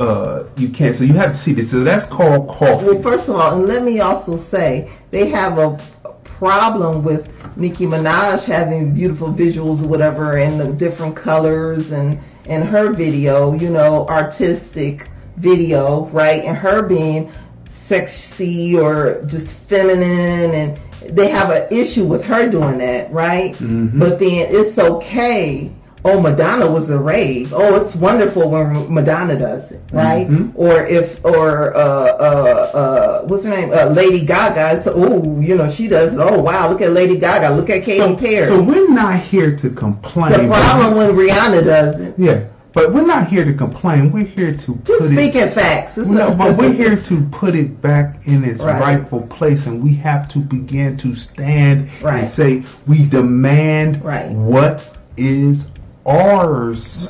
uh 0.00 0.44
you 0.56 0.68
can't 0.68 0.96
so 0.96 1.04
you 1.04 1.12
have 1.14 1.32
to 1.32 1.38
see 1.38 1.52
this 1.52 1.70
so 1.70 1.84
that's 1.84 2.06
called 2.06 2.48
coffee 2.48 2.86
Well, 2.86 3.02
first 3.02 3.28
of 3.28 3.36
all, 3.36 3.56
and 3.56 3.66
let 3.66 3.82
me 3.84 4.00
also 4.00 4.36
say 4.36 4.90
they 5.10 5.28
have 5.30 5.58
a 5.58 5.76
problem 6.24 7.02
with 7.02 7.26
Nicki 7.56 7.84
Minaj 7.86 8.44
having 8.44 8.94
beautiful 8.94 9.32
visuals 9.32 9.82
or 9.82 9.88
whatever 9.88 10.36
and 10.36 10.58
the 10.60 10.72
different 10.72 11.16
colors 11.16 11.90
and 11.90 12.18
and 12.46 12.64
her 12.64 12.92
video, 12.92 13.52
you 13.54 13.68
know, 13.70 14.06
artistic 14.06 15.08
video, 15.38 16.06
right? 16.06 16.44
And 16.44 16.56
her 16.56 16.82
being 16.82 17.32
sexy 17.68 18.76
or 18.76 19.22
just 19.26 19.56
feminine 19.60 20.54
and 20.54 20.80
they 21.16 21.28
have 21.30 21.50
an 21.50 21.68
issue 21.70 22.04
with 22.04 22.24
her 22.26 22.50
doing 22.50 22.78
that, 22.78 23.12
right? 23.12 23.52
But 23.60 24.18
then 24.18 24.54
it's 24.54 24.78
okay 24.78 25.72
oh, 26.04 26.20
Madonna 26.20 26.70
was 26.70 26.90
a 26.90 26.98
rave. 26.98 27.52
Oh, 27.54 27.74
it's 27.82 27.94
wonderful 27.94 28.50
when 28.50 28.92
Madonna 28.92 29.38
does 29.38 29.70
it, 29.70 29.80
right? 29.92 30.28
Mhm. 30.28 30.52
Or 30.54 30.84
if, 30.84 31.24
or 31.24 31.74
uh, 31.76 31.80
uh, 31.80 32.70
uh, 32.74 33.22
what's 33.26 33.44
her 33.44 33.50
name? 33.50 33.70
Uh, 33.72 33.86
Lady 33.86 34.24
Gaga. 34.24 34.78
It's 34.78 34.86
oh, 34.86 35.40
you 35.40 35.56
know, 35.56 35.68
she 35.70 35.88
does 35.88 36.14
it. 36.14 36.18
Oh, 36.20 36.40
wow, 36.40 36.68
look 36.70 36.80
at 36.80 36.92
Lady 36.92 37.18
Gaga. 37.18 37.54
Look 37.54 37.70
at 37.70 37.84
Katy 37.84 37.98
So, 37.98 38.16
Perry. 38.16 38.46
so 38.46 38.62
we're 38.62 38.88
not 38.88 39.18
here 39.18 39.54
to 39.56 39.70
complain. 39.70 40.32
the 40.32 40.48
problem 40.48 40.96
when 40.96 41.10
Rihanna 41.10 41.64
does 41.64 42.00
it. 42.00 42.14
Yeah, 42.18 42.44
but 42.78 42.92
we're 42.92 43.04
not 43.06 43.26
here 43.26 43.44
to 43.44 43.52
complain. 43.54 44.12
We're 44.12 44.24
here 44.24 44.52
to 44.52 44.74
Just 44.84 45.00
put 45.00 45.10
speaking 45.10 45.42
it. 45.42 45.52
facts. 45.54 45.98
It's 45.98 46.08
No, 46.08 46.32
but 46.32 46.56
we're 46.56 46.72
here 46.72 46.94
to 46.94 47.22
put 47.32 47.56
it 47.56 47.82
back 47.82 48.20
in 48.28 48.44
its 48.44 48.62
Right. 48.62 48.80
rightful 48.80 49.22
place, 49.22 49.66
and 49.66 49.82
we 49.82 49.94
have 49.94 50.28
to 50.28 50.38
begin 50.38 50.96
to 50.98 51.16
stand 51.16 51.88
Right. 52.00 52.20
and 52.22 52.30
say 52.30 52.62
we 52.86 53.04
demand 53.04 54.04
Right. 54.04 54.30
what 54.30 54.96
is 55.16 55.66
ours 56.06 57.08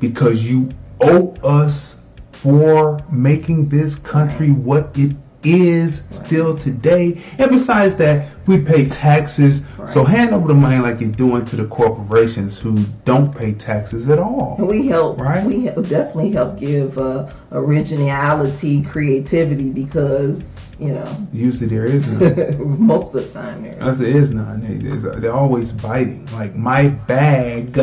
because 0.00 0.42
you 0.42 0.70
owe 1.02 1.34
us 1.44 1.96
for 2.30 2.98
making 3.10 3.68
this 3.68 3.94
country 3.96 4.50
what 4.50 4.92
it 4.96 5.12
is 5.44 6.04
still 6.10 6.56
today. 6.56 7.20
And 7.38 7.50
besides 7.50 7.96
that, 7.96 8.30
we 8.46 8.60
pay 8.60 8.88
taxes. 8.88 9.62
So 9.88 10.04
hand 10.04 10.32
over 10.32 10.48
the 10.48 10.54
money 10.54 10.78
like 10.78 11.00
you're 11.00 11.10
doing 11.12 11.44
to 11.46 11.56
the 11.56 11.66
corporations 11.66 12.58
who 12.58 12.76
don't 13.04 13.36
pay 13.36 13.52
taxes 13.54 14.08
at 14.08 14.18
all. 14.18 14.56
And 14.58 14.66
we 14.68 14.86
help, 14.88 15.18
Right. 15.18 15.44
we 15.44 15.66
help, 15.66 15.88
definitely 15.88 16.32
help 16.32 16.58
give 16.58 16.98
uh, 16.98 17.30
originality, 17.52 18.82
creativity 18.82 19.70
because 19.70 20.48
you 20.80 20.88
know 20.88 21.04
Usually 21.32 21.68
there 21.68 21.84
is 21.84 22.08
none. 22.20 22.80
most 22.86 23.14
of 23.14 23.22
the 23.32 23.32
time 23.40 23.62
there. 23.62 23.76
As 23.80 23.98
there 23.98 24.08
is 24.16 24.32
none. 24.32 25.20
They're 25.20 25.32
always 25.34 25.70
biting. 25.72 26.26
Like 26.32 26.54
my 26.56 26.88
bag 26.88 27.78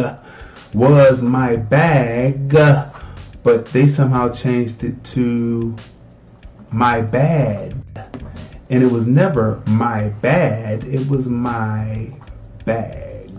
was 0.73 1.21
my 1.21 1.55
bag, 1.55 2.49
but 3.43 3.65
they 3.67 3.87
somehow 3.87 4.31
changed 4.33 4.83
it 4.83 5.01
to 5.05 5.75
my 6.71 7.01
bad. 7.01 7.75
And 8.69 8.83
it 8.83 8.91
was 8.91 9.07
never 9.07 9.61
my 9.67 10.09
bad. 10.21 10.83
It 10.83 11.07
was 11.09 11.27
my 11.27 12.11
bag. 12.65 13.31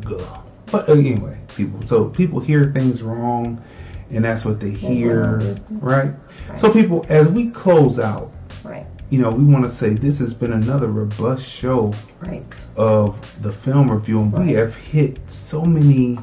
But 0.72 0.88
anyway, 0.88 1.38
people. 1.56 1.86
So 1.86 2.06
people 2.06 2.40
hear 2.40 2.72
things 2.72 3.02
wrong, 3.02 3.62
and 4.10 4.24
that's 4.24 4.44
what 4.44 4.58
they 4.60 4.70
hear, 4.70 5.38
right? 5.70 6.12
So 6.56 6.70
people, 6.70 7.06
as 7.08 7.28
we 7.28 7.50
close 7.50 7.98
out, 7.98 8.32
Right. 8.64 8.86
you 9.08 9.20
know, 9.20 9.30
we 9.30 9.44
want 9.44 9.64
to 9.64 9.70
say 9.70 9.90
this 9.90 10.18
has 10.18 10.34
been 10.34 10.52
another 10.52 10.88
robust 10.88 11.46
show 11.46 11.92
Right. 12.20 12.44
of 12.76 13.40
the 13.42 13.52
film 13.52 13.88
review, 13.90 14.20
and 14.20 14.32
we 14.46 14.52
have 14.54 14.74
hit 14.74 15.18
so 15.30 15.64
many 15.64 16.18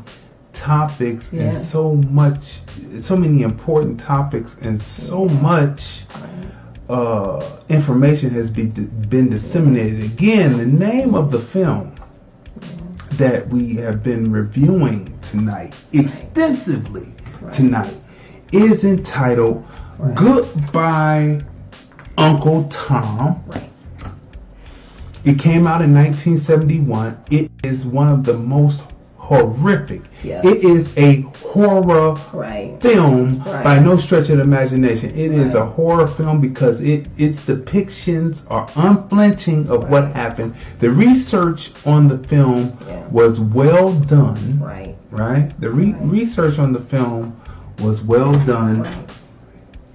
topics 0.53 1.31
Yeah. 1.31 1.43
and 1.43 1.57
so 1.57 1.95
much, 1.95 2.59
so 3.01 3.15
many 3.15 3.43
important 3.43 3.99
topics, 3.99 4.57
and 4.61 4.81
so 4.81 5.25
much 5.25 6.05
uh, 6.89 7.59
information 7.69 8.29
has 8.31 8.49
be, 8.49 8.67
been 8.67 9.29
disseminated. 9.29 10.03
Again, 10.03 10.57
the 10.57 10.65
name 10.65 11.15
of 11.15 11.31
the 11.31 11.39
film 11.39 11.95
that 13.13 13.47
we 13.49 13.75
have 13.75 14.03
been 14.03 14.31
reviewing 14.31 15.17
tonight, 15.21 15.75
extensively 15.93 17.07
tonight, 17.51 17.95
is 18.51 18.83
entitled 18.83 19.65
Goodbye, 20.13 21.43
Uncle 22.17 22.67
Tom. 22.69 23.43
It 25.25 25.39
came 25.39 25.67
out 25.67 25.81
in 25.81 25.93
1971. 25.93 27.25
It 27.31 27.51
is 27.63 27.85
one 27.85 28.07
of 28.07 28.23
the 28.23 28.37
most 28.37 28.83
horrific. 29.27 30.01
Yes. 30.23 30.45
It 30.45 30.63
is 30.63 30.97
a 30.97 31.21
horror 31.51 32.15
Right. 32.33 32.77
film 32.81 33.43
Right. 33.45 33.63
by 33.63 33.79
no 33.79 33.97
stretch 33.97 34.29
of 34.29 34.37
the 34.37 34.43
imagination. 34.43 35.09
It 35.09 35.31
is 35.33 35.53
a 35.53 35.65
horror 35.65 36.07
film 36.07 36.39
because 36.39 36.79
it 36.81 37.07
its 37.17 37.45
depictions 37.45 38.41
are 38.49 38.65
unflinching 38.77 39.67
of 39.69 39.89
what 39.89 40.11
happened. 40.13 40.53
The 40.79 40.89
research 40.91 41.71
on 41.85 42.07
the 42.07 42.17
film 42.19 42.71
was 43.11 43.39
well 43.41 43.91
done. 43.91 44.61
Right. 44.63 44.95
Right. 45.11 45.51
The 45.59 45.69
re- 45.71 45.95
research 46.01 46.57
on 46.57 46.71
the 46.71 46.79
film 46.79 47.33
was 47.83 48.01
well 48.01 48.33
done. 48.45 48.85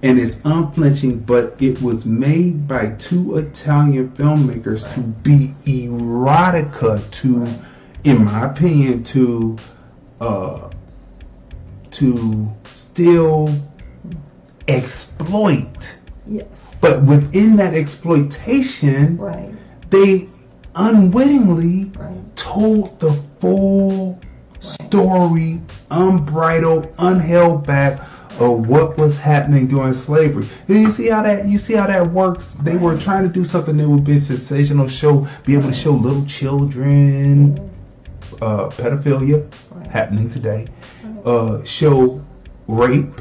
And 0.03 0.19
it's 0.19 0.37
unflinching, 0.43 1.19
but 1.19 1.55
it 1.59 1.81
was 1.81 2.05
made 2.05 2.67
by 2.67 2.87
two 2.99 3.37
Italian 3.37 4.09
filmmakers 4.17 4.93
to 4.95 4.99
be 4.99 5.53
erotica 5.65 6.99
to, 7.21 7.47
in 8.03 8.25
my 8.25 8.45
opinion, 8.45 9.03
to 9.05 9.55
uh, 10.19 10.69
to 11.91 12.49
still 12.63 13.49
exploit. 14.67 15.95
Yes. 16.25 16.77
But 16.81 17.03
within 17.03 17.55
that 17.57 17.73
exploitation, 17.73 19.17
Right. 19.17 19.51
they 19.89 20.29
unwittingly 20.75 21.91
told 22.35 22.99
the 22.99 23.11
full 23.39 24.19
story, 24.59 25.61
unbridled, 25.91 26.95
unheld 26.97 27.65
back 27.65 27.99
of 28.39 28.67
what 28.67 28.97
was 28.97 29.19
happening 29.19 29.67
during 29.67 29.93
slavery. 29.93 30.45
And 30.67 30.81
you 30.81 30.89
see 30.89 31.07
how 31.09 31.21
that 31.21 31.45
you 31.47 31.57
see 31.59 31.73
how 31.73 31.85
that 31.87 32.11
works. 32.11 32.51
They 32.63 32.77
were 32.77 32.97
trying 32.97 33.27
to 33.27 33.29
do 33.33 33.45
something 33.45 33.77
that 33.77 33.87
would 33.87 34.03
be 34.05 34.19
sensational, 34.19 34.87
show, 34.87 35.27
be 35.45 35.53
able 35.55 35.67
to 35.67 35.73
show 35.73 35.91
little 35.91 36.25
children, 36.25 37.69
uh, 38.41 38.69
pedophilia 38.69 39.43
happening 39.87 40.29
today, 40.29 40.67
uh, 41.25 41.63
show 41.63 42.21
rape 42.67 43.13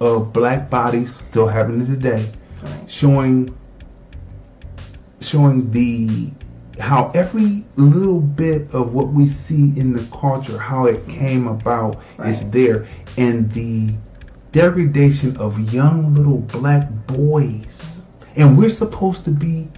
of 0.00 0.32
black 0.32 0.68
bodies 0.68 1.14
still 1.28 1.46
happening 1.46 1.86
today, 1.86 2.24
showing 2.86 3.56
showing 5.20 5.70
the 5.70 6.30
how 6.78 7.10
every 7.14 7.64
little 7.76 8.20
bit 8.20 8.72
of 8.74 8.92
what 8.92 9.08
we 9.08 9.26
see 9.26 9.78
in 9.78 9.92
the 9.92 10.06
culture, 10.14 10.58
how 10.58 10.86
it 10.86 11.08
came 11.08 11.48
about, 11.48 12.02
is 12.24 12.48
there, 12.50 12.86
and 13.16 13.50
the 13.52 13.94
degradation 14.52 15.36
of 15.38 15.58
young 15.72 16.14
little 16.14 16.38
black 16.38 16.88
boys, 17.06 18.00
and 18.36 18.56
we're 18.58 18.70
supposed 18.70 19.24
to 19.24 19.30
be 19.30 19.68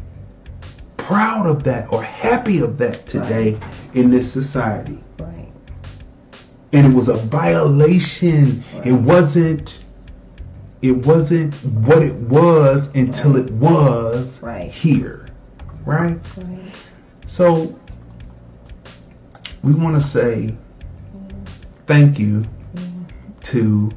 proud 1.09 1.47
of 1.47 1.65
that 1.65 1.91
or 1.91 2.03
happy 2.03 2.61
of 2.61 2.77
that 2.77 3.07
today 3.07 3.59
in 3.95 4.11
this 4.11 4.31
society. 4.31 4.99
Right. 5.19 5.49
And 6.75 6.87
it 6.93 6.95
was 6.95 7.09
a 7.09 7.15
violation. 7.15 8.63
It 8.85 8.93
wasn't. 8.93 9.79
It 10.83 11.07
wasn't 11.07 11.55
what 11.65 12.03
it 12.03 12.15
was 12.15 12.89
until 12.95 13.37
it 13.37 13.51
was 13.53 14.41
Right. 14.43 14.71
here, 14.71 15.27
right? 15.87 16.21
Right. 16.37 16.87
So 17.27 17.75
we 19.63 19.73
want 19.73 20.01
to 20.01 20.09
say 20.11 20.55
thank 21.87 22.19
you 22.19 22.45
to 23.45 23.91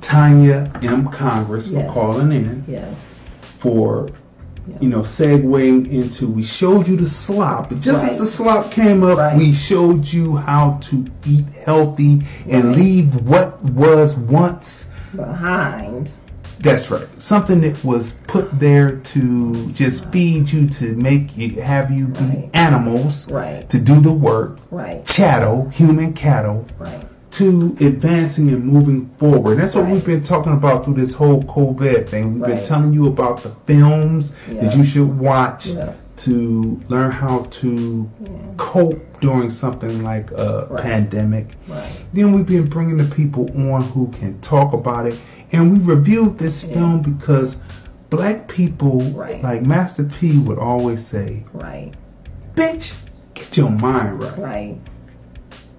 Tonya 0.00 0.82
M. 0.84 1.08
Congress 1.08 1.68
for 1.68 1.86
calling 1.92 2.32
in 2.32 2.64
Yes. 2.66 3.18
for 3.40 4.10
you 4.80 4.88
know 4.88 5.00
segueing 5.00 5.90
into 5.90 6.26
we 6.28 6.42
showed 6.42 6.86
you 6.86 6.96
the 6.96 7.06
slop 7.08 7.68
But 7.68 7.80
just 7.80 8.02
Right. 8.02 8.12
as 8.12 8.18
the 8.18 8.26
slop 8.26 8.70
came 8.70 9.02
up 9.02 9.36
we 9.36 9.52
showed 9.52 10.04
you 10.06 10.36
how 10.36 10.78
to 10.82 11.04
eat 11.26 11.44
healthy 11.64 12.22
and 12.48 12.64
Right. 12.68 12.76
leave 12.76 13.26
what 13.28 13.62
was 13.64 14.14
once 14.16 14.86
Behind. 15.14 16.08
that's 16.60 16.90
right 16.90 17.06
something 17.18 17.60
that 17.62 17.84
was 17.84 18.12
put 18.28 18.56
there 18.60 18.92
to 19.12 19.52
just 19.72 20.04
feed 20.12 20.50
you 20.52 20.68
to 20.68 20.94
make 20.96 21.36
you 21.36 21.60
have 21.60 21.90
you 21.90 22.06
be 22.06 22.48
animals 22.54 23.28
Right. 23.30 23.68
to 23.68 23.78
do 23.78 24.00
the 24.00 24.12
work 24.12 24.58
Right. 24.70 25.04
chattel 25.04 25.68
human 25.70 26.12
cattle 26.12 26.66
Right. 26.78 27.04
To 27.32 27.74
advancing 27.80 28.48
and 28.50 28.64
moving 28.64 29.06
forward. 29.18 29.56
That's 29.56 29.74
what 29.74 29.88
we've 29.88 30.04
been 30.04 30.22
talking 30.22 30.52
about 30.52 30.84
through 30.84 30.94
this 30.94 31.14
whole 31.14 31.42
COVID 31.44 32.08
thing. 32.08 32.34
We've 32.34 32.44
been 32.54 32.64
telling 32.64 32.92
you 32.92 33.06
about 33.06 33.42
the 33.42 33.48
films 33.50 34.32
that 34.50 34.76
you 34.76 34.84
should 34.84 35.18
watch 35.18 35.66
Yeah. 35.66 35.92
to 36.18 36.78
learn 36.88 37.10
how 37.10 37.46
to 37.50 38.08
cope 38.58 39.00
during 39.20 39.48
something 39.48 40.02
like 40.04 40.30
a 40.32 40.66
Right. 40.70 40.82
pandemic. 40.82 41.56
Right. 41.68 41.90
Then 42.12 42.32
we've 42.32 42.46
been 42.46 42.66
bringing 42.66 42.98
the 42.98 43.04
people 43.14 43.50
on 43.72 43.82
who 43.82 44.08
can 44.08 44.38
talk 44.40 44.74
about 44.74 45.06
it. 45.06 45.18
And 45.52 45.72
we 45.72 45.78
reviewed 45.78 46.38
this 46.38 46.62
film 46.62 47.00
because 47.00 47.56
black 48.10 48.46
people, 48.46 49.00
Right. 49.14 49.42
like 49.42 49.62
Master 49.64 50.04
P 50.04 50.38
would 50.38 50.58
always 50.58 51.04
say, 51.06 51.44
Right. 51.54 51.92
bitch, 52.54 52.92
get 53.32 53.56
your 53.56 53.70
mind 53.70 54.22
right 54.22 54.38
Right. 54.38 54.76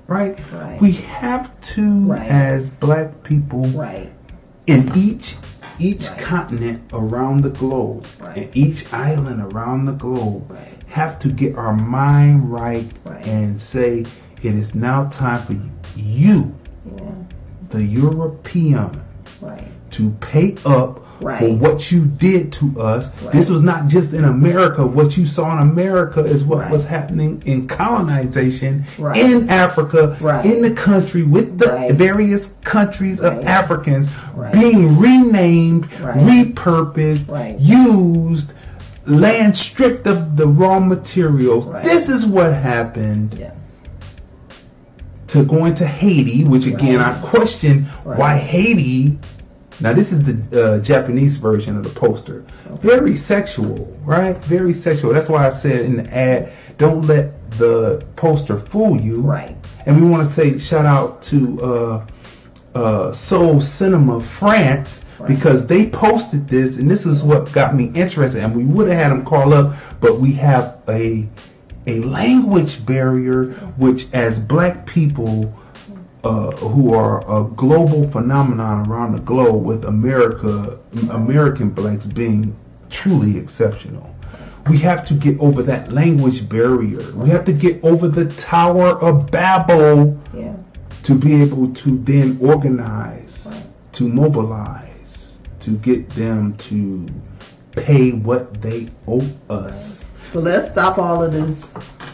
Right? 0.08 0.38
Right. 0.52 0.82
We 0.82 0.92
have 0.94 1.50
to, 1.62 2.08
Right. 2.12 2.28
as 2.28 2.70
black 2.70 3.24
people, 3.24 3.64
Right. 3.68 4.12
in 4.68 4.92
each 4.96 5.38
each 5.80 6.06
continent 6.18 6.80
around 6.94 7.42
the 7.42 7.50
globe, 7.50 8.06
and 8.36 8.48
each 8.54 8.94
island 8.94 9.42
around 9.42 9.86
the 9.86 9.92
globe, 9.94 10.56
have 10.88 11.18
to 11.20 11.30
get 11.30 11.56
our 11.58 11.74
mind 11.74 12.50
right, 12.52 12.86
and 13.26 13.60
say, 13.60 14.06
it 14.44 14.54
is 14.54 14.76
now 14.76 15.06
time 15.06 15.40
for 15.40 15.56
you, 16.00 16.54
Yeah. 16.86 17.02
the 17.72 17.84
European, 17.84 19.02
Right. 19.42 19.68
to 19.92 20.12
pay 20.22 20.56
up 20.64 21.03
for 21.24 21.54
what 21.54 21.92
you 21.92 22.06
did 22.06 22.52
to 22.54 22.80
us. 22.80 23.10
Right. 23.24 23.34
This 23.34 23.50
was 23.50 23.62
not 23.62 23.88
just 23.88 24.14
in 24.14 24.26
America. 24.26 24.86
What 24.86 25.18
you 25.18 25.26
saw 25.26 25.52
in 25.54 25.60
America 25.60 26.22
is 26.22 26.44
what 26.44 26.60
Right. 26.60 26.72
was 26.72 26.86
happening 26.86 27.42
in 27.46 27.68
colonization 27.68 28.86
Right. 29.00 29.18
in 29.18 29.50
Africa, 29.50 30.18
Right. 30.20 30.46
in 30.46 30.62
the 30.62 30.72
country, 30.72 31.24
with 31.24 31.58
the 31.60 31.68
Right. 31.68 31.92
various 31.94 32.54
countries 32.64 33.20
of 33.20 33.46
Africans 33.46 34.10
Right. 34.36 34.54
being 34.54 35.00
renamed, 35.00 35.88
Right. 36.02 36.18
repurposed, 36.18 37.30
Right. 37.30 37.60
used, 37.60 38.54
land 39.06 39.56
stripped 39.58 40.08
of 40.08 40.38
the 40.38 40.48
raw 40.48 40.80
materials. 40.80 41.68
Right. 41.68 41.84
This 41.84 42.10
is 42.10 42.26
what 42.26 42.54
happened 42.54 43.36
Yes. 43.38 43.56
to 45.28 45.44
going 45.44 45.76
to 45.76 45.86
Haiti, 45.86 46.44
which 46.46 46.66
again 46.68 47.00
I 47.00 47.12
question 47.14 47.88
Right. 48.06 48.18
why 48.18 48.38
Haiti. 48.38 49.18
Now 49.82 49.94
this 49.94 50.12
is 50.12 50.50
the 50.50 50.64
uh, 50.64 50.80
Japanese 50.80 51.38
version 51.38 51.78
of 51.78 51.84
the 51.84 52.00
poster. 52.00 52.46
Very 52.82 53.16
sexual, 53.16 53.86
right? 54.04 54.38
Very 54.38 54.74
sexual. 54.74 55.14
That's 55.14 55.30
why 55.30 55.48
I 55.48 55.50
said 55.50 55.86
in 55.86 55.98
the 55.98 56.16
ad, 56.16 56.54
don't 56.78 57.02
let 57.02 57.52
the 57.52 58.06
poster 58.16 58.60
fool 58.60 59.00
you. 59.00 59.22
Right. 59.22 59.56
And 59.86 60.02
we 60.02 60.10
want 60.10 60.28
to 60.28 60.34
say 60.34 60.58
shout 60.58 60.86
out 60.86 61.22
to 61.24 61.62
uh, 61.62 62.06
uh, 62.76 63.14
Soul 63.14 63.62
Cinema 63.62 64.20
France 64.20 65.04
because 65.28 65.68
they 65.68 65.90
posted 65.90 66.48
this, 66.50 66.78
and 66.78 66.90
this 66.90 67.06
is 67.06 67.24
what 67.24 67.52
got 67.54 67.76
me 67.76 67.92
interested. 67.94 68.44
And 68.44 68.56
we 68.56 68.66
would 68.66 68.90
have 68.90 68.98
had 68.98 69.12
them 69.12 69.26
call 69.26 69.54
up, 69.54 69.76
but 70.00 70.20
we 70.20 70.34
have 70.34 70.82
a 70.90 71.28
a 71.86 72.00
language 72.00 72.86
barrier, 72.86 73.52
which 73.78 74.12
as 74.14 74.40
Black 74.40 74.86
people 74.86 75.54
uh, 76.24 76.52
who 76.52 76.94
are 76.94 77.22
a 77.30 77.44
global 77.50 78.08
phenomenon 78.10 78.90
around 78.90 79.14
the 79.14 79.20
globe, 79.20 79.64
with 79.64 79.84
America, 79.86 80.80
American 81.12 81.70
blacks 81.70 82.06
being 82.06 82.56
truly 82.90 83.38
exceptional. 83.38 84.10
We 84.70 84.78
have 84.78 85.06
to 85.08 85.14
get 85.14 85.38
over 85.42 85.62
that 85.64 85.92
language 85.92 86.48
barrier. 86.48 87.02
We 87.16 87.30
have 87.30 87.44
to 87.46 87.54
get 87.54 87.84
over 87.84 88.08
the 88.08 88.26
Tower 88.36 88.92
of 89.02 89.30
Babel 89.30 90.18
Yeah. 90.34 90.56
to 91.04 91.16
be 91.16 91.42
able 91.42 91.74
to 91.74 91.98
then 91.98 92.38
organize, 92.42 93.66
to 93.94 94.08
mobilize, 94.08 95.36
to 95.60 95.72
get 95.78 96.10
them 96.12 96.56
to 96.70 97.06
pay 97.76 98.12
what 98.12 98.62
they 98.62 98.88
owe 99.08 99.26
us. 99.50 100.06
So 100.32 100.40
let's 100.40 100.70
stop 100.70 100.98
all 100.98 101.22
of 101.24 101.34
this. 101.34 101.64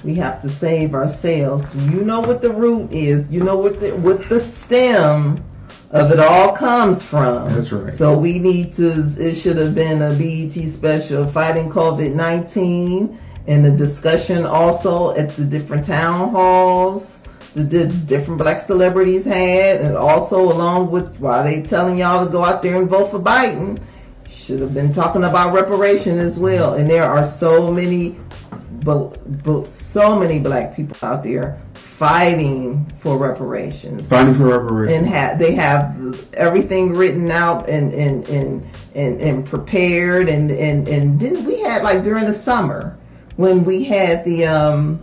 We 0.03 0.15
have 0.15 0.41
to 0.41 0.49
save 0.49 0.93
ourselves. 0.93 1.75
You 1.91 2.01
know 2.03 2.21
what 2.21 2.41
the 2.41 2.51
root 2.51 2.91
is. 2.91 3.29
You 3.29 3.43
know 3.43 3.57
what 3.57 3.79
the 3.79 3.91
what 3.91 4.27
the 4.29 4.39
stem 4.39 5.43
of 5.91 6.11
it 6.11 6.19
all 6.19 6.55
comes 6.55 7.03
from. 7.03 7.49
That's 7.49 7.71
right. 7.71 7.91
So 7.91 8.17
we 8.17 8.39
need 8.39 8.73
to. 8.73 8.91
It 9.17 9.35
should 9.35 9.57
have 9.57 9.75
been 9.75 10.01
a 10.01 10.13
BET 10.13 10.69
special 10.69 11.27
fighting 11.27 11.69
COVID 11.69 12.13
nineteen 12.13 13.19
and 13.47 13.65
the 13.65 13.71
discussion 13.71 14.45
also 14.45 15.15
at 15.15 15.29
the 15.29 15.43
different 15.43 15.83
town 15.85 16.29
halls. 16.29 17.17
The, 17.55 17.63
the 17.63 17.87
different 17.87 18.37
black 18.37 18.61
celebrities 18.61 19.25
had, 19.25 19.81
and 19.81 19.97
also 19.97 20.39
along 20.39 20.91
with 20.91 21.17
why 21.17 21.41
they 21.41 21.63
telling 21.63 21.97
y'all 21.97 22.23
to 22.23 22.31
go 22.31 22.43
out 22.43 22.61
there 22.61 22.79
and 22.79 22.87
vote 22.87 23.09
for 23.09 23.19
Biden, 23.19 23.81
should 24.27 24.61
have 24.61 24.75
been 24.75 24.93
talking 24.93 25.23
about 25.23 25.53
reparation 25.55 26.19
as 26.19 26.37
well. 26.37 26.75
And 26.75 26.87
there 26.87 27.05
are 27.05 27.25
so 27.25 27.71
many, 27.71 28.19
but, 28.83 29.43
but 29.43 29.65
so 29.67 30.17
many 30.19 30.39
black 30.39 30.75
people 30.75 30.95
out 31.07 31.23
there 31.23 31.61
fighting 31.73 32.85
for 32.99 33.17
reparations. 33.17 34.07
Fighting 34.09 34.35
for 34.35 34.45
reparations. 34.59 34.97
And 34.99 35.07
have 35.07 35.37
they 35.39 35.53
have 35.55 36.33
everything 36.33 36.93
written 36.93 37.29
out 37.29 37.67
and 37.69 37.93
and 37.93 38.27
and 38.29 38.65
and, 38.95 39.21
and 39.21 39.45
prepared 39.45 40.29
and 40.29 40.49
and 40.51 40.87
and 40.87 41.19
then 41.19 41.43
we 41.45 41.59
had 41.61 41.83
like 41.83 42.03
during 42.03 42.25
the 42.25 42.33
summer 42.33 42.97
when 43.35 43.65
we 43.65 43.83
had 43.83 44.23
the 44.25 44.45
um 44.45 44.99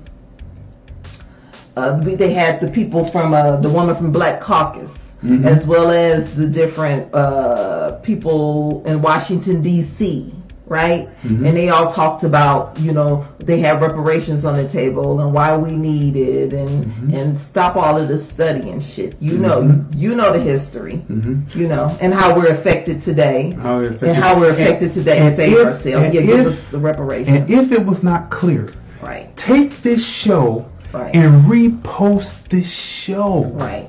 uh, 1.77 2.01
we, 2.05 2.15
they 2.15 2.33
had 2.33 2.61
the 2.61 2.69
people 2.69 3.05
from 3.07 3.35
uh, 3.35 3.57
the 3.57 3.69
woman 3.69 3.95
from 3.95 4.11
Black 4.11 4.41
Caucus, 4.41 5.13
Mhm. 5.23 5.45
as 5.45 5.67
well 5.67 5.91
as 5.91 6.35
the 6.37 6.47
different 6.47 7.13
uh, 7.15 7.93
people 8.03 8.83
in 8.87 9.03
Washington 9.03 9.61
D.C. 9.63 10.33
Right, 10.69 11.09
Mhm. 11.25 11.47
and 11.47 11.57
they 11.57 11.69
all 11.69 11.93
talked 11.93 12.25
about 12.25 12.77
you 12.81 12.91
know 12.93 13.25
they 13.39 13.61
have 13.61 13.81
reparations 13.81 14.45
on 14.45 14.55
the 14.55 14.67
table 14.67 15.21
and 15.21 15.33
why 15.33 15.57
we 15.57 15.71
need 15.77 16.17
it 16.17 16.53
and 16.53 17.15
and 17.15 17.39
stop 17.39 17.77
all 17.77 17.97
of 17.97 18.09
this 18.09 18.29
studying 18.29 18.81
shit. 18.81 19.15
You 19.21 19.39
know, 19.39 19.63
Mhm. 19.63 19.85
you 19.95 20.17
know 20.17 20.33
the 20.33 20.41
history, 20.41 21.05
Mhm. 21.09 21.55
you 21.55 21.69
know, 21.69 21.93
and 22.01 22.13
how 22.13 22.35
we're 22.35 22.49
affected 22.49 23.01
today, 23.01 23.57
How 23.63 23.77
we're 23.77 23.87
affected. 23.91 24.09
and 24.09 24.17
how 24.19 24.41
we're 24.41 24.51
affected 24.51 24.87
And- 24.87 24.95
today. 24.95 25.19
and 25.19 25.37
save 25.37 25.53
if- 25.53 25.67
ourselves. 25.67 26.05
and 26.07 26.15
Yeah, 26.15 26.23
give 26.23 26.47
us 26.47 26.57
the 26.73 26.79
reparations. 26.79 27.29
And 27.29 27.49
if 27.51 27.71
it 27.71 27.87
was 27.87 28.03
not 28.03 28.31
clear, 28.31 28.71
right, 29.01 29.29
take 29.37 29.83
this 29.83 30.05
show 30.05 30.65
Right. 30.93 31.15
and 31.15 31.43
repost 31.45 32.49
this 32.49 32.67
show. 32.69 33.53
Right. 33.55 33.89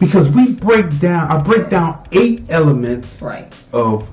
Because 0.00 0.28
we 0.30 0.52
break 0.54 0.98
down, 1.00 1.28
I 1.30 1.38
break 1.38 1.70
down 1.70 1.98
eight 2.12 2.44
elements 2.48 3.22
Right. 3.22 3.52
of 3.72 4.08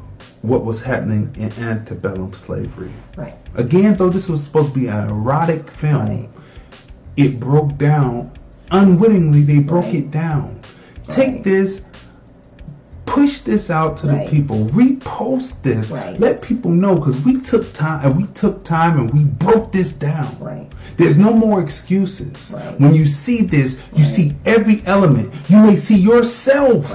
what 0.47 0.63
was 0.65 0.81
happening 0.81 1.33
in 1.37 1.51
antebellum 1.63 2.33
slavery. 2.33 2.91
Right. 3.15 3.33
Again, 3.55 3.95
though 3.95 4.09
this 4.09 4.27
was 4.29 4.43
supposed 4.43 4.73
to 4.73 4.79
be 4.79 4.87
an 4.87 5.09
erotic 5.09 5.69
film, 5.71 6.29
it 7.17 7.39
broke 7.39 7.77
down 7.77 8.31
unwittingly. 8.71 9.41
They 9.43 9.59
broke 9.59 9.93
it 9.93 10.11
down. 10.11 10.59
Take 11.07 11.43
this, 11.43 11.81
push 13.05 13.39
this 13.41 13.69
out 13.69 13.97
to 13.97 14.07
Right. 14.07 14.25
the 14.25 14.31
people, 14.31 14.65
repost 14.73 15.53
this, 15.61 15.91
Right. 15.91 16.19
let 16.19 16.41
people 16.41 16.71
know 16.71 16.95
because 16.95 17.23
we 17.23 17.39
took 17.41 17.71
time 17.73 18.05
and 18.05 18.17
we 18.17 18.23
took 18.33 18.63
time 18.63 18.99
and 18.99 19.11
we 19.13 19.23
broke 19.23 19.71
this 19.71 19.93
down. 19.93 20.27
Right. 20.41 20.67
There's 20.97 21.17
no 21.17 21.31
more 21.31 21.61
excuses. 21.61 22.53
Right. 22.55 22.79
When 22.79 22.93
you 22.95 23.05
see 23.05 23.43
this, 23.43 23.77
you 23.95 24.03
see 24.03 24.35
every 24.45 24.81
element. 24.85 25.29
You 25.47 25.57
may 25.59 25.75
see 25.75 25.95
yourself. 25.97 26.91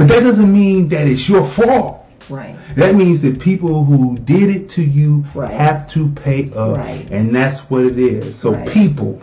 But 0.00 0.08
that 0.08 0.20
doesn't 0.20 0.50
mean 0.50 0.88
that 0.88 1.06
it's 1.06 1.28
your 1.28 1.44
fault. 1.46 2.06
Right. 2.30 2.56
That 2.74 2.94
means 2.94 3.20
that 3.20 3.38
people 3.38 3.84
who 3.84 4.16
did 4.16 4.48
it 4.48 4.70
to 4.70 4.82
you 4.82 5.26
Right. 5.34 5.50
have 5.50 5.86
to 5.90 6.08
pay 6.12 6.50
up. 6.56 6.78
Right. 6.78 7.06
And 7.10 7.34
that's 7.34 7.68
what 7.68 7.84
it 7.84 7.98
is. 7.98 8.34
So, 8.34 8.54
Right. 8.54 8.66
people, 8.66 9.20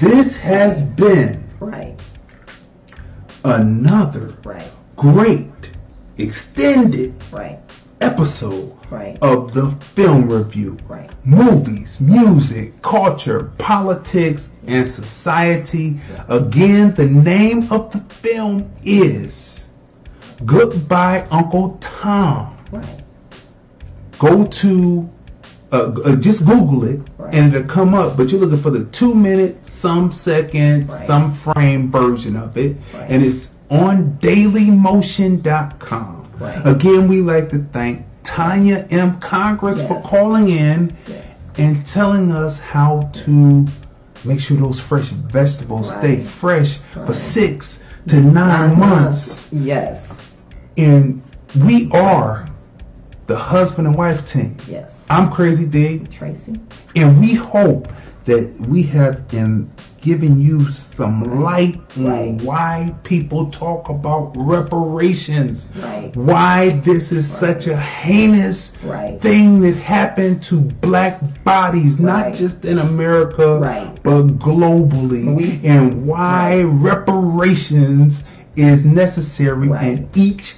this 0.00 0.36
has 0.38 0.82
been 0.82 1.44
Right. 1.60 1.94
another 3.44 4.34
Right. 4.44 4.68
great 4.96 5.50
extended 6.18 7.14
Right. 7.32 7.60
episode 8.00 8.72
Right. 8.90 9.16
of 9.22 9.54
the 9.54 9.70
film 9.78 10.28
review. 10.28 10.78
Right. 10.88 11.10
Movies, 11.24 12.00
music, 12.00 12.82
culture, 12.82 13.50
politics, 13.58 14.50
and 14.66 14.84
society. 14.84 16.00
Again, 16.28 16.94
the 16.96 17.06
name 17.06 17.68
of 17.70 17.92
the 17.92 18.00
film 18.12 18.64
is 18.82 19.45
Goodbye 20.44 21.26
Uncle 21.30 21.78
Tom. 21.80 22.56
Right. 22.70 23.02
Go 24.18 24.46
to 24.46 25.08
uh, 25.72 25.92
uh, 26.04 26.16
just 26.16 26.44
Google 26.46 26.84
it 26.84 27.00
and 27.32 27.54
it'll 27.54 27.66
come 27.68 27.94
up. 27.94 28.16
But 28.16 28.30
you're 28.30 28.40
looking 28.40 28.58
for 28.58 28.70
the 28.70 28.84
two 28.86 29.14
minute, 29.14 29.62
some 29.64 30.10
second, 30.12 30.88
some 30.90 31.30
frame 31.30 31.90
version 31.90 32.36
of 32.36 32.56
it, 32.56 32.76
and 32.94 33.22
it's 33.22 33.50
on 33.70 34.12
DailyMotion.com. 34.20 36.28
Right. 36.38 36.66
Again, 36.66 37.08
we 37.08 37.20
like 37.22 37.48
to 37.50 37.58
thank 37.72 38.04
Tonya 38.22 38.86
M. 38.92 39.18
Congress 39.20 39.84
for 39.86 40.00
calling 40.02 40.48
in 40.50 40.94
and 41.58 41.86
telling 41.86 42.30
us 42.32 42.58
how 42.58 43.08
to 43.14 43.66
make 44.24 44.40
sure 44.40 44.56
those 44.58 44.78
fresh 44.80 45.08
vegetables 45.08 45.90
stay 45.90 46.16
Right. 46.18 46.26
fresh 46.26 46.76
for 47.06 47.12
six 47.14 47.80
to 48.08 48.20
nine 48.20 48.78
months. 48.78 49.48
Yes. 49.52 50.05
And 50.76 51.22
we 51.64 51.90
are 51.92 52.48
the 53.26 53.36
husband 53.36 53.88
and 53.88 53.96
wife 53.96 54.26
team. 54.26 54.56
Yes. 54.68 55.04
I'm 55.08 55.30
Crazy 55.30 55.66
Dave. 55.66 56.10
Tracey. 56.10 56.60
And 56.94 57.18
we 57.20 57.34
hope 57.34 57.88
that 58.24 58.52
we 58.68 58.82
have 58.84 59.22
in 59.32 59.70
giving 60.00 60.38
you 60.38 60.60
some 60.70 61.40
light 61.42 61.80
on 61.98 62.38
why 62.38 62.94
people 63.02 63.50
talk 63.50 63.88
about 63.88 64.32
reparations. 64.36 65.66
Right. 65.76 66.14
Why 66.14 66.70
this 66.84 67.10
is 67.10 67.28
such 67.28 67.66
a 67.66 67.76
heinous 67.76 68.72
Right. 68.84 69.20
thing 69.20 69.60
that 69.62 69.74
happened 69.76 70.42
to 70.44 70.60
black 70.60 71.20
bodies, 71.42 71.98
not 71.98 72.34
just 72.34 72.64
in 72.64 72.78
America, 72.78 73.58
Right. 73.58 73.98
but 74.04 74.38
globally. 74.38 75.64
and 75.64 76.06
why 76.06 76.62
reparations 76.62 78.22
is 78.56 78.84
necessary 78.84 79.68
in 79.68 80.08
each 80.14 80.56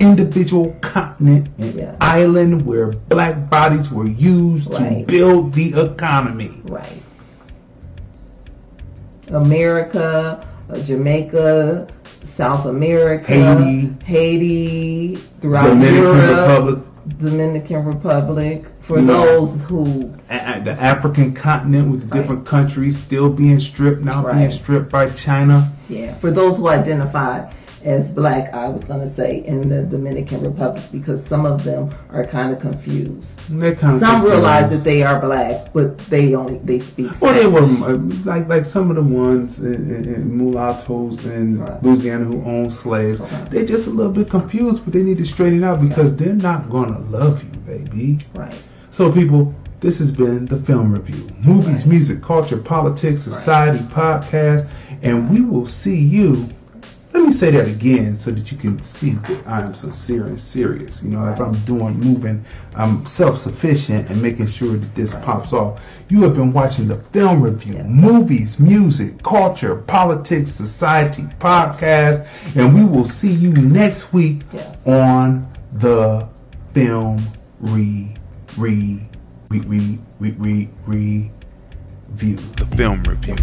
individual 0.00 0.74
continent 0.80 1.48
and 1.58 1.96
island 2.00 2.66
where 2.66 2.88
black 2.92 3.48
bodies 3.48 3.90
were 3.90 4.06
used 4.06 4.72
Right. 4.72 5.00
to 5.00 5.04
build 5.06 5.52
the 5.52 5.72
economy. 5.80 6.60
Right. 6.64 7.02
America, 9.28 10.46
uh, 10.70 10.78
Jamaica, 10.82 11.88
South 12.04 12.66
America, 12.66 13.26
Haiti. 13.32 13.94
Haiti, 14.04 15.14
throughout 15.40 15.68
Dominican 15.68 15.96
Europe, 16.02 16.30
Republic. 16.30 16.84
Dominican 17.18 17.84
Republic. 17.84 18.64
For 18.80 19.00
know. 19.00 19.46
those 19.46 19.62
who 19.64 20.14
the 20.64 20.72
African 20.72 21.34
continent 21.34 21.90
with 21.90 22.08
the 22.08 22.16
different 22.16 22.46
countries 22.46 22.98
still 22.98 23.30
being 23.30 23.60
stripped 23.60 24.02
now, 24.02 24.32
being 24.32 24.50
stripped 24.50 24.90
by 24.90 25.08
China. 25.10 25.70
Yeah, 25.88 26.14
for 26.18 26.30
those 26.30 26.56
who 26.56 26.68
identify 26.68 27.50
as 27.84 28.10
black, 28.10 28.52
I 28.54 28.68
was 28.68 28.84
going 28.84 29.00
to 29.00 29.08
say 29.08 29.44
in 29.44 29.68
the 29.68 29.82
Dominican 29.82 30.42
Republic 30.42 30.82
because 30.90 31.24
some 31.24 31.44
of 31.44 31.64
them 31.64 31.94
are 32.10 32.26
kind 32.26 32.52
of 32.52 32.60
confused. 32.60 33.40
Kind 33.60 34.00
Some 34.00 34.24
realize 34.24 34.70
that 34.70 34.84
they 34.84 35.02
are 35.02 35.20
black, 35.20 35.72
but 35.72 35.98
they 35.98 36.34
only 36.34 36.58
they 36.58 36.78
speak. 36.78 37.20
Well, 37.20 37.34
they 37.34 37.46
were 37.46 37.60
uh, 37.60 37.98
like 38.24 38.48
like 38.48 38.64
some 38.64 38.90
of 38.90 38.96
the 38.96 39.02
ones 39.02 39.58
in, 39.58 39.90
in, 39.94 40.14
in 40.14 40.36
mulattoes 40.36 41.26
in 41.26 41.64
Louisiana 41.82 42.24
who 42.24 42.42
own 42.44 42.70
slaves. 42.70 43.20
They're 43.50 43.66
just 43.66 43.86
a 43.86 43.90
little 43.90 44.12
bit 44.12 44.30
confused, 44.30 44.84
but 44.84 44.94
they 44.94 45.02
need 45.02 45.18
to 45.18 45.26
straighten 45.26 45.62
it 45.62 45.66
out 45.66 45.80
because 45.80 46.16
they're 46.16 46.34
not 46.34 46.70
gonna 46.70 46.98
love 47.10 47.42
you, 47.42 47.50
baby. 47.60 48.20
Right. 48.34 48.62
So, 48.90 49.10
people, 49.10 49.54
this 49.84 49.98
has 49.98 50.10
been 50.10 50.46
the 50.46 50.56
film 50.56 50.90
review: 50.90 51.30
movies, 51.42 51.84
music, 51.84 52.22
culture, 52.22 52.56
politics, 52.56 53.22
society 53.22 53.78
podcast, 53.78 54.66
and 55.02 55.28
we 55.28 55.42
will 55.42 55.66
see 55.66 56.00
you. 56.00 56.48
Let 57.12 57.22
me 57.22 57.32
say 57.34 57.50
that 57.50 57.68
again 57.68 58.16
so 58.16 58.30
that 58.30 58.50
you 58.50 58.56
can 58.56 58.82
see 58.82 59.10
that 59.10 59.46
I 59.46 59.60
am 59.60 59.74
sincere 59.74 60.24
and 60.24 60.40
serious. 60.40 61.02
You 61.02 61.10
know, 61.10 61.26
as 61.26 61.38
I'm 61.38 61.52
doing, 61.64 62.00
moving, 62.00 62.42
I'm 62.74 63.04
self 63.04 63.38
sufficient 63.38 64.08
and 64.08 64.22
making 64.22 64.46
sure 64.46 64.74
that 64.74 64.94
this 64.94 65.12
pops 65.16 65.52
off. 65.52 65.82
You 66.08 66.22
have 66.22 66.34
been 66.34 66.54
watching 66.54 66.88
the 66.88 66.96
film 66.96 67.42
review, 67.42 67.84
movies, 67.84 68.58
music, 68.58 69.22
culture, 69.22 69.76
politics, 69.76 70.50
society 70.50 71.24
podcast, 71.40 72.26
and 72.56 72.74
we 72.74 72.84
will 72.84 73.06
see 73.06 73.32
you 73.32 73.52
next 73.52 74.14
week 74.14 74.40
on 74.86 75.46
the 75.74 76.26
film 76.72 77.18
re 77.60 78.16
re 78.56 79.06
re 79.60 79.78
re 79.78 79.98
re 80.18 80.32
re 80.38 80.70
re 80.86 81.30
review. 82.08 82.36
The 82.36 82.76
Film 82.76 83.02
Review. 83.04 83.36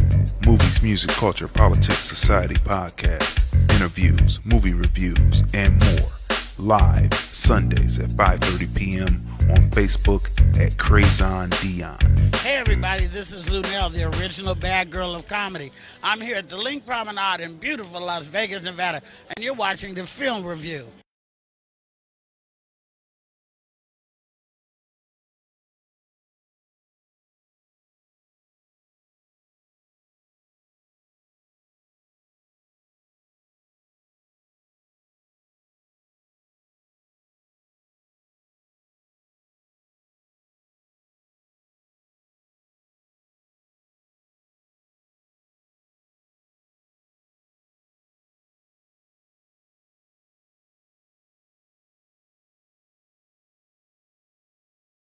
Movies, 0.46 0.82
music, 0.82 1.12
culture, 1.12 1.48
politics, 1.48 2.00
society 2.00 2.56
podcast. 2.56 3.54
Interviews, 3.76 4.40
movie 4.46 4.74
reviews, 4.74 5.44
and 5.54 5.74
more. 5.80 6.10
Live 6.58 7.14
Sundays 7.14 7.98
at 8.00 8.10
5.30 8.12 8.76
p.m. 8.76 9.28
on 9.50 9.70
Facebook 9.72 10.24
at 10.60 10.74
Crayzon 10.74 11.50
Deeyon. 11.50 12.36
Hey 12.36 12.58
everybody, 12.58 13.08
this 13.08 13.34
is 13.34 13.48
Luenell, 13.48 13.92
the 13.92 14.04
original 14.20 14.54
bad 14.54 14.92
girl 14.92 15.16
of 15.16 15.28
comedy. 15.28 15.72
I'm 16.04 16.22
here 16.22 16.36
at 16.36 16.50
the 16.50 16.58
LINQ 16.58 16.86
Promenade 16.86 17.42
in 17.42 17.56
beautiful 17.56 18.02
Las 18.02 18.28
Vegas, 18.28 18.64
Nevada, 18.64 19.02
and 19.36 19.44
you're 19.44 19.56
watching 19.56 19.96
the 19.96 20.06
film 20.06 20.46
review. 20.46 20.86